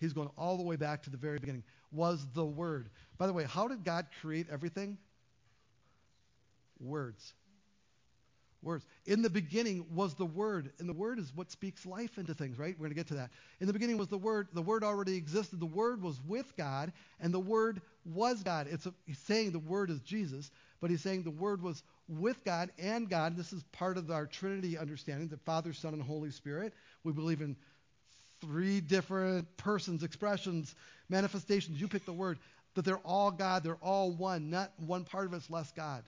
He's 0.00 0.12
going 0.12 0.30
all 0.38 0.56
the 0.56 0.62
way 0.62 0.76
back 0.76 1.02
to 1.04 1.10
the 1.10 1.16
very 1.16 1.38
beginning. 1.38 1.64
Was 1.90 2.24
the 2.34 2.44
Word. 2.44 2.88
By 3.16 3.26
the 3.26 3.32
way, 3.32 3.44
how 3.44 3.68
did 3.68 3.84
God 3.84 4.06
create 4.20 4.46
everything? 4.50 4.98
Words. 6.80 7.34
Words. 8.62 8.84
In 9.06 9.22
the 9.22 9.30
beginning 9.30 9.86
was 9.94 10.14
the 10.14 10.26
Word, 10.26 10.72
and 10.78 10.88
the 10.88 10.92
Word 10.92 11.18
is 11.18 11.32
what 11.34 11.50
speaks 11.50 11.86
life 11.86 12.18
into 12.18 12.34
things, 12.34 12.58
right? 12.58 12.74
We're 12.76 12.86
going 12.86 12.90
to 12.90 12.96
get 12.96 13.08
to 13.08 13.14
that. 13.14 13.30
In 13.60 13.66
the 13.66 13.72
beginning 13.72 13.98
was 13.98 14.08
the 14.08 14.18
Word. 14.18 14.48
The 14.52 14.62
Word 14.62 14.84
already 14.84 15.16
existed. 15.16 15.60
The 15.60 15.66
Word 15.66 16.02
was 16.02 16.20
with 16.26 16.56
God, 16.56 16.92
and 17.20 17.32
the 17.32 17.40
Word 17.40 17.80
was 18.04 18.42
God. 18.42 18.66
It's 18.70 18.86
a, 18.86 18.94
he's 19.06 19.18
saying 19.18 19.52
the 19.52 19.58
Word 19.58 19.90
is 19.90 20.00
Jesus, 20.00 20.50
but 20.80 20.90
he's 20.90 21.02
saying 21.02 21.22
the 21.22 21.30
Word 21.30 21.62
was 21.62 21.82
with 22.08 22.42
God 22.44 22.70
and 22.78 23.08
God. 23.08 23.36
This 23.36 23.52
is 23.52 23.62
part 23.72 23.98
of 23.98 24.10
our 24.10 24.26
Trinity 24.26 24.78
understanding, 24.78 25.28
the 25.28 25.36
Father, 25.38 25.72
Son, 25.72 25.94
and 25.94 26.02
Holy 26.02 26.30
Spirit. 26.30 26.72
We 27.04 27.12
believe 27.12 27.40
in 27.40 27.56
three 28.40 28.80
different 28.80 29.56
persons, 29.56 30.02
expressions, 30.02 30.74
manifestations. 31.08 31.80
You 31.80 31.88
pick 31.88 32.04
the 32.04 32.12
word. 32.12 32.38
That 32.74 32.84
they're 32.84 32.98
all 32.98 33.30
God. 33.30 33.64
They're 33.64 33.76
all 33.76 34.12
one. 34.12 34.50
Not 34.50 34.72
one 34.78 35.04
part 35.04 35.26
of 35.26 35.34
it's 35.34 35.50
less 35.50 35.72
God 35.72 36.04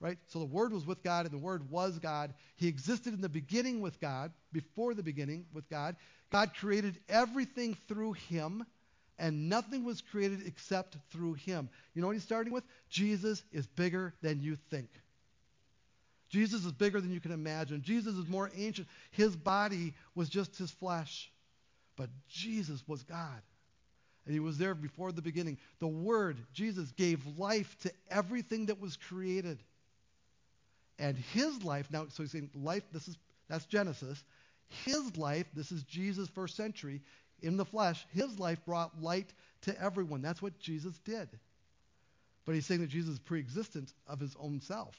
right? 0.00 0.16
So 0.28 0.38
the 0.38 0.46
Word 0.46 0.72
was 0.72 0.86
with 0.86 1.02
God, 1.02 1.26
and 1.26 1.34
the 1.34 1.38
Word 1.38 1.70
was 1.70 1.98
God. 1.98 2.34
He 2.56 2.66
existed 2.66 3.14
in 3.14 3.20
the 3.20 3.28
beginning 3.28 3.80
with 3.80 4.00
God, 4.00 4.32
before 4.52 4.94
the 4.94 5.02
beginning 5.02 5.44
with 5.52 5.68
God. 5.68 5.94
God 6.32 6.52
created 6.54 6.98
everything 7.08 7.76
through 7.86 8.14
Him, 8.14 8.64
and 9.18 9.48
nothing 9.48 9.84
was 9.84 10.00
created 10.00 10.46
except 10.46 10.96
through 11.10 11.34
Him. 11.34 11.68
You 11.94 12.00
know 12.00 12.08
what 12.08 12.16
he's 12.16 12.24
starting 12.24 12.52
with? 12.52 12.64
Jesus 12.88 13.42
is 13.52 13.66
bigger 13.66 14.14
than 14.22 14.40
you 14.40 14.56
think. 14.70 14.88
Jesus 16.30 16.64
is 16.64 16.72
bigger 16.72 17.00
than 17.00 17.12
you 17.12 17.20
can 17.20 17.32
imagine. 17.32 17.82
Jesus 17.82 18.14
is 18.14 18.28
more 18.28 18.50
ancient. 18.56 18.88
His 19.10 19.36
body 19.36 19.94
was 20.14 20.28
just 20.28 20.56
his 20.56 20.70
flesh. 20.70 21.30
But 21.96 22.08
Jesus 22.28 22.82
was 22.86 23.02
God. 23.02 23.42
And 24.24 24.32
he 24.32 24.40
was 24.40 24.56
there 24.56 24.74
before 24.74 25.12
the 25.12 25.22
beginning. 25.22 25.58
The 25.80 25.88
Word, 25.88 26.38
Jesus, 26.52 26.90
gave 26.92 27.20
life 27.36 27.76
to 27.82 27.92
everything 28.10 28.66
that 28.66 28.80
was 28.80 28.96
created. 28.96 29.58
And 30.98 31.16
his 31.16 31.64
life, 31.64 31.88
now, 31.90 32.06
so 32.10 32.22
he's 32.22 32.32
saying 32.32 32.50
life, 32.54 32.84
this 32.92 33.08
is 33.08 33.18
that's 33.48 33.64
Genesis. 33.66 34.22
His 34.84 35.16
life, 35.16 35.46
this 35.52 35.72
is 35.72 35.82
Jesus 35.82 36.28
first 36.28 36.56
century, 36.56 37.00
in 37.42 37.56
the 37.56 37.64
flesh, 37.64 38.06
his 38.12 38.38
life 38.38 38.64
brought 38.64 39.02
light 39.02 39.32
to 39.62 39.82
everyone. 39.82 40.22
That's 40.22 40.40
what 40.40 40.58
Jesus 40.60 40.96
did. 41.04 41.28
But 42.44 42.54
he's 42.54 42.66
saying 42.66 42.82
that 42.82 42.90
Jesus 42.90 43.14
is 43.14 43.18
pre-existent 43.18 43.92
of 44.06 44.20
his 44.20 44.36
own 44.38 44.60
self. 44.60 44.96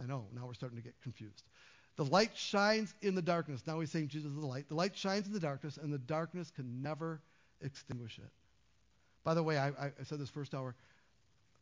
I 0.00 0.06
know, 0.06 0.26
now 0.34 0.46
we're 0.46 0.54
starting 0.54 0.78
to 0.78 0.84
get 0.84 0.94
confused. 1.02 1.42
The 1.96 2.04
light 2.04 2.30
shines 2.34 2.94
in 3.02 3.14
the 3.14 3.22
darkness. 3.22 3.62
Now 3.66 3.80
he's 3.80 3.90
saying 3.90 4.08
Jesus 4.08 4.30
is 4.30 4.38
the 4.38 4.46
light. 4.46 4.68
The 4.68 4.74
light 4.74 4.96
shines 4.96 5.26
in 5.26 5.32
the 5.32 5.40
darkness, 5.40 5.76
and 5.76 5.92
the 5.92 5.98
darkness 5.98 6.50
can 6.50 6.82
never 6.82 7.20
extinguish 7.60 8.18
it. 8.18 8.30
By 9.24 9.34
the 9.34 9.42
way, 9.42 9.58
I, 9.58 9.68
I 9.68 9.90
said 10.04 10.18
this 10.18 10.30
first 10.30 10.54
hour. 10.54 10.74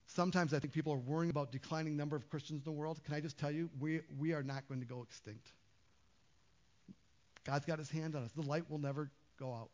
Sometimes 0.06 0.54
I 0.54 0.58
think 0.58 0.72
people 0.72 0.92
are 0.92 0.98
worrying 0.98 1.30
about 1.30 1.52
declining 1.52 1.96
number 1.96 2.16
of 2.16 2.28
Christians 2.30 2.66
in 2.66 2.72
the 2.72 2.78
world. 2.78 3.00
Can 3.04 3.14
I 3.14 3.20
just 3.20 3.38
tell 3.38 3.50
you, 3.50 3.68
we, 3.80 4.00
we 4.18 4.32
are 4.32 4.42
not 4.42 4.68
going 4.68 4.80
to 4.80 4.86
go 4.86 5.02
extinct. 5.02 5.52
God's 7.44 7.66
got 7.66 7.78
his 7.78 7.90
hand 7.90 8.14
on 8.14 8.22
us. 8.22 8.30
The 8.32 8.42
light 8.42 8.70
will 8.70 8.78
never 8.78 9.10
go 9.38 9.52
out. 9.52 9.70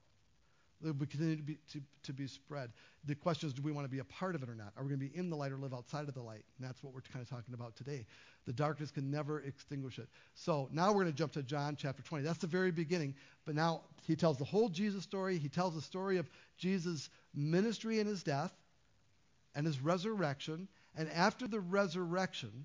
It 0.82 0.98
will 0.98 1.06
continue 1.06 1.36
to 1.36 1.42
be, 1.42 1.58
to, 1.72 1.80
to 2.04 2.12
be 2.12 2.26
spread. 2.26 2.70
The 3.06 3.14
question 3.14 3.48
is, 3.48 3.54
do 3.54 3.62
we 3.62 3.72
want 3.72 3.84
to 3.86 3.90
be 3.90 3.98
a 3.98 4.04
part 4.04 4.34
of 4.34 4.42
it 4.42 4.48
or 4.48 4.54
not? 4.54 4.72
Are 4.76 4.82
we 4.82 4.88
going 4.88 5.00
to 5.00 5.06
be 5.06 5.16
in 5.16 5.30
the 5.30 5.36
light 5.36 5.52
or 5.52 5.56
live 5.56 5.74
outside 5.74 6.08
of 6.08 6.14
the 6.14 6.22
light? 6.22 6.44
And 6.58 6.66
that's 6.66 6.82
what 6.82 6.94
we're 6.94 7.00
kind 7.00 7.22
of 7.22 7.28
talking 7.28 7.54
about 7.54 7.76
today. 7.76 8.06
The 8.46 8.52
darkness 8.52 8.90
can 8.90 9.10
never 9.10 9.40
extinguish 9.40 9.98
it. 9.98 10.08
So 10.34 10.68
now 10.72 10.88
we're 10.88 11.02
going 11.02 11.12
to 11.12 11.12
jump 11.12 11.32
to 11.32 11.42
John 11.42 11.76
chapter 11.76 12.02
20. 12.02 12.24
That's 12.24 12.38
the 12.38 12.46
very 12.46 12.70
beginning. 12.70 13.14
But 13.44 13.54
now 13.54 13.82
he 14.02 14.16
tells 14.16 14.38
the 14.38 14.44
whole 14.44 14.68
Jesus 14.68 15.02
story. 15.02 15.38
He 15.38 15.48
tells 15.48 15.74
the 15.74 15.82
story 15.82 16.18
of 16.18 16.28
Jesus' 16.58 17.08
ministry 17.34 18.00
and 18.00 18.08
his 18.08 18.22
death 18.22 18.52
and 19.54 19.66
his 19.66 19.80
resurrection. 19.80 20.68
And 20.96 21.10
after 21.10 21.46
the 21.46 21.60
resurrection, 21.60 22.64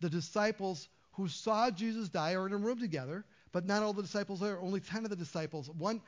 the 0.00 0.10
disciples 0.10 0.88
who 1.12 1.28
saw 1.28 1.70
Jesus 1.70 2.08
die 2.08 2.34
are 2.34 2.46
in 2.46 2.52
a 2.52 2.56
room 2.56 2.78
together, 2.78 3.24
but 3.52 3.66
not 3.66 3.82
all 3.82 3.92
the 3.92 4.02
disciples 4.02 4.42
are. 4.42 4.58
Only 4.60 4.80
10 4.80 5.04
of 5.04 5.10
the 5.10 5.16
disciples. 5.16 5.68
One, 5.70 6.00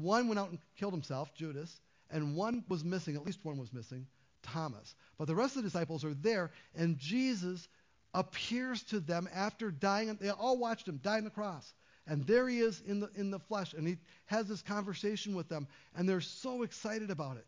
one 0.00 0.28
went 0.28 0.38
out 0.38 0.50
and 0.50 0.58
killed 0.76 0.92
himself, 0.92 1.34
Judas, 1.34 1.80
and 2.10 2.36
one 2.36 2.64
was 2.68 2.84
missing, 2.84 3.16
at 3.16 3.24
least 3.24 3.44
one 3.44 3.58
was 3.58 3.72
missing, 3.72 4.06
Thomas. 4.42 4.94
But 5.18 5.26
the 5.26 5.34
rest 5.34 5.56
of 5.56 5.62
the 5.62 5.68
disciples 5.68 6.04
are 6.04 6.14
there, 6.14 6.50
and 6.74 6.98
Jesus 6.98 7.68
appears 8.12 8.82
to 8.84 9.00
them 9.00 9.28
after 9.34 9.70
dying. 9.70 10.16
They 10.20 10.30
all 10.30 10.58
watched 10.58 10.88
him 10.88 11.00
die 11.02 11.18
on 11.18 11.24
the 11.24 11.30
cross. 11.30 11.72
And 12.06 12.26
there 12.26 12.48
he 12.48 12.58
is 12.58 12.82
in 12.86 13.00
the, 13.00 13.10
in 13.14 13.30
the 13.30 13.38
flesh, 13.38 13.72
and 13.72 13.86
he 13.86 13.96
has 14.26 14.46
this 14.46 14.62
conversation 14.62 15.34
with 15.34 15.48
them, 15.48 15.66
and 15.96 16.08
they're 16.08 16.20
so 16.20 16.62
excited 16.62 17.10
about 17.10 17.38
it. 17.38 17.46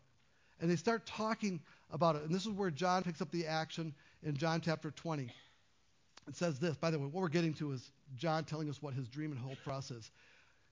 And 0.59 0.69
they 0.69 0.75
start 0.75 1.05
talking 1.05 1.61
about 1.91 2.15
it. 2.15 2.23
And 2.23 2.33
this 2.33 2.45
is 2.45 2.51
where 2.51 2.71
John 2.71 3.03
picks 3.03 3.21
up 3.21 3.29
the 3.29 3.45
action 3.45 3.93
in 4.23 4.35
John 4.35 4.61
chapter 4.61 4.89
20. 4.89 5.31
It 6.27 6.35
says 6.35 6.59
this, 6.59 6.75
by 6.75 6.89
the 6.89 6.97
way, 6.97 7.05
what 7.05 7.21
we're 7.21 7.29
getting 7.29 7.53
to 7.55 7.71
is 7.71 7.91
John 8.15 8.43
telling 8.43 8.69
us 8.69 8.81
what 8.81 8.95
his 8.95 9.07
dream 9.07 9.31
and 9.31 9.39
hope 9.39 9.57
for 9.63 9.71
us 9.71 9.91
is. 9.91 10.09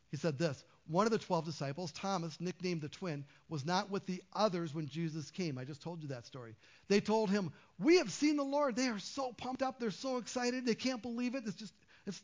He 0.10 0.18
said 0.18 0.38
this 0.38 0.64
One 0.88 1.08
of 1.08 1.12
the 1.12 1.18
12 1.18 1.46
disciples, 1.46 1.92
Thomas, 1.92 2.40
nicknamed 2.40 2.82
the 2.82 2.90
twin, 2.90 3.26
was 3.50 3.66
not 3.66 3.90
with 3.90 4.06
the 4.06 4.22
others 4.34 4.74
when 4.74 4.88
Jesus 4.88 5.32
came. 5.32 5.58
I 5.58 5.64
just 5.64 5.82
told 5.82 6.02
you 6.02 6.10
that 6.10 6.26
story. 6.26 6.56
They 6.88 7.00
told 7.00 7.32
him, 7.32 7.52
We 7.80 7.98
have 7.98 8.12
seen 8.12 8.38
the 8.38 8.44
Lord. 8.44 8.76
They 8.76 8.88
are 8.88 9.00
so 9.00 9.34
pumped 9.34 9.64
up. 9.64 9.80
They're 9.80 9.92
so 9.92 10.18
excited. 10.18 10.66
They 10.66 10.76
can't 10.76 11.02
believe 11.02 11.34
it. 11.34 11.44
It's 11.48 11.56
just, 11.56 11.74
it's 12.06 12.22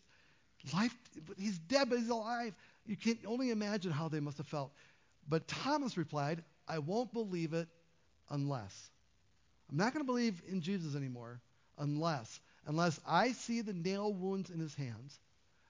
life. 0.73 0.95
He's 1.37 1.57
dead, 1.57 1.89
but 1.89 1.99
he's 1.99 2.09
alive. 2.09 2.53
You 2.85 2.95
can 2.95 3.17
only 3.25 3.49
imagine 3.49 3.91
how 3.91 4.09
they 4.09 4.19
must 4.19 4.37
have 4.37 4.47
felt. 4.47 4.71
But 5.27 5.47
Thomas 5.47 5.97
replied, 5.97 6.43
I 6.67 6.79
won't 6.79 7.13
believe 7.13 7.53
it 7.53 7.67
unless. 8.29 8.89
I'm 9.71 9.77
not 9.77 9.93
going 9.93 10.05
to 10.05 10.07
believe 10.07 10.41
in 10.47 10.61
Jesus 10.61 10.95
anymore 10.95 11.41
unless 11.77 12.39
unless 12.65 12.99
I 13.07 13.31
see 13.31 13.61
the 13.61 13.73
nail 13.73 14.13
wounds 14.13 14.49
in 14.49 14.59
his 14.59 14.75
hands, 14.75 15.19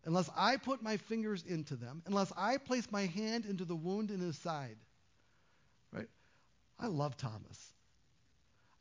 unless 0.05 0.29
I 0.35 0.57
put 0.57 0.81
my 0.81 0.97
fingers 0.97 1.43
into 1.47 1.75
them, 1.75 2.01
unless 2.05 2.31
I 2.37 2.57
place 2.57 2.87
my 2.91 3.05
hand 3.05 3.45
into 3.45 3.65
the 3.65 3.75
wound 3.75 4.11
in 4.11 4.19
his 4.19 4.37
side. 4.37 4.77
Right? 5.91 6.09
I 6.79 6.87
love 6.87 7.17
Thomas. 7.17 7.73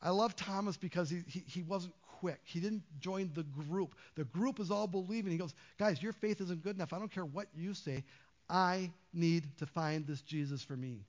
I 0.03 0.11
love 0.11 0.35
Thomas 0.35 0.77
because 0.77 1.11
he, 1.11 1.23
he, 1.27 1.43
he 1.47 1.63
wasn't 1.63 1.95
quick. 2.21 2.41
He 2.45 2.61
didn't 2.61 2.83
join 3.01 3.31
the 3.35 3.43
group. 3.43 3.95
The 4.15 4.25
group 4.25 4.61
is 4.61 4.71
all 4.71 4.87
believing. 4.87 5.31
He 5.31 5.39
goes, 5.39 5.55
guys, 5.79 6.03
your 6.03 6.13
faith 6.13 6.41
isn't 6.41 6.63
good 6.63 6.77
enough. 6.77 6.93
I 6.93 6.99
don't 6.99 7.13
care 7.13 7.27
what 7.27 7.49
you 7.55 7.75
say. 7.75 8.05
I 8.49 8.91
need 9.13 9.45
to 9.59 9.67
find 9.67 10.07
this 10.07 10.23
Jesus 10.23 10.63
for 10.63 10.77
me. 10.77 11.05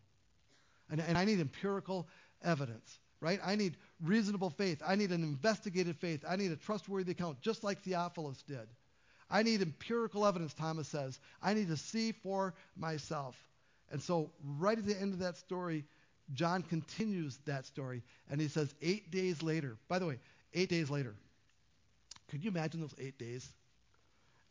And, 0.90 1.00
and 1.00 1.18
I 1.18 1.24
need 1.24 1.40
empirical 1.40 2.08
evidence 2.44 3.00
right? 3.22 3.40
I 3.46 3.56
need 3.56 3.78
reasonable 4.04 4.50
faith. 4.50 4.82
I 4.86 4.96
need 4.96 5.12
an 5.12 5.24
investigated 5.24 5.96
faith. 5.96 6.26
I 6.28 6.36
need 6.36 6.52
a 6.52 6.56
trustworthy 6.56 7.12
account, 7.12 7.40
just 7.40 7.64
like 7.64 7.82
Theophilus 7.84 8.42
did. 8.42 8.68
I 9.32 9.44
need 9.44 9.62
empirical 9.62 10.26
evidence, 10.26 10.54
Thomas 10.54 10.90
says. 10.90 11.20
I 11.42 11.54
need 11.54 11.70
to 11.70 11.78
see 11.78 12.12
for 12.12 12.54
myself. 12.76 13.36
And 13.92 14.02
so, 14.02 14.32
right 14.58 14.78
at 14.78 14.86
the 14.86 15.00
end 15.00 15.14
of 15.14 15.20
that 15.20 15.38
story, 15.38 15.86
John 16.34 16.64
continues 16.64 17.38
that 17.46 17.66
story, 17.66 18.04
and 18.30 18.40
he 18.40 18.48
says, 18.48 18.74
eight 18.82 19.12
days 19.12 19.42
later, 19.42 19.78
by 19.88 20.00
the 20.00 20.06
way, 20.06 20.20
eight 20.54 20.70
days 20.70 20.90
later, 20.90 21.16
could 22.30 22.44
you 22.44 22.52
imagine 22.52 22.80
those 22.80 22.96
eight 22.98 23.18
days? 23.18 23.50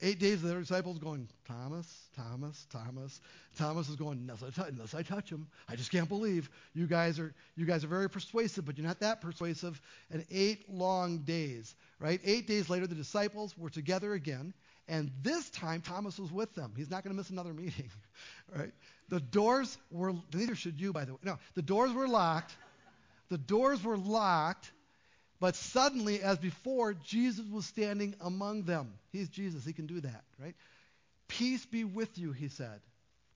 Eight 0.03 0.19
days, 0.19 0.41
the 0.41 0.55
disciples 0.55 0.99
going, 0.99 1.29
Thomas, 1.47 2.09
Thomas, 2.17 2.67
Thomas. 2.71 3.21
Thomas 3.59 3.89
is 3.91 3.97
going, 3.97 4.19
unless 4.19 4.43
I, 4.43 4.49
t- 4.49 4.69
unless 4.69 4.95
I 4.95 5.03
touch 5.03 5.29
him, 5.29 5.47
I 5.69 5.77
just 5.77 5.93
can't 5.93 6.09
believe. 6.09 6.49
You 6.73 6.87
guys 6.87 7.19
are 7.19 7.35
you 7.55 7.67
guys 7.67 7.85
are 7.85 7.89
very 7.89 8.09
persuasive, 8.09 8.65
but 8.65 8.79
you're 8.79 8.87
not 8.87 9.01
that 9.01 9.21
persuasive. 9.21 9.79
And 10.11 10.25
eight 10.31 10.73
long 10.73 11.19
days, 11.19 11.75
right? 11.99 12.19
Eight 12.25 12.47
days 12.47 12.71
later, 12.71 12.87
the 12.87 12.95
disciples 12.95 13.59
were 13.59 13.69
together 13.69 14.15
again, 14.15 14.55
and 14.89 15.11
this 15.23 15.51
time 15.51 15.83
Thomas 15.83 16.19
was 16.19 16.33
with 16.33 16.55
them. 16.55 16.73
He's 16.75 16.91
not 16.91 17.05
going 17.05 17.15
to 17.15 17.19
miss 17.19 17.29
another 17.29 17.53
meeting, 17.55 17.91
right? 18.57 18.73
The 19.11 19.21
doors 19.21 19.77
were 19.91 20.15
neither 20.33 20.55
should 20.55 20.81
you, 20.81 20.95
by 20.95 21.05
the 21.05 21.13
way. 21.13 21.19
No, 21.25 21.39
the 21.55 21.63
doors 21.63 21.93
were 21.93 22.09
locked. 22.09 22.57
The 23.29 23.39
doors 23.39 23.85
were 23.85 23.99
locked 23.99 24.73
but 25.41 25.57
suddenly, 25.57 26.21
as 26.21 26.39
before, 26.39 26.93
Jesus 26.93 27.47
was 27.51 27.65
standing 27.65 28.15
among 28.21 28.65
them. 28.65 28.93
He's 29.11 29.29
Jesus. 29.31 29.65
He 29.65 29.73
can 29.73 29.87
do 29.87 30.01
that, 30.03 30.23
right? 30.39 30.55
Peace 31.29 31.65
be 31.65 31.83
with 31.83 32.19
you, 32.19 32.33
he 32.33 32.49
said. 32.49 32.81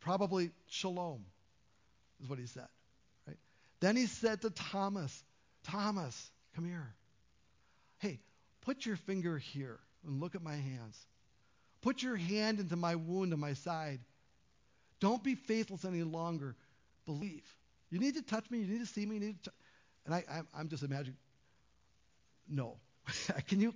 Probably 0.00 0.50
shalom 0.68 1.24
is 2.22 2.28
what 2.28 2.38
he 2.38 2.46
said, 2.46 2.68
right? 3.26 3.38
Then 3.80 3.96
he 3.96 4.04
said 4.04 4.42
to 4.42 4.50
Thomas, 4.50 5.24
Thomas, 5.64 6.30
come 6.54 6.66
here. 6.66 6.94
Hey, 7.98 8.20
put 8.60 8.84
your 8.84 8.96
finger 8.96 9.38
here 9.38 9.78
and 10.06 10.20
look 10.20 10.34
at 10.34 10.42
my 10.42 10.56
hands. 10.56 10.98
Put 11.80 12.02
your 12.02 12.16
hand 12.16 12.60
into 12.60 12.76
my 12.76 12.96
wound 12.96 13.32
on 13.32 13.40
my 13.40 13.54
side. 13.54 14.00
Don't 15.00 15.22
be 15.24 15.36
faithless 15.36 15.86
any 15.86 16.02
longer. 16.02 16.54
Believe. 17.06 17.44
You 17.90 17.98
need 17.98 18.14
to 18.16 18.22
touch 18.22 18.50
me. 18.50 18.58
You 18.58 18.66
need 18.66 18.80
to 18.80 18.86
see 18.86 19.06
me. 19.06 19.14
You 19.14 19.20
need 19.20 19.42
to 19.44 19.50
t-. 19.50 19.56
and 20.04 20.14
I, 20.14 20.24
I'm 20.54 20.68
just 20.68 20.82
imagining 20.82 21.16
no. 22.48 22.76
Can 23.48 23.60
you? 23.60 23.74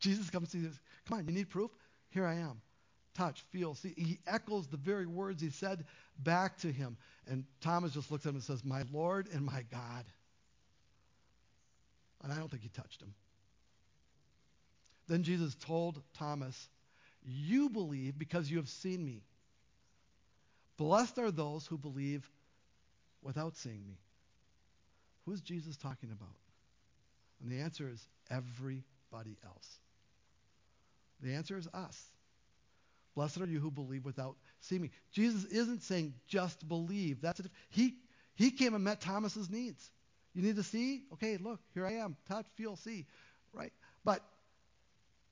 Jesus 0.00 0.30
comes 0.30 0.50
to 0.50 0.58
this. 0.58 0.78
Come 1.08 1.18
on, 1.18 1.26
you 1.26 1.32
need 1.32 1.48
proof? 1.48 1.70
Here 2.10 2.26
I 2.26 2.34
am. 2.34 2.60
Touch, 3.14 3.44
feel, 3.50 3.74
see. 3.74 3.94
He 3.96 4.18
echoes 4.26 4.66
the 4.66 4.76
very 4.76 5.06
words 5.06 5.40
he 5.40 5.50
said 5.50 5.84
back 6.18 6.58
to 6.58 6.70
him. 6.70 6.96
And 7.26 7.44
Thomas 7.60 7.92
just 7.92 8.10
looks 8.10 8.26
at 8.26 8.30
him 8.30 8.36
and 8.36 8.44
says, 8.44 8.64
My 8.64 8.82
Lord 8.92 9.28
and 9.32 9.44
my 9.44 9.64
God. 9.70 10.04
And 12.22 12.32
I 12.32 12.36
don't 12.36 12.50
think 12.50 12.62
he 12.62 12.68
touched 12.68 13.00
him. 13.00 13.14
Then 15.08 15.22
Jesus 15.22 15.54
told 15.54 16.02
Thomas, 16.14 16.68
You 17.24 17.70
believe 17.70 18.18
because 18.18 18.50
you 18.50 18.58
have 18.58 18.68
seen 18.68 19.04
me. 19.04 19.22
Blessed 20.76 21.18
are 21.18 21.30
those 21.30 21.66
who 21.66 21.78
believe 21.78 22.28
without 23.22 23.56
seeing 23.56 23.86
me. 23.86 23.98
Who 25.24 25.32
is 25.32 25.40
Jesus 25.40 25.76
talking 25.76 26.10
about? 26.10 26.34
And 27.40 27.50
the 27.50 27.60
answer 27.60 27.88
is 27.88 28.06
everybody 28.30 29.36
else. 29.44 29.78
The 31.22 31.34
answer 31.34 31.56
is 31.56 31.68
us. 31.72 32.02
Blessed 33.14 33.40
are 33.40 33.46
you 33.46 33.60
who 33.60 33.70
believe 33.70 34.04
without 34.04 34.36
seeing. 34.60 34.90
Jesus 35.10 35.44
isn't 35.46 35.82
saying 35.82 36.14
just 36.28 36.68
believe. 36.68 37.22
That's 37.22 37.40
it. 37.40 37.46
He 37.70 37.94
he 38.34 38.50
came 38.50 38.74
and 38.74 38.84
met 38.84 39.00
Thomas's 39.00 39.48
needs. 39.48 39.90
You 40.34 40.42
need 40.42 40.56
to 40.56 40.62
see? 40.62 41.04
Okay, 41.14 41.38
look, 41.38 41.60
here 41.72 41.86
I 41.86 41.94
am. 41.94 42.14
Touch, 42.28 42.46
feel, 42.56 42.76
see. 42.76 43.06
Right? 43.54 43.72
But 44.04 44.22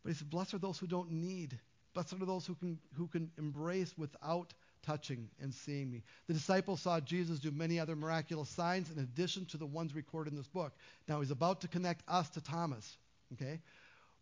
but 0.02 0.10
he 0.10 0.14
said, 0.14 0.30
Blessed 0.30 0.54
are 0.54 0.58
those 0.58 0.78
who 0.78 0.86
don't 0.86 1.10
need. 1.10 1.58
Blessed 1.92 2.14
are 2.14 2.26
those 2.26 2.46
who 2.46 2.54
can 2.54 2.78
who 2.94 3.06
can 3.08 3.30
embrace 3.36 3.92
without 3.98 4.54
touching 4.84 5.28
and 5.40 5.52
seeing 5.52 5.90
me. 5.90 6.02
The 6.26 6.34
disciples 6.34 6.80
saw 6.80 7.00
Jesus 7.00 7.38
do 7.38 7.50
many 7.50 7.80
other 7.80 7.96
miraculous 7.96 8.48
signs 8.50 8.90
in 8.90 8.98
addition 8.98 9.46
to 9.46 9.56
the 9.56 9.66
ones 9.66 9.94
recorded 9.94 10.32
in 10.32 10.36
this 10.36 10.46
book. 10.46 10.72
Now 11.08 11.20
he's 11.20 11.30
about 11.30 11.62
to 11.62 11.68
connect 11.68 12.02
us 12.08 12.28
to 12.30 12.40
Thomas, 12.40 12.96
okay? 13.32 13.60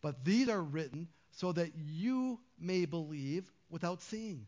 But 0.01 0.25
these 0.25 0.49
are 0.49 0.63
written 0.63 1.09
so 1.33 1.53
that 1.53 1.73
you 1.77 2.39
may 2.59 2.85
believe 2.85 3.51
without 3.71 4.03
seeing. 4.03 4.47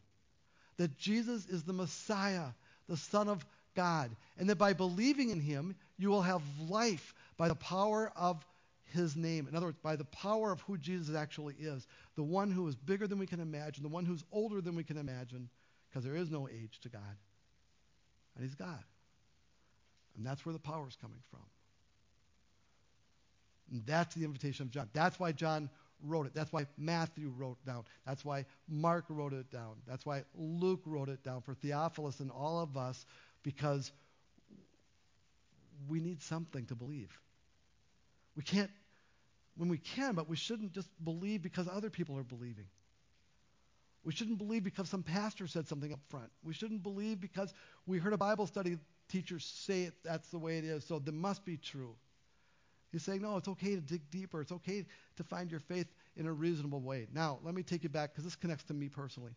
That 0.77 0.99
Jesus 0.99 1.47
is 1.47 1.63
the 1.63 1.73
Messiah, 1.73 2.49
the 2.89 2.97
Son 2.97 3.29
of 3.29 3.45
God. 3.75 4.11
And 4.39 4.51
that 4.51 4.57
by 4.57 4.73
believing 4.73 5.31
in 5.31 5.41
him, 5.41 5.77
you 5.97 6.11
will 6.11 6.23
have 6.23 6.43
life 6.69 7.15
by 7.37 7.49
the 7.49 7.55
power 7.55 8.13
of 8.17 8.45
his 8.93 9.17
name. 9.17 9.47
In 9.49 9.57
other 9.57 9.67
words, 9.67 9.79
by 9.83 9.97
the 9.97 10.05
power 10.05 10.53
of 10.53 10.61
who 10.63 10.77
Jesus 10.77 11.15
actually 11.15 11.55
is. 11.59 11.87
The 12.17 12.23
one 12.23 12.51
who 12.51 12.67
is 12.69 12.77
bigger 12.77 13.07
than 13.07 13.19
we 13.19 13.27
can 13.27 13.41
imagine, 13.41 13.83
the 13.83 13.89
one 13.89 14.05
who's 14.05 14.25
older 14.33 14.61
than 14.61 14.77
we 14.77 14.85
can 14.85 14.97
imagine, 14.97 15.49
because 15.95 16.05
there 16.05 16.17
is 16.17 16.29
no 16.29 16.49
age 16.49 16.81
to 16.83 16.89
God. 16.89 17.17
And 18.35 18.45
he's 18.45 18.57
God. 18.57 18.83
And 20.17 20.27
that's 20.27 20.45
where 20.45 20.53
the 20.53 20.59
power 20.59 20.89
is 20.89 20.97
coming 20.97 21.21
from. 21.31 21.41
And 23.71 23.87
that's 23.87 24.13
the 24.17 24.25
invitation 24.25 24.65
of 24.65 24.73
John. 24.73 24.89
That's 24.93 25.21
why 25.21 25.31
John 25.31 25.71
wrote 26.03 26.27
it. 26.27 26.35
That's 26.35 26.53
why 26.53 26.67
Matthew 26.77 27.33
wrote 27.37 27.59
it 27.63 27.67
down. 27.71 27.85
That's 28.05 28.25
why 28.25 28.45
Mark 28.69 29.05
wrote 29.09 29.35
it 29.35 29.53
down. 29.53 29.77
That's 29.87 30.05
why 30.05 30.25
Luke 30.37 30.83
wrote 30.85 31.09
it 31.09 31.23
down 31.23 31.43
for 31.43 31.55
Theophilus 31.55 32.19
and 32.19 32.33
all 32.33 32.61
of 32.61 32.77
us, 32.77 33.07
because 33.45 33.93
we 35.89 36.01
need 36.01 36.23
something 36.23 36.67
to 36.67 36.75
believe. 36.75 37.17
We 38.37 38.43
can't, 38.43 38.71
when 39.57 39.69
we 39.69 39.79
can, 39.79 40.17
but 40.17 40.29
we 40.29 40.35
shouldn't 40.35 40.73
just 40.73 40.89
believe 41.05 41.41
because 41.41 41.69
other 41.69 41.89
people 41.89 42.19
are 42.19 42.25
believing. 42.25 42.67
We 44.05 44.13
shouldn't 44.13 44.39
believe 44.39 44.65
because 44.65 44.89
some 44.89 45.03
pastor 45.03 45.47
said 45.47 45.67
something 45.67 45.93
up 45.93 46.01
front. 46.09 46.31
We 46.43 46.53
shouldn't 46.53 46.83
believe 46.83 47.21
because 47.21 47.55
we 47.87 47.99
heard 47.99 48.13
a 48.13 48.19
Bible 48.19 48.47
study 48.47 48.79
teacher 49.09 49.39
say 49.39 49.83
it, 49.83 49.95
that's 50.05 50.29
the 50.29 50.39
way 50.39 50.59
it 50.59 50.65
is, 50.65 50.85
so 50.85 50.99
that 50.99 51.13
must 51.13 51.45
be 51.45 51.57
true. 51.57 51.95
He's 52.93 53.03
saying, 53.03 53.23
no, 53.23 53.37
it's 53.37 53.49
okay 53.49 53.75
to 53.75 53.81
dig 53.81 54.09
deeper. 54.11 54.41
It's 54.41 54.53
okay 54.53 54.85
to 55.17 55.25
find 55.25 55.51
your 55.51 55.59
faith 55.59 55.89
in 56.17 56.27
a 56.27 56.33
reasonable 56.33 56.81
way. 56.81 57.09
Now, 57.13 57.41
let 57.43 57.55
me 57.55 57.63
take 57.63 57.83
you 57.83 57.89
back 57.89 58.13
because 58.13 58.25
this 58.25 58.37
connects 58.37 58.65
to 58.65 58.75
me 58.75 58.89
personally. 58.89 59.33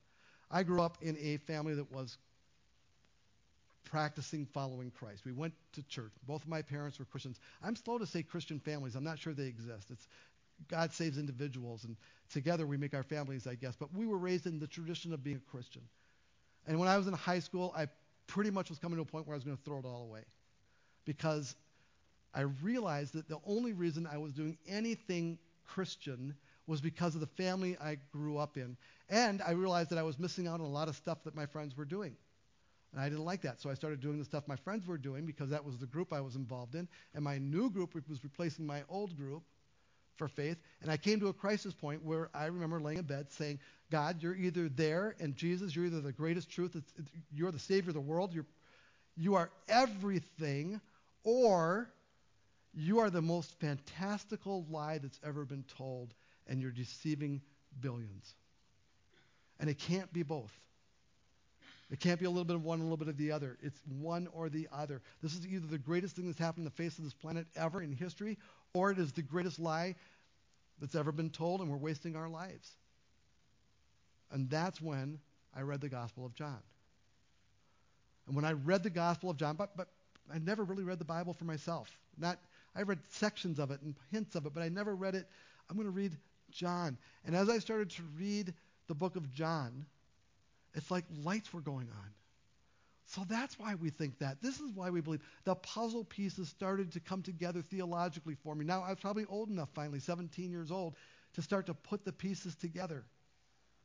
I 0.51 0.63
grew 0.63 0.81
up 0.81 0.97
in 1.01 1.17
a 1.17 1.37
family 1.37 1.73
that 1.73 1.91
was 1.91 2.17
practicing 3.83 4.45
following 4.45 4.91
Christ. 4.91 5.25
We 5.25 5.31
went 5.31 5.53
to 5.73 5.81
church. 5.83 6.11
Both 6.27 6.43
of 6.43 6.49
my 6.49 6.61
parents 6.61 6.99
were 6.99 7.05
Christians. 7.05 7.39
I'm 7.63 7.75
slow 7.75 7.97
to 7.97 8.05
say 8.05 8.21
Christian 8.21 8.59
families. 8.59 8.95
I'm 8.95 9.03
not 9.03 9.17
sure 9.17 9.33
they 9.33 9.47
exist. 9.47 9.89
It's 9.89 10.07
God 10.67 10.93
saves 10.93 11.17
individuals, 11.17 11.83
and 11.83 11.95
together 12.29 12.65
we 12.65 12.77
make 12.77 12.93
our 12.93 13.03
families, 13.03 13.47
I 13.47 13.55
guess. 13.55 13.75
But 13.75 13.93
we 13.93 14.05
were 14.05 14.17
raised 14.17 14.45
in 14.47 14.59
the 14.59 14.67
tradition 14.67 15.13
of 15.13 15.23
being 15.23 15.37
a 15.37 15.51
Christian. 15.51 15.83
And 16.67 16.79
when 16.79 16.89
I 16.89 16.97
was 16.97 17.07
in 17.07 17.13
high 17.13 17.39
school, 17.39 17.73
I 17.75 17.87
pretty 18.27 18.51
much 18.51 18.69
was 18.69 18.79
coming 18.79 18.97
to 18.97 19.03
a 19.03 19.05
point 19.05 19.25
where 19.25 19.35
I 19.35 19.37
was 19.37 19.43
going 19.43 19.57
to 19.57 19.63
throw 19.63 19.79
it 19.79 19.85
all 19.85 20.03
away 20.03 20.21
because 21.05 21.55
I 22.33 22.41
realized 22.61 23.13
that 23.13 23.29
the 23.29 23.39
only 23.45 23.73
reason 23.73 24.05
I 24.05 24.17
was 24.17 24.33
doing 24.33 24.57
anything 24.67 25.39
Christian 25.65 26.35
was 26.67 26.81
because 26.81 27.15
of 27.15 27.21
the 27.21 27.27
family 27.27 27.77
I 27.81 27.97
grew 28.11 28.37
up 28.37 28.57
in. 28.57 28.75
And 29.09 29.41
I 29.41 29.51
realized 29.51 29.89
that 29.91 29.97
I 29.97 30.03
was 30.03 30.19
missing 30.19 30.47
out 30.47 30.55
on 30.55 30.65
a 30.65 30.69
lot 30.69 30.89
of 30.89 30.95
stuff 30.95 31.23
that 31.23 31.33
my 31.33 31.45
friends 31.45 31.77
were 31.77 31.85
doing. 31.85 32.15
And 32.91 33.01
I 33.01 33.07
didn't 33.09 33.25
like 33.25 33.41
that. 33.41 33.61
So 33.61 33.69
I 33.69 33.73
started 33.73 34.01
doing 34.01 34.19
the 34.19 34.25
stuff 34.25 34.47
my 34.47 34.55
friends 34.55 34.85
were 34.85 34.97
doing 34.97 35.25
because 35.25 35.49
that 35.49 35.63
was 35.63 35.77
the 35.77 35.85
group 35.85 36.11
I 36.11 36.19
was 36.19 36.35
involved 36.35 36.75
in. 36.75 36.87
And 37.15 37.23
my 37.23 37.37
new 37.37 37.69
group 37.69 37.95
was 37.95 38.23
replacing 38.23 38.65
my 38.65 38.83
old 38.89 39.15
group 39.15 39.43
for 40.17 40.27
faith. 40.27 40.57
And 40.81 40.91
I 40.91 40.97
came 40.97 41.19
to 41.19 41.27
a 41.27 41.33
crisis 41.33 41.73
point 41.73 42.03
where 42.03 42.29
I 42.33 42.45
remember 42.45 42.79
laying 42.79 42.99
in 42.99 43.05
bed 43.05 43.31
saying, 43.31 43.59
God, 43.89 44.21
you're 44.21 44.35
either 44.35 44.67
there, 44.69 45.15
and 45.19 45.35
Jesus, 45.35 45.75
you're 45.75 45.85
either 45.85 46.01
the 46.01 46.11
greatest 46.11 46.49
truth, 46.49 46.75
you're 47.33 47.51
the 47.51 47.59
Savior 47.59 47.91
of 47.91 47.95
the 47.95 48.01
world, 48.01 48.33
you're, 48.33 48.45
you 49.15 49.35
are 49.35 49.49
everything, 49.69 50.81
or 51.23 51.89
you 52.73 52.99
are 52.99 53.09
the 53.09 53.21
most 53.21 53.59
fantastical 53.59 54.65
lie 54.69 54.97
that's 54.97 55.19
ever 55.25 55.45
been 55.45 55.63
told, 55.77 56.13
and 56.47 56.61
you're 56.61 56.71
deceiving 56.71 57.41
billions. 57.79 58.35
And 59.59 59.69
it 59.69 59.79
can't 59.79 60.11
be 60.11 60.23
both. 60.23 60.51
It 61.89 62.01
can't 62.01 62.19
be 62.19 62.25
a 62.25 62.29
little 62.29 62.43
bit 62.43 62.57
of 62.57 62.65
one, 62.65 62.79
a 62.79 62.83
little 62.83 62.97
bit 62.97 63.07
of 63.07 63.17
the 63.17 63.31
other. 63.31 63.57
It's 63.63 63.79
one 63.87 64.27
or 64.33 64.49
the 64.49 64.67
other. 64.73 65.01
This 65.23 65.33
is 65.33 65.47
either 65.47 65.65
the 65.67 65.77
greatest 65.77 66.15
thing 66.17 66.25
that's 66.25 66.37
happened 66.37 66.65
on 66.67 66.71
the 66.75 66.83
face 66.83 66.97
of 66.97 67.05
this 67.05 67.13
planet 67.13 67.47
ever 67.55 67.81
in 67.81 67.93
history, 67.93 68.37
or 68.77 68.91
it 68.91 68.99
is 68.99 69.11
the 69.11 69.23
greatest 69.23 69.59
lie 69.59 69.95
that's 70.79 70.93
ever 70.93 71.11
been 71.11 71.31
told, 71.31 71.61
and 71.61 71.69
we're 71.69 71.77
wasting 71.77 72.15
our 72.15 72.29
lives. 72.29 72.71
And 74.31 74.49
that's 74.49 74.79
when 74.79 75.19
I 75.55 75.61
read 75.61 75.81
the 75.81 75.89
Gospel 75.89 76.25
of 76.25 76.35
John. 76.35 76.61
And 78.27 78.35
when 78.35 78.45
I 78.45 78.51
read 78.51 78.83
the 78.83 78.91
Gospel 78.91 79.31
of 79.31 79.37
John, 79.37 79.55
but, 79.55 79.75
but 79.75 79.87
I 80.31 80.37
never 80.37 80.63
really 80.63 80.83
read 80.83 80.99
the 80.99 81.05
Bible 81.05 81.33
for 81.33 81.45
myself. 81.45 81.89
Not, 82.19 82.37
I 82.75 82.83
read 82.83 82.99
sections 83.09 83.57
of 83.57 83.71
it 83.71 83.81
and 83.81 83.95
hints 84.11 84.35
of 84.35 84.45
it, 84.45 84.53
but 84.53 84.61
I 84.61 84.69
never 84.69 84.95
read 84.95 85.15
it. 85.15 85.27
I'm 85.69 85.75
going 85.75 85.87
to 85.87 85.91
read 85.91 86.15
John. 86.51 86.97
And 87.25 87.35
as 87.35 87.49
I 87.49 87.57
started 87.57 87.89
to 87.91 88.03
read 88.15 88.53
the 88.87 88.95
book 88.95 89.15
of 89.15 89.33
John, 89.33 89.85
it's 90.75 90.91
like 90.91 91.05
lights 91.23 91.51
were 91.51 91.61
going 91.61 91.87
on. 91.89 92.09
So 93.07 93.21
that's 93.29 93.57
why 93.57 93.75
we 93.75 93.89
think 93.89 94.19
that. 94.19 94.41
This 94.41 94.59
is 94.59 94.71
why 94.73 94.89
we 94.89 94.99
believe. 94.99 95.21
The 95.45 95.55
puzzle 95.55 96.03
pieces 96.03 96.49
started 96.49 96.91
to 96.91 96.99
come 96.99 97.23
together 97.23 97.61
theologically 97.61 98.35
for 98.35 98.53
me. 98.53 98.65
Now, 98.65 98.83
I 98.83 98.89
was 98.89 98.99
probably 98.99 99.25
old 99.29 99.49
enough, 99.49 99.69
finally, 99.73 99.99
17 99.99 100.51
years 100.51 100.71
old, 100.71 100.95
to 101.35 101.41
start 101.41 101.67
to 101.67 101.73
put 101.73 102.03
the 102.03 102.11
pieces 102.11 102.55
together. 102.55 103.05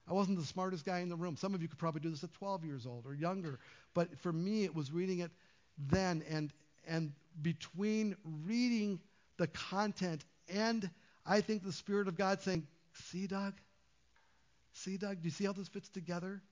I 0.08 0.12
wasn't 0.12 0.40
the 0.40 0.44
smartest 0.44 0.84
guy 0.84 0.98
in 0.98 1.08
the 1.08 1.16
room. 1.16 1.36
Some 1.36 1.54
of 1.54 1.62
you 1.62 1.68
could 1.68 1.78
probably 1.78 2.00
do 2.00 2.10
this 2.10 2.24
at 2.24 2.32
12 2.34 2.64
years 2.64 2.84
old 2.84 3.06
or 3.06 3.14
younger. 3.14 3.60
But 3.94 4.18
for 4.18 4.32
me, 4.32 4.64
it 4.64 4.74
was 4.74 4.90
reading 4.90 5.20
it 5.20 5.30
then. 5.78 6.24
And, 6.28 6.52
and 6.88 7.12
between 7.40 8.16
reading 8.44 8.98
the 9.36 9.46
content 9.46 10.24
and 10.52 10.90
I 11.24 11.40
think 11.40 11.62
the 11.62 11.72
Spirit 11.72 12.08
of 12.08 12.16
God 12.16 12.42
saying, 12.42 12.66
See, 12.94 13.28
Doug? 13.28 13.54
See, 14.72 14.96
Doug? 14.96 15.22
Do 15.22 15.24
you 15.26 15.30
see 15.30 15.44
how 15.44 15.52
this 15.52 15.68
fits 15.68 15.88
together? 15.88 16.42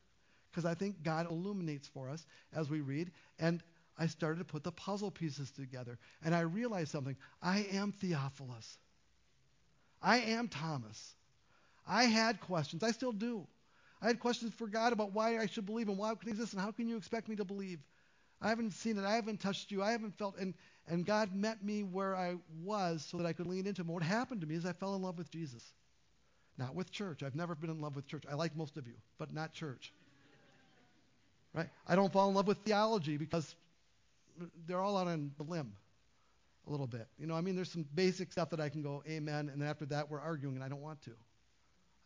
Because 0.51 0.65
I 0.65 0.75
think 0.75 1.03
God 1.03 1.31
illuminates 1.31 1.89
for 1.89 2.09
us 2.09 2.25
as 2.55 2.69
we 2.69 2.81
read. 2.81 3.11
And 3.39 3.63
I 3.99 4.07
started 4.07 4.39
to 4.39 4.45
put 4.45 4.65
the 4.65 4.73
puzzle 4.73 5.11
pieces 5.11 5.51
together. 5.51 5.99
And 6.25 6.35
I 6.35 6.41
realized 6.41 6.91
something. 6.91 7.17
I 7.43 7.67
am 7.73 7.93
Theophilus. 7.93 8.79
I 10.03 10.19
am 10.21 10.49
Thomas. 10.49 11.15
I 11.87 12.05
had 12.05 12.41
questions. 12.41 12.83
I 12.83 12.93
still 12.93 13.13
do. 13.13 13.47
I 14.03 14.07
had 14.07 14.21
questions 14.21 14.55
for 14.55 14.67
God 14.67 14.93
about 14.93 15.13
why 15.13 15.39
I 15.39 15.47
should 15.47 15.67
believe 15.67 15.89
and 15.89 15.99
why 15.99 16.15
can 16.15 16.29
he 16.29 16.31
exist 16.31 16.55
and 16.55 16.63
how 16.63 16.73
can 16.73 16.89
you 16.89 16.97
expect 16.97 17.29
me 17.29 17.37
to 17.37 17.45
believe? 17.45 17.81
I 18.41 18.49
haven't 18.49 18.73
seen 18.73 18.97
it. 18.97 19.05
I 19.05 19.15
haven't 19.15 19.41
touched 19.41 19.71
you. 19.71 19.83
I 19.83 19.93
haven't 19.93 20.17
felt 20.17 20.39
and 20.39 20.55
and 20.89 21.07
God 21.07 21.35
met 21.35 21.63
me 21.63 21.83
where 21.83 22.17
I 22.17 22.37
was 22.65 23.07
so 23.09 23.19
that 23.19 23.27
I 23.27 23.33
could 23.33 23.47
lean 23.47 23.67
into 23.67 23.83
him. 23.83 23.89
What 23.89 24.03
happened 24.03 24.41
to 24.41 24.47
me 24.47 24.57
is 24.57 24.67
I 24.67 24.73
fell 24.73 24.95
in 24.97 25.03
love 25.03 25.19
with 25.19 25.31
Jesus. 25.31 25.63
Not 26.59 26.75
with 26.75 26.91
church. 26.91 27.23
I've 27.23 27.37
never 27.37 27.55
been 27.55 27.71
in 27.71 27.81
love 27.81 27.95
with 27.95 28.07
church. 28.07 28.25
I 28.29 28.35
like 28.35 28.57
most 28.57 28.77
of 28.77 28.87
you, 28.87 28.95
but 29.19 29.33
not 29.33 29.53
church. 29.53 29.93
Right? 31.53 31.69
I 31.87 31.97
don't 31.97 32.13
fall 32.13 32.29
in 32.29 32.35
love 32.35 32.47
with 32.47 32.59
theology 32.59 33.17
because 33.17 33.55
they're 34.67 34.81
all 34.81 34.97
out 34.97 35.09
on 35.09 35.33
the 35.37 35.43
limb 35.43 35.73
a 36.67 36.71
little 36.71 36.87
bit. 36.87 37.09
You 37.19 37.27
know, 37.27 37.35
I 37.35 37.41
mean, 37.41 37.57
there's 37.57 37.71
some 37.71 37.87
basic 37.95 38.31
stuff 38.33 38.51
that 38.51 38.61
I 38.61 38.69
can 38.69 38.83
go, 38.83 39.03
amen, 39.09 39.49
and 39.49 39.61
then 39.61 39.69
after 39.69 39.87
that, 39.87 40.11
we're 40.11 40.21
arguing, 40.21 40.55
and 40.55 40.65
I 40.65 40.69
don't 40.69 40.83
want 40.83 41.03
to. 41.03 41.13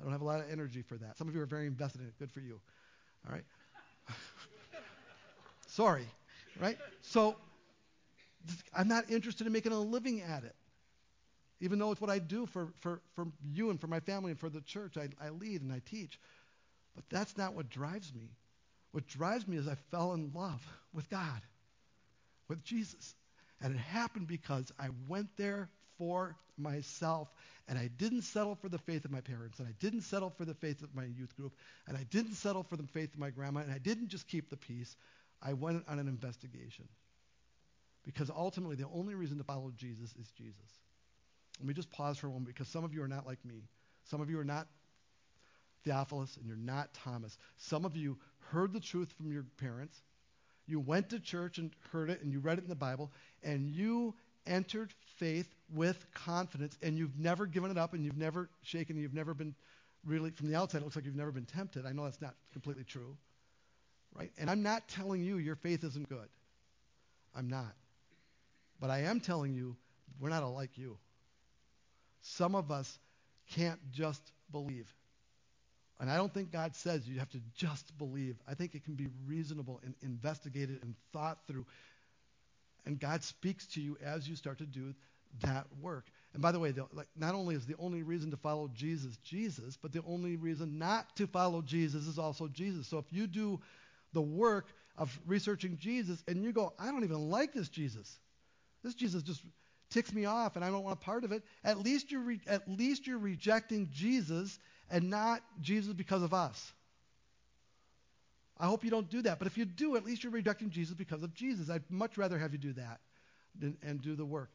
I 0.01 0.05
don't 0.05 0.13
have 0.13 0.23
a 0.23 0.25
lot 0.25 0.41
of 0.41 0.51
energy 0.51 0.83
for 0.83 0.97
that. 0.97 1.19
Some 1.19 1.29
of 1.29 1.35
you 1.35 1.41
are 1.43 1.47
very 1.47 1.67
invested 1.67 2.01
in 2.01 2.07
it. 2.09 2.19
Good 2.19 2.33
for 2.33 2.41
you. 2.41 2.61
All 3.27 3.35
right? 3.35 3.45
Sorry. 5.67 6.07
Right? 6.61 6.79
So, 7.03 7.37
I'm 8.77 8.89
not 8.89 9.11
interested 9.11 9.47
in 9.47 9.53
making 9.53 9.73
a 9.73 9.79
living 9.79 10.21
at 10.23 10.45
it. 10.45 10.55
Even 11.61 11.79
though 11.79 11.93
it's 11.93 12.01
what 12.01 12.11
I 12.11 12.19
do 12.19 12.47
for, 12.47 12.69
for, 12.81 13.01
for 13.15 13.27
you 13.53 13.71
and 13.71 13.81
for 13.81 13.87
my 13.87 14.01
family 14.01 14.31
and 14.33 14.41
for 14.41 14.49
the 14.49 14.61
church, 14.61 14.97
I, 14.97 15.09
I 15.25 15.31
lead 15.31 15.63
and 15.63 15.73
I 15.73 15.81
teach. 15.85 16.19
But 16.95 17.05
that's 17.11 17.37
not 17.37 17.55
what 17.55 17.71
drives 17.71 18.13
me. 18.15 18.31
What 18.95 19.09
drives 19.09 19.49
me 19.49 19.57
is 19.57 19.67
I 19.67 19.75
fell 19.91 20.13
in 20.13 20.31
love 20.37 20.65
with 20.93 21.11
God, 21.11 21.41
with 22.47 22.63
Jesus. 22.63 23.17
And 23.61 23.75
it 23.75 23.79
happened 23.79 24.29
because 24.29 24.73
I 24.79 24.91
went 25.09 25.37
there 25.37 25.69
for 25.99 26.37
myself 26.57 27.29
and 27.67 27.77
I 27.77 27.89
didn't 27.99 28.23
settle 28.23 28.55
for 28.55 28.69
the 28.69 28.79
faith 28.79 29.05
of 29.05 29.11
my 29.11 29.21
parents 29.21 29.59
and 29.59 29.67
I 29.67 29.73
didn't 29.81 30.03
settle 30.03 30.31
for 30.31 30.45
the 30.45 30.55
faith 30.55 30.81
of 30.85 30.95
my 30.95 31.07
youth 31.07 31.35
group 31.37 31.57
and 31.89 31.97
I 31.97 32.05
didn't 32.05 32.35
settle 32.35 32.63
for 32.63 32.77
the 32.77 32.87
faith 32.87 33.13
of 33.13 33.19
my 33.19 33.31
grandma 33.31 33.63
and 33.63 33.73
I 33.73 33.79
didn't 33.79 34.11
just 34.11 34.29
keep 34.29 34.49
the 34.49 34.57
peace. 34.57 34.95
I 35.43 35.55
went 35.55 35.83
on 35.89 35.99
an 35.99 36.07
investigation. 36.07 36.87
Because 38.05 38.31
ultimately, 38.31 38.77
the 38.77 38.87
only 38.95 39.17
reason 39.17 39.39
to 39.39 39.45
follow 39.45 39.73
Jesus 39.77 40.15
is 40.21 40.31
Jesus. 40.39 40.79
Let 41.59 41.67
me 41.67 41.75
just 41.75 41.91
pause 41.91 42.17
for 42.17 42.29
a 42.29 42.31
moment 42.31 42.47
because 42.47 42.69
some 42.69 42.85
of 42.85 42.95
you 42.95 43.03
are 43.03 43.09
not 43.09 43.27
like 43.27 43.45
me. 43.45 43.65
Some 44.05 44.21
of 44.21 44.31
you 44.31 44.39
are 44.39 44.45
not 44.45 44.69
Theophilus 45.85 46.37
and 46.37 46.47
you're 46.47 46.57
not 46.57 46.93
Thomas. 46.95 47.39
Some 47.57 47.85
of 47.85 47.97
you 47.97 48.19
heard 48.51 48.73
the 48.73 48.81
truth 48.81 49.13
from 49.13 49.33
your 49.33 49.45
parents. 49.59 50.03
You 50.67 50.81
went 50.81 51.11
to 51.11 51.21
church 51.21 51.59
and 51.59 51.71
heard 51.93 52.11
it 52.11 52.23
and 52.23 52.33
you 52.33 52.41
read 52.41 52.59
it 52.59 52.65
in 52.65 52.71
the 52.71 52.75
Bible 52.75 53.11
and 53.43 53.69
you 53.69 54.15
entered 54.47 54.93
faith 55.17 55.49
with 55.73 56.07
confidence 56.13 56.77
and 56.83 56.97
you've 56.97 57.19
never 57.19 57.47
given 57.47 57.71
it 57.71 57.79
up 57.79 57.95
and 57.95 58.05
you've 58.05 58.17
never 58.17 58.49
shaken, 58.63 58.97
and 58.97 59.03
you've 59.03 59.15
never 59.15 59.35
been 59.35 59.55
really, 60.05 60.31
from 60.31 60.49
the 60.49 60.55
outside, 60.55 60.79
it 60.79 60.85
looks 60.85 60.97
like 60.97 61.05
you've 61.05 61.17
never 61.17 61.33
been 61.33 61.47
tempted. 61.47 61.87
I 61.87 61.93
know 61.93 62.05
that's 62.05 62.21
not 62.21 62.35
completely 62.53 62.85
true. 62.85 63.17
Right? 64.15 64.31
And 64.39 64.51
I'm 64.51 64.63
not 64.63 64.87
telling 64.89 65.23
you 65.23 65.39
your 65.39 65.57
faith 65.57 65.83
isn't 65.83 66.09
good. 66.09 66.29
I'm 67.35 67.49
not. 67.49 67.75
But 68.81 68.91
I 68.91 69.01
am 69.01 69.21
telling 69.21 69.55
you 69.55 69.77
we're 70.21 70.29
not 70.29 70.43
alike 70.43 70.77
you. 70.77 70.99
Some 72.23 72.55
of 72.55 72.71
us 72.71 72.99
can't 73.51 73.81
just 73.93 74.23
believe. 74.51 74.93
And 76.01 76.11
I 76.11 76.17
don't 76.17 76.33
think 76.33 76.51
God 76.51 76.75
says 76.75 77.07
you 77.09 77.19
have 77.21 77.31
to 77.31 77.41
just 77.55 77.97
believe. 77.99 78.37
I 78.49 78.55
think 78.55 78.75
it 78.75 78.85
can 78.85 78.95
be 78.95 79.07
reasonable 79.27 79.81
and 79.85 79.95
investigated 80.03 80.83
and 80.83 80.95
thought 81.13 81.39
through. 81.47 81.67
And 82.85 82.99
God 82.99 83.23
speaks 83.23 83.67
to 83.69 83.81
you 83.81 83.97
as 84.05 84.29
you 84.29 84.37
start 84.37 84.59
to 84.59 84.67
do 84.67 84.95
that 85.41 85.67
work. 85.81 86.07
And 86.33 86.43
by 86.43 86.53
the 86.53 86.59
way, 86.59 86.73
the, 86.73 86.87
like, 86.93 87.07
not 87.17 87.35
only 87.35 87.55
is 87.55 87.65
the 87.65 87.77
only 87.79 88.03
reason 88.03 88.31
to 88.33 88.37
follow 88.37 88.69
Jesus 88.75 89.17
Jesus, 89.19 89.79
but 89.81 89.93
the 89.93 90.03
only 90.07 90.37
reason 90.37 90.79
not 90.79 91.15
to 91.17 91.27
follow 91.27 91.63
Jesus 91.63 92.07
is 92.07 92.19
also 92.19 92.49
Jesus. 92.49 92.89
So 92.89 92.99
if 92.99 93.13
you 93.13 93.27
do 93.27 93.61
the 94.13 94.23
work 94.23 94.67
of 94.97 95.17
researching 95.27 95.77
Jesus 95.79 96.23
and 96.29 96.43
you 96.43 96.53
go, 96.53 96.73
I 96.79 96.87
don't 96.87 97.05
even 97.05 97.31
like 97.31 97.53
this 97.53 97.69
Jesus. 97.69 98.19
This 98.83 98.95
Jesus 98.95 99.23
just 99.23 99.43
ticks 99.91 100.13
me 100.13 100.25
off 100.25 100.57
and 100.57 100.65
I 100.65 100.71
don't 100.71 100.83
want 100.83 100.99
a 101.01 101.05
part 101.05 101.25
of 101.25 101.33
it. 101.33 101.43
At 101.63 101.79
least 101.79 102.11
you're 102.11 102.23
re- 102.23 102.41
at 102.47 102.69
least 102.69 103.07
you're 103.07 103.19
rejecting 103.19 103.89
Jesus 103.93 104.59
and 104.91 105.11
not 105.11 105.43
Jesus 105.61 105.93
because 105.93 106.23
of 106.23 106.35
us. 106.35 106.73
I 108.59 108.67
hope 108.67 108.85
you 108.85 108.91
don't 108.91 109.11
do 109.11 109.23
that. 109.23 109.39
But 109.39 109.49
if 109.49 109.59
you 109.59 109.65
do, 109.65 109.97
at 109.97 110.05
least 110.05 110.23
you're 110.23 110.33
rejecting 110.33 110.71
Jesus 110.71 110.95
because 110.95 111.23
of 111.23 111.35
Jesus. 111.35 111.71
I'd 111.71 111.83
much 111.91 112.17
rather 112.17 112.39
have 112.39 112.53
you 112.53 112.59
do 112.59 112.73
that 112.75 113.01
than, 113.59 113.77
and 113.83 114.01
do 114.01 114.15
the 114.15 114.25
work. 114.25 114.51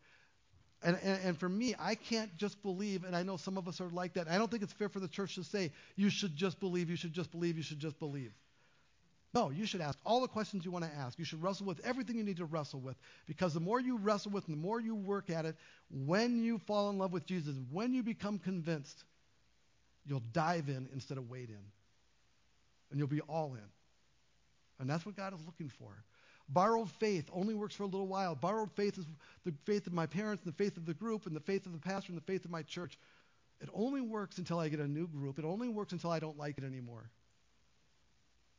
And, 0.81 0.97
and, 1.03 1.19
and, 1.25 1.37
for 1.37 1.49
me, 1.49 1.75
I 1.77 1.95
can't 1.95 2.35
just 2.37 2.61
believe, 2.63 3.03
and 3.03 3.13
I 3.13 3.23
know 3.23 3.35
some 3.35 3.57
of 3.57 3.67
us 3.67 3.81
are 3.81 3.89
like 3.89 4.13
that. 4.13 4.29
I 4.29 4.37
don't 4.37 4.49
think 4.49 4.63
it's 4.63 4.71
fair 4.71 4.87
for 4.87 5.01
the 5.01 5.09
church 5.09 5.35
to 5.35 5.43
say, 5.43 5.73
you 5.97 6.09
should 6.09 6.37
just 6.37 6.61
believe, 6.61 6.89
you 6.89 6.95
should 6.95 7.11
just 7.11 7.31
believe, 7.31 7.57
you 7.57 7.63
should 7.63 7.79
just 7.79 7.99
believe. 7.99 8.31
No, 9.33 9.51
you 9.51 9.65
should 9.65 9.81
ask 9.81 9.99
all 10.05 10.21
the 10.21 10.27
questions 10.27 10.65
you 10.65 10.71
want 10.71 10.85
to 10.85 10.91
ask. 10.91 11.19
You 11.19 11.25
should 11.25 11.43
wrestle 11.43 11.67
with 11.67 11.79
everything 11.85 12.17
you 12.17 12.23
need 12.23 12.37
to 12.37 12.45
wrestle 12.45 12.79
with. 12.79 12.97
Because 13.27 13.53
the 13.53 13.59
more 13.59 13.79
you 13.79 13.97
wrestle 13.97 14.31
with 14.31 14.47
and 14.47 14.57
the 14.57 14.61
more 14.61 14.79
you 14.79 14.95
work 14.95 15.29
at 15.29 15.45
it, 15.45 15.55
when 15.91 16.43
you 16.43 16.57
fall 16.57 16.89
in 16.89 16.97
love 16.97 17.13
with 17.13 17.27
Jesus, 17.27 17.55
when 17.71 17.93
you 17.93 18.01
become 18.01 18.39
convinced, 18.39 19.03
you'll 20.05 20.23
dive 20.33 20.67
in 20.67 20.89
instead 20.93 21.19
of 21.19 21.29
wade 21.29 21.49
in. 21.49 21.61
And 22.89 22.97
you'll 22.97 23.07
be 23.07 23.21
all 23.21 23.53
in. 23.53 23.69
And 24.79 24.89
that's 24.89 25.05
what 25.05 25.15
God 25.15 25.33
is 25.33 25.45
looking 25.45 25.69
for. 25.69 26.03
Borrowed 26.47 26.89
faith 26.89 27.29
only 27.31 27.53
works 27.53 27.75
for 27.75 27.83
a 27.83 27.87
little 27.87 28.07
while. 28.07 28.33
Borrowed 28.33 28.71
faith 28.71 28.97
is 28.97 29.05
the 29.45 29.53
faith 29.65 29.85
of 29.85 29.93
my 29.93 30.07
parents, 30.07 30.43
and 30.43 30.51
the 30.51 30.57
faith 30.57 30.77
of 30.77 30.87
the 30.87 30.95
group, 30.95 31.27
and 31.27 31.35
the 31.35 31.41
faith 31.41 31.67
of 31.67 31.73
the 31.73 31.77
pastor, 31.77 32.11
and 32.11 32.17
the 32.17 32.25
faith 32.25 32.45
of 32.45 32.49
my 32.49 32.63
church. 32.63 32.97
It 33.61 33.69
only 33.73 34.01
works 34.01 34.39
until 34.39 34.57
I 34.57 34.69
get 34.69 34.79
a 34.79 34.87
new 34.87 35.05
group. 35.05 35.37
It 35.37 35.45
only 35.45 35.69
works 35.69 35.93
until 35.93 36.09
I 36.09 36.17
don't 36.17 36.37
like 36.37 36.57
it 36.57 36.63
anymore. 36.63 37.11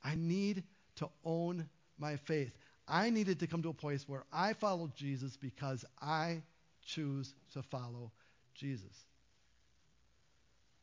I 0.02 0.14
need 0.16 0.64
to 0.96 1.08
own 1.24 1.68
my 1.98 2.16
faith. 2.16 2.52
I 2.88 3.10
needed 3.10 3.38
to 3.40 3.46
come 3.46 3.62
to 3.62 3.68
a 3.68 3.74
place 3.74 4.08
where 4.08 4.24
I 4.32 4.52
follow 4.54 4.90
Jesus 4.96 5.36
because 5.36 5.84
I 6.00 6.42
choose 6.84 7.34
to 7.52 7.62
follow 7.62 8.10
Jesus. 8.54 9.06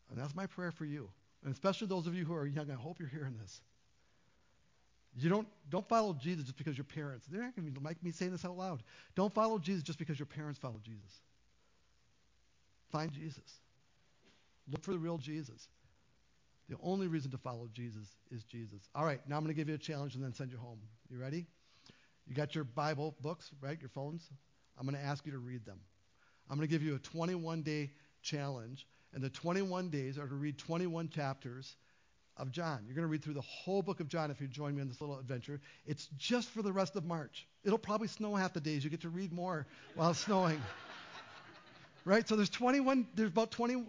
And 0.09 0.18
that's 0.18 0.36
my 0.36 0.45
prayer 0.45 0.72
for 0.72 0.86
you. 0.86 1.09
And 1.43 1.53
especially 1.53 1.88
those 1.88 2.07
of 2.07 2.15
you 2.15 2.26
who 2.26 2.34
are 2.34 2.45
young, 2.45 2.72
I 2.72 2.76
hope 2.76 2.99
you're 2.99 3.09
hearing 3.09 3.38
this. 3.41 3.61
You 5.20 5.30
don't, 5.30 5.47
don't 5.70 5.88
follow 5.88 6.13
Jesus 6.13 6.45
just 6.45 6.57
because 6.57 6.78
your 6.78 6.86
parents, 6.86 7.26
they're 7.30 7.41
not 7.41 7.55
going 7.55 7.74
to 7.74 7.80
like 7.82 8.01
me 8.03 8.11
saying 8.11 8.32
this 8.32 8.45
out 8.45 8.55
loud. 8.55 8.84
Don't 9.15 9.34
follow 9.34 9.57
Jesus 9.57 9.84
just 9.84 9.97
because 9.97 10.20
your 10.20 10.28
parents 10.28 10.59
follow 10.59 10.80
Jesus. 10.84 11.22
Find 12.91 13.11
Jesus. 13.11 13.59
Look 14.72 14.84
for 14.84 14.91
the 14.91 14.99
real 14.99 15.18
Jesus. 15.18 15.68
The 16.70 16.76
only 16.84 17.07
reason 17.07 17.32
to 17.32 17.38
follow 17.38 17.70
Jesus 17.74 18.05
is 18.30 18.43
Jesus. 18.43 18.89
All 18.93 19.05
right, 19.05 19.22
now 19.28 19.38
I'm 19.38 19.43
going 19.43 19.55
to 19.55 19.59
give 19.59 19.70
you 19.70 19.76
a 19.76 19.80
challenge 19.80 20.15
and 20.15 20.24
then 20.24 20.34
send 20.34 20.51
you 20.51 20.57
home. 20.57 20.80
You 21.09 21.18
ready? 21.18 21.45
You 22.28 22.36
got 22.36 22.55
your 22.55 22.65
Bible 22.65 23.15
books, 23.22 23.51
right? 23.61 23.80
Your 23.80 23.89
phones? 23.89 24.30
I'm 24.78 24.86
going 24.86 24.99
to 24.99 25.05
ask 25.05 25.26
you 25.26 25.32
to 25.32 25.38
read 25.38 25.65
them. 25.65 25.80
I'm 26.49 26.57
going 26.57 26.68
to 26.68 26.72
give 26.72 26.84
you 26.84 26.95
a 26.95 26.99
21 26.99 27.61
day 27.61 27.91
challenge, 28.22 28.86
and 29.13 29.24
the 29.24 29.30
21 29.30 29.89
days 29.89 30.18
are 30.18 30.28
to 30.28 30.36
read 30.36 30.57
21 30.57 31.09
chapters 31.09 31.76
of 32.36 32.51
John. 32.51 32.84
You're 32.86 32.95
going 32.95 33.07
to 33.07 33.11
read 33.11 33.24
through 33.24 33.34
the 33.34 33.41
whole 33.41 33.82
book 33.82 33.99
of 33.99 34.07
John 34.07 34.30
if 34.30 34.39
you 34.41 34.47
join 34.47 34.76
me 34.76 34.82
on 34.82 34.88
this 34.88 35.01
little 35.01 35.18
adventure. 35.18 35.59
It's 35.86 36.07
just 36.18 36.49
for 36.49 36.61
the 36.61 36.72
rest 36.72 36.95
of 36.95 37.05
March. 37.05 37.47
It'll 37.63 37.78
probably 37.78 38.07
snow 38.09 38.36
half 38.36 38.53
the 38.53 38.61
days. 38.61 38.84
You 38.84 38.89
get 38.89 39.01
to 39.01 39.09
read 39.09 39.32
more 39.32 39.65
while 39.95 40.13
snowing. 40.13 40.61
right? 42.05 42.28
So 42.28 42.36
there's 42.36 42.49
21, 42.49 43.07
there's 43.15 43.30
about 43.30 43.51
20, 43.51 43.86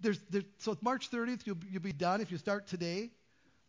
there's, 0.00 0.20
there, 0.30 0.42
so 0.58 0.76
March 0.82 1.10
30th, 1.10 1.46
you'll, 1.46 1.58
you'll 1.70 1.82
be 1.82 1.92
done 1.92 2.20
if 2.20 2.30
you 2.30 2.38
start 2.38 2.66
today. 2.66 3.10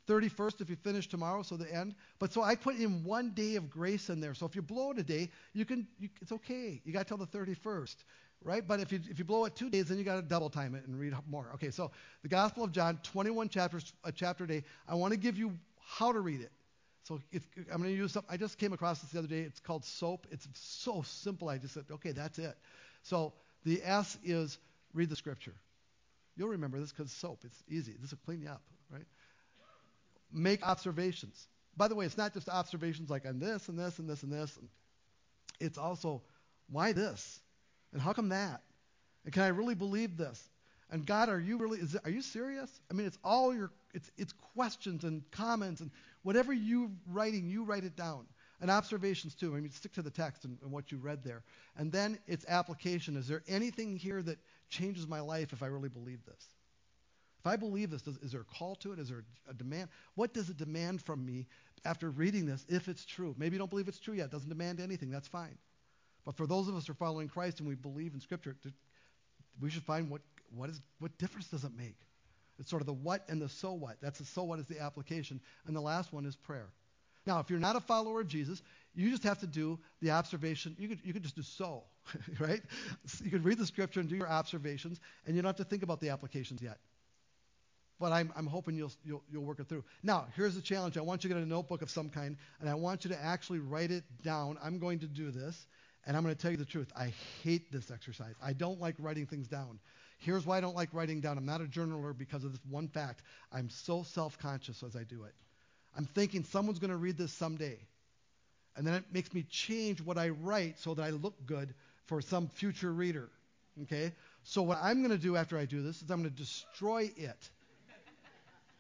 31st 0.07 0.61
if 0.61 0.69
you 0.69 0.77
finish 0.77 1.07
tomorrow, 1.07 1.41
so 1.41 1.57
the 1.57 1.73
end. 1.73 1.93
But 2.17 2.31
so 2.31 2.41
I 2.41 2.55
put 2.55 2.77
in 2.77 3.03
one 3.03 3.31
day 3.31 3.55
of 3.55 3.69
grace 3.69 4.09
in 4.09 4.21
there. 4.21 4.33
So 4.33 4.45
if 4.45 4.55
you 4.55 4.61
blow 4.61 4.91
it 4.91 4.99
a 4.99 5.03
day, 5.03 5.29
you 5.53 5.65
can, 5.65 5.85
you, 5.99 6.07
it's 6.21 6.31
okay. 6.31 6.81
You 6.85 6.93
got 6.93 7.07
till 7.07 7.17
the 7.17 7.27
31st 7.27 7.95
right? 8.43 8.67
But 8.67 8.79
if 8.79 8.91
you, 8.91 8.99
if 9.09 9.19
you 9.19 9.25
blow 9.25 9.45
it 9.45 9.55
two 9.55 9.69
days, 9.69 9.87
then 9.87 9.97
you 9.97 10.03
got 10.03 10.15
to 10.15 10.21
double 10.21 10.49
time 10.49 10.75
it 10.75 10.85
and 10.87 10.99
read 10.99 11.13
more. 11.29 11.49
Okay, 11.55 11.71
so 11.71 11.91
the 12.21 12.29
Gospel 12.29 12.63
of 12.63 12.71
John, 12.71 12.99
21 13.03 13.49
chapters, 13.49 13.93
a 14.03 14.11
chapter 14.11 14.43
a 14.43 14.47
day. 14.47 14.63
I 14.87 14.95
want 14.95 15.13
to 15.13 15.19
give 15.19 15.37
you 15.37 15.57
how 15.79 16.11
to 16.11 16.19
read 16.19 16.41
it. 16.41 16.51
So 17.03 17.19
if, 17.31 17.47
I'm 17.71 17.81
going 17.81 17.91
to 17.91 17.97
use 17.97 18.11
something. 18.11 18.31
I 18.31 18.37
just 18.37 18.57
came 18.57 18.73
across 18.73 18.99
this 18.99 19.11
the 19.11 19.19
other 19.19 19.27
day. 19.27 19.41
It's 19.41 19.59
called 19.59 19.85
SOAP. 19.85 20.27
It's 20.29 20.47
so 20.53 21.01
simple. 21.03 21.49
I 21.49 21.57
just 21.57 21.73
said, 21.73 21.85
okay, 21.89 22.11
that's 22.11 22.37
it. 22.37 22.55
So 23.03 23.33
the 23.63 23.81
S 23.83 24.17
is 24.23 24.57
read 24.93 25.09
the 25.09 25.15
Scripture. 25.15 25.53
You'll 26.37 26.49
remember 26.49 26.79
this 26.79 26.91
because 26.91 27.11
SOAP. 27.11 27.39
It's 27.43 27.63
easy. 27.67 27.95
This 27.99 28.11
will 28.11 28.19
clean 28.25 28.41
you 28.41 28.49
up, 28.49 28.61
right? 28.91 29.05
Make 30.31 30.65
observations. 30.65 31.47
By 31.75 31.87
the 31.87 31.95
way, 31.95 32.05
it's 32.05 32.17
not 32.17 32.33
just 32.33 32.47
observations 32.47 33.09
like 33.09 33.25
on 33.25 33.39
this 33.39 33.69
and 33.69 33.77
this 33.77 33.99
and 33.99 34.09
this 34.09 34.23
and 34.23 34.31
this. 34.31 34.57
It's 35.59 35.77
also 35.77 36.21
why 36.69 36.93
this 36.93 37.39
and 37.93 38.01
how 38.01 38.13
come 38.13 38.29
that? 38.29 38.61
And 39.25 39.33
can 39.33 39.43
I 39.43 39.47
really 39.47 39.75
believe 39.75 40.17
this? 40.17 40.49
And 40.89 41.05
God, 41.05 41.29
are 41.29 41.39
you 41.39 41.57
really? 41.57 41.79
It, 41.79 41.89
are 42.05 42.09
you 42.09 42.21
serious? 42.21 42.69
I 42.89 42.93
mean, 42.93 43.07
it's 43.07 43.17
all 43.23 43.53
your 43.53 43.71
it's 43.93 44.09
it's 44.17 44.33
questions 44.53 45.03
and 45.03 45.23
comments 45.31 45.81
and 45.81 45.91
whatever 46.23 46.53
you're 46.53 46.89
writing, 47.07 47.47
you 47.47 47.63
write 47.63 47.83
it 47.83 47.95
down. 47.95 48.25
And 48.59 48.71
observations 48.71 49.35
too. 49.35 49.55
I 49.55 49.59
mean, 49.59 49.71
stick 49.71 49.93
to 49.93 50.01
the 50.01 50.09
text 50.09 50.45
and, 50.45 50.57
and 50.63 50.71
what 50.71 50.91
you 50.91 50.97
read 50.97 51.23
there. 51.23 51.43
And 51.77 51.91
then 51.91 52.17
it's 52.27 52.45
application. 52.47 53.15
Is 53.15 53.27
there 53.27 53.43
anything 53.47 53.97
here 53.97 54.21
that 54.23 54.39
changes 54.69 55.07
my 55.07 55.19
life 55.19 55.53
if 55.53 55.61
I 55.61 55.67
really 55.67 55.89
believe 55.89 56.25
this? 56.25 56.49
If 57.39 57.45
I 57.45 57.55
believe 57.55 57.91
this, 57.91 58.01
does, 58.01 58.17
is 58.17 58.31
there 58.31 58.41
a 58.41 58.57
call 58.57 58.75
to 58.77 58.93
it? 58.93 58.99
Is 58.99 59.09
there 59.09 59.23
a 59.47 59.53
demand? 59.53 59.89
What 60.15 60.33
does 60.33 60.49
it 60.49 60.57
demand 60.57 61.03
from 61.03 61.23
me 61.23 61.45
after 61.85 62.09
reading 62.09 62.47
this 62.47 62.65
if 62.67 62.87
it's 62.87 63.05
true? 63.05 63.35
Maybe 63.37 63.53
you 63.53 63.59
don't 63.59 63.69
believe 63.69 63.87
it's 63.87 63.99
true 63.99 64.15
yet. 64.15 64.25
It 64.25 64.31
doesn't 64.31 64.49
demand 64.49 64.79
anything. 64.79 65.11
That's 65.11 65.27
fine. 65.27 65.57
But 66.25 66.35
for 66.35 66.47
those 66.47 66.67
of 66.67 66.75
us 66.75 66.87
who 66.87 66.91
are 66.91 66.95
following 66.95 67.29
Christ 67.29 67.59
and 67.59 67.69
we 67.69 67.75
believe 67.75 68.13
in 68.13 68.19
Scripture, 68.19 68.55
we 69.61 69.69
should 69.69 69.83
find 69.83 70.09
what, 70.09 70.21
what, 70.53 70.69
is, 70.69 70.81
what 70.99 71.15
difference 71.19 71.47
does 71.47 71.63
it 71.63 71.71
make? 71.77 71.95
It's 72.59 72.69
sort 72.69 72.81
of 72.81 72.87
the 72.87 72.93
what 72.93 73.23
and 73.29 73.41
the 73.41 73.49
so 73.49 73.73
what. 73.73 73.97
That's 74.01 74.19
the 74.19 74.25
so 74.25 74.43
what 74.43 74.59
is 74.59 74.65
the 74.65 74.81
application. 74.81 75.39
And 75.67 75.75
the 75.75 75.81
last 75.81 76.11
one 76.11 76.25
is 76.25 76.35
prayer. 76.35 76.69
Now, 77.27 77.39
if 77.39 77.49
you're 77.49 77.59
not 77.59 77.75
a 77.75 77.81
follower 77.81 78.21
of 78.21 78.27
Jesus, 78.27 78.63
you 78.95 79.11
just 79.11 79.23
have 79.23 79.39
to 79.39 79.47
do 79.47 79.77
the 80.01 80.11
observation. 80.11 80.75
You 80.79 80.87
could, 80.87 80.99
you 81.03 81.11
could 81.11 81.23
just 81.23 81.35
do 81.35 81.41
so, 81.41 81.83
right? 82.39 82.61
You 83.21 83.29
could 83.29 83.43
read 83.43 83.57
the 83.57 83.65
scripture 83.65 83.99
and 83.99 84.07
do 84.07 84.15
your 84.15 84.29
observations, 84.29 85.01
and 85.25 85.35
you 85.35 85.41
don't 85.41 85.49
have 85.49 85.57
to 85.57 85.69
think 85.69 85.83
about 85.83 85.99
the 85.99 86.09
applications 86.09 86.61
yet. 86.61 86.77
But 87.99 88.13
I'm, 88.13 88.31
I'm 88.35 88.47
hoping 88.47 88.77
you'll, 88.77 88.93
you'll, 89.03 89.23
you'll 89.29 89.43
work 89.43 89.59
it 89.59 89.67
through. 89.67 89.83
Now, 90.03 90.27
here's 90.35 90.55
the 90.55 90.61
challenge. 90.61 90.97
I 90.97 91.01
want 91.01 91.23
you 91.23 91.29
to 91.29 91.35
get 91.35 91.43
a 91.43 91.45
notebook 91.45 91.81
of 91.81 91.89
some 91.89 92.09
kind, 92.09 92.37
and 92.61 92.69
I 92.69 92.75
want 92.75 93.03
you 93.03 93.09
to 93.09 93.21
actually 93.21 93.59
write 93.59 93.91
it 93.91 94.05
down. 94.23 94.57
I'm 94.63 94.79
going 94.79 94.99
to 94.99 95.07
do 95.07 95.29
this. 95.29 95.67
And 96.05 96.15
I'm 96.15 96.23
going 96.23 96.33
to 96.33 96.41
tell 96.41 96.51
you 96.51 96.57
the 96.57 96.63
truth. 96.63 96.89
I 96.95 97.11
hate 97.43 97.69
this 97.69 97.91
exercise. 97.91 98.35
I 98.41 98.53
don't 98.53 98.79
like 98.79 98.95
writing 98.97 99.25
things 99.25 99.49
down. 99.49 99.77
Here's 100.19 100.45
why 100.45 100.57
I 100.57 100.61
don't 100.61 100.75
like 100.75 100.93
writing 100.93 101.19
down. 101.19 101.37
I'm 101.37 101.45
not 101.45 101.59
a 101.59 101.65
journaler 101.65 102.17
because 102.17 102.45
of 102.45 102.53
this 102.53 102.61
one 102.69 102.87
fact. 102.87 103.23
I'm 103.51 103.69
so 103.69 104.03
self 104.03 104.37
conscious 104.37 104.83
as 104.83 104.95
I 104.95 105.03
do 105.03 105.25
it. 105.25 105.33
I'm 105.97 106.05
thinking 106.05 106.43
someone's 106.43 106.79
going 106.79 106.91
to 106.91 106.97
read 106.97 107.17
this 107.17 107.33
someday. 107.33 107.77
And 108.75 108.85
then 108.85 108.93
it 108.93 109.05
makes 109.11 109.33
me 109.33 109.43
change 109.49 109.99
what 110.01 110.17
I 110.17 110.29
write 110.29 110.77
so 110.79 110.93
that 110.93 111.01
I 111.01 111.09
look 111.09 111.33
good 111.45 111.73
for 112.05 112.21
some 112.21 112.47
future 112.47 112.93
reader. 112.93 113.29
Okay? 113.83 114.13
So 114.43 114.61
what 114.61 114.77
I'm 114.81 114.99
going 114.99 115.11
to 115.11 115.21
do 115.21 115.35
after 115.35 115.57
I 115.57 115.65
do 115.65 115.81
this 115.81 116.01
is 116.01 116.09
I'm 116.11 116.21
going 116.21 116.29
to 116.29 116.35
destroy 116.35 117.11
it 117.17 117.49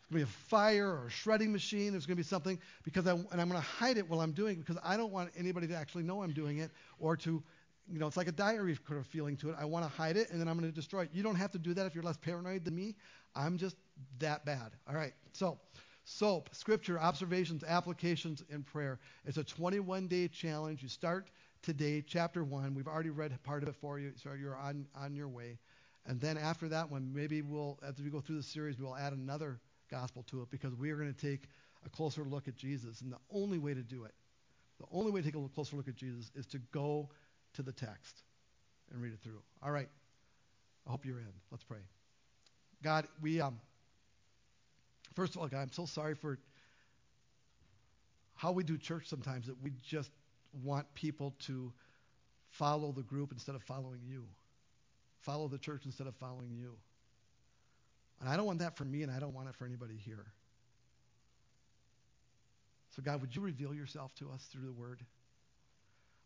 It's 0.07 0.13
going 0.13 0.23
to 0.23 0.25
be 0.27 0.31
a 0.31 0.49
fire 0.49 0.87
or 0.87 1.07
a 1.07 1.09
shredding 1.09 1.51
machine. 1.51 1.91
There's 1.91 2.05
going 2.05 2.15
to 2.15 2.23
be 2.23 2.27
something 2.27 2.59
because 2.83 3.07
I, 3.07 3.11
and 3.11 3.41
I'm 3.41 3.49
going 3.49 3.59
to 3.61 3.67
hide 3.67 3.97
it 3.97 4.07
while 4.07 4.21
I'm 4.21 4.31
doing 4.31 4.57
it 4.57 4.65
because 4.65 4.81
I 4.81 4.95
don't 4.95 5.11
want 5.11 5.31
anybody 5.35 5.67
to 5.67 5.75
actually 5.75 6.03
know 6.03 6.23
I'm 6.23 6.31
doing 6.31 6.59
it 6.59 6.71
or 6.99 7.17
to, 7.17 7.43
you 7.91 7.99
know, 7.99 8.07
it's 8.07 8.15
like 8.15 8.29
a 8.29 8.31
diary 8.31 8.77
kind 8.87 9.01
of 9.01 9.07
feeling 9.07 9.35
to 9.37 9.49
it. 9.49 9.55
I 9.59 9.65
want 9.65 9.83
to 9.83 9.91
hide 9.91 10.15
it 10.15 10.29
and 10.29 10.39
then 10.39 10.47
I'm 10.47 10.57
going 10.57 10.69
to 10.71 10.75
destroy 10.75 11.01
it. 11.01 11.09
You 11.11 11.23
don't 11.23 11.35
have 11.35 11.51
to 11.51 11.57
do 11.59 11.73
that 11.73 11.87
if 11.87 11.93
you're 11.93 12.05
less 12.05 12.15
paranoid 12.15 12.63
than 12.63 12.75
me. 12.75 12.95
I'm 13.35 13.57
just 13.57 13.75
that 14.19 14.45
bad. 14.45 14.71
All 14.87 14.95
right. 14.95 15.13
So, 15.33 15.57
SOAP, 16.09 16.55
scripture, 16.55 16.97
observations, 16.97 17.65
applications, 17.65 18.41
and 18.49 18.65
prayer. 18.65 18.97
It's 19.25 19.35
a 19.35 19.43
21 19.43 20.07
day 20.07 20.29
challenge. 20.29 20.81
You 20.81 20.87
start 20.87 21.27
today, 21.61 22.01
chapter 22.01 22.45
one. 22.45 22.73
We've 22.73 22.87
already 22.87 23.09
read 23.09 23.37
part 23.43 23.61
of 23.61 23.67
it 23.67 23.75
for 23.75 23.99
you, 23.99 24.13
so 24.15 24.31
you're 24.31 24.55
on, 24.55 24.87
on 24.95 25.15
your 25.17 25.27
way. 25.27 25.59
And 26.05 26.21
then 26.21 26.37
after 26.37 26.69
that 26.69 26.89
one, 26.89 27.11
maybe 27.13 27.41
we'll, 27.41 27.77
as 27.85 28.01
we 28.01 28.09
go 28.09 28.21
through 28.21 28.37
the 28.37 28.43
series, 28.43 28.79
we'll 28.79 28.95
add 28.95 29.11
another 29.11 29.59
gospel 29.91 30.23
to 30.27 30.41
it 30.43 30.49
because 30.49 30.73
we 30.75 30.91
are 30.91 30.95
going 30.95 31.13
to 31.13 31.19
take 31.19 31.49
a 31.85 31.89
closer 31.89 32.23
look 32.23 32.47
at 32.47 32.55
Jesus. 32.55 33.01
And 33.01 33.11
the 33.11 33.19
only 33.29 33.57
way 33.57 33.73
to 33.73 33.83
do 33.83 34.05
it, 34.05 34.13
the 34.79 34.87
only 34.93 35.11
way 35.11 35.19
to 35.19 35.25
take 35.29 35.35
a 35.35 35.49
closer 35.49 35.75
look 35.75 35.89
at 35.89 35.95
Jesus 35.95 36.31
is 36.35 36.45
to 36.47 36.59
go 36.71 37.09
to 37.55 37.61
the 37.61 37.73
text 37.73 38.23
and 38.93 39.01
read 39.01 39.11
it 39.11 39.19
through. 39.21 39.41
All 39.61 39.71
right. 39.71 39.89
I 40.87 40.91
hope 40.91 41.05
you're 41.05 41.19
in. 41.19 41.33
Let's 41.51 41.65
pray. 41.65 41.81
God, 42.81 43.09
we, 43.21 43.41
um, 43.41 43.59
first 45.17 45.35
of 45.35 45.41
all, 45.41 45.47
God, 45.47 45.61
I'm 45.61 45.71
so 45.71 45.87
sorry 45.87 46.13
for 46.13 46.37
how 48.35 48.51
we 48.51 48.63
do 48.63 48.77
church 48.77 49.07
sometimes 49.07 49.47
that 49.47 49.59
we 49.63 49.71
just 49.81 50.11
want 50.63 50.85
people 50.93 51.33
to 51.47 51.73
follow 52.51 52.91
the 52.91 53.01
group 53.01 53.31
instead 53.31 53.55
of 53.55 53.63
following 53.63 54.01
you, 54.07 54.25
follow 55.21 55.47
the 55.47 55.57
church 55.57 55.85
instead 55.85 56.05
of 56.05 56.15
following 56.17 56.55
you. 56.55 56.75
And 58.21 58.29
I 58.29 58.37
don't 58.37 58.45
want 58.45 58.59
that 58.59 58.77
for 58.77 58.85
me, 58.85 59.01
and 59.01 59.11
I 59.11 59.17
don't 59.17 59.33
want 59.33 59.49
it 59.49 59.55
for 59.55 59.65
anybody 59.65 59.95
here. 60.05 60.27
So, 62.95 63.01
God, 63.01 63.19
would 63.21 63.35
you 63.35 63.41
reveal 63.41 63.73
yourself 63.73 64.13
to 64.15 64.29
us 64.29 64.47
through 64.51 64.67
the 64.67 64.71
Word? 64.71 65.03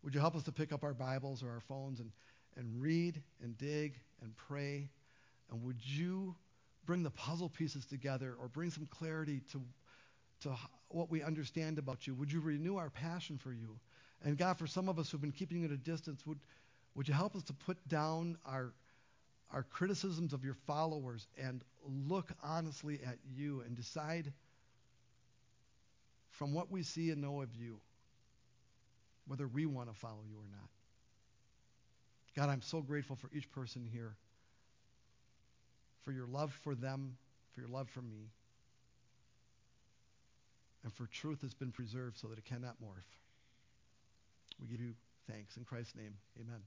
Would 0.04 0.14
you 0.14 0.20
help 0.20 0.36
us 0.36 0.44
to 0.44 0.52
pick 0.52 0.74
up 0.74 0.84
our 0.84 0.94
Bibles 0.94 1.44
or 1.44 1.50
our 1.50 1.62
phones 1.62 2.02
and, 2.02 2.12
and 2.58 2.82
read 2.82 3.22
and 3.42 3.58
dig 3.58 3.98
and 4.22 4.36
pray? 4.36 4.89
And 5.50 5.64
would 5.64 5.80
you 5.82 6.36
bring 6.86 7.04
the 7.04 7.12
puzzle 7.12 7.50
pieces 7.50 7.86
together 7.86 8.36
or 8.40 8.48
bring 8.48 8.70
some 8.70 8.88
clarity 8.88 9.42
to, 9.52 9.62
to 10.42 10.56
what 10.90 11.10
we 11.10 11.22
understand 11.22 11.78
about 11.78 12.08
you? 12.08 12.16
Would 12.16 12.32
you 12.32 12.40
renew 12.40 12.78
our 12.78 12.90
passion 12.90 13.38
for 13.38 13.54
you? 13.54 13.80
And 14.24 14.38
God, 14.38 14.58
for 14.58 14.68
some 14.68 14.90
of 14.90 15.00
us 15.00 15.10
who've 15.10 15.22
been 15.22 15.32
keeping 15.32 15.60
you 15.60 15.66
at 15.66 15.72
a 15.72 15.78
distance, 15.78 16.26
would, 16.26 16.40
would 16.96 17.08
you 17.08 17.14
help 17.14 17.36
us 17.36 17.44
to 17.44 17.54
put 17.54 17.78
down 17.88 18.38
our, 18.46 18.74
our 19.52 19.64
criticisms 19.64 20.34
of 20.34 20.44
your 20.44 20.56
followers 20.68 21.28
and 21.42 21.64
look 22.08 22.32
honestly 22.44 23.00
at 23.06 23.18
you 23.36 23.62
and 23.66 23.76
decide 23.76 24.32
from 26.30 26.54
what 26.54 26.72
we 26.72 26.84
see 26.84 27.12
and 27.12 27.22
know 27.22 27.42
of 27.42 27.54
you, 27.56 27.80
whether 29.28 29.48
we 29.48 29.66
want 29.66 29.92
to 29.92 30.00
follow 30.00 30.22
you 30.30 30.38
or 30.38 30.50
not. 30.52 30.70
God, 32.36 32.50
I'm 32.50 32.62
so 32.62 32.82
grateful 32.82 33.16
for 33.16 33.30
each 33.34 33.52
person 33.52 33.88
here, 33.92 34.16
for 36.04 36.12
your 36.12 36.26
love 36.26 36.52
for 36.64 36.76
them, 36.76 37.18
for 37.54 37.62
your 37.62 37.70
love 37.70 37.89
for 37.89 38.02
me, 38.02 38.30
and 40.84 40.93
for 40.93 41.08
truth 41.08 41.39
that's 41.41 41.54
been 41.54 41.72
preserved 41.72 42.18
so 42.18 42.28
that 42.28 42.38
it 42.38 42.45
cannot 42.45 42.76
morph. 42.82 43.04
We 44.60 44.68
give 44.68 44.82
you 44.82 44.93
thanks. 45.30 45.58
In 45.58 45.64
Christ's 45.64 45.95
name, 45.95 46.14
amen. 46.39 46.62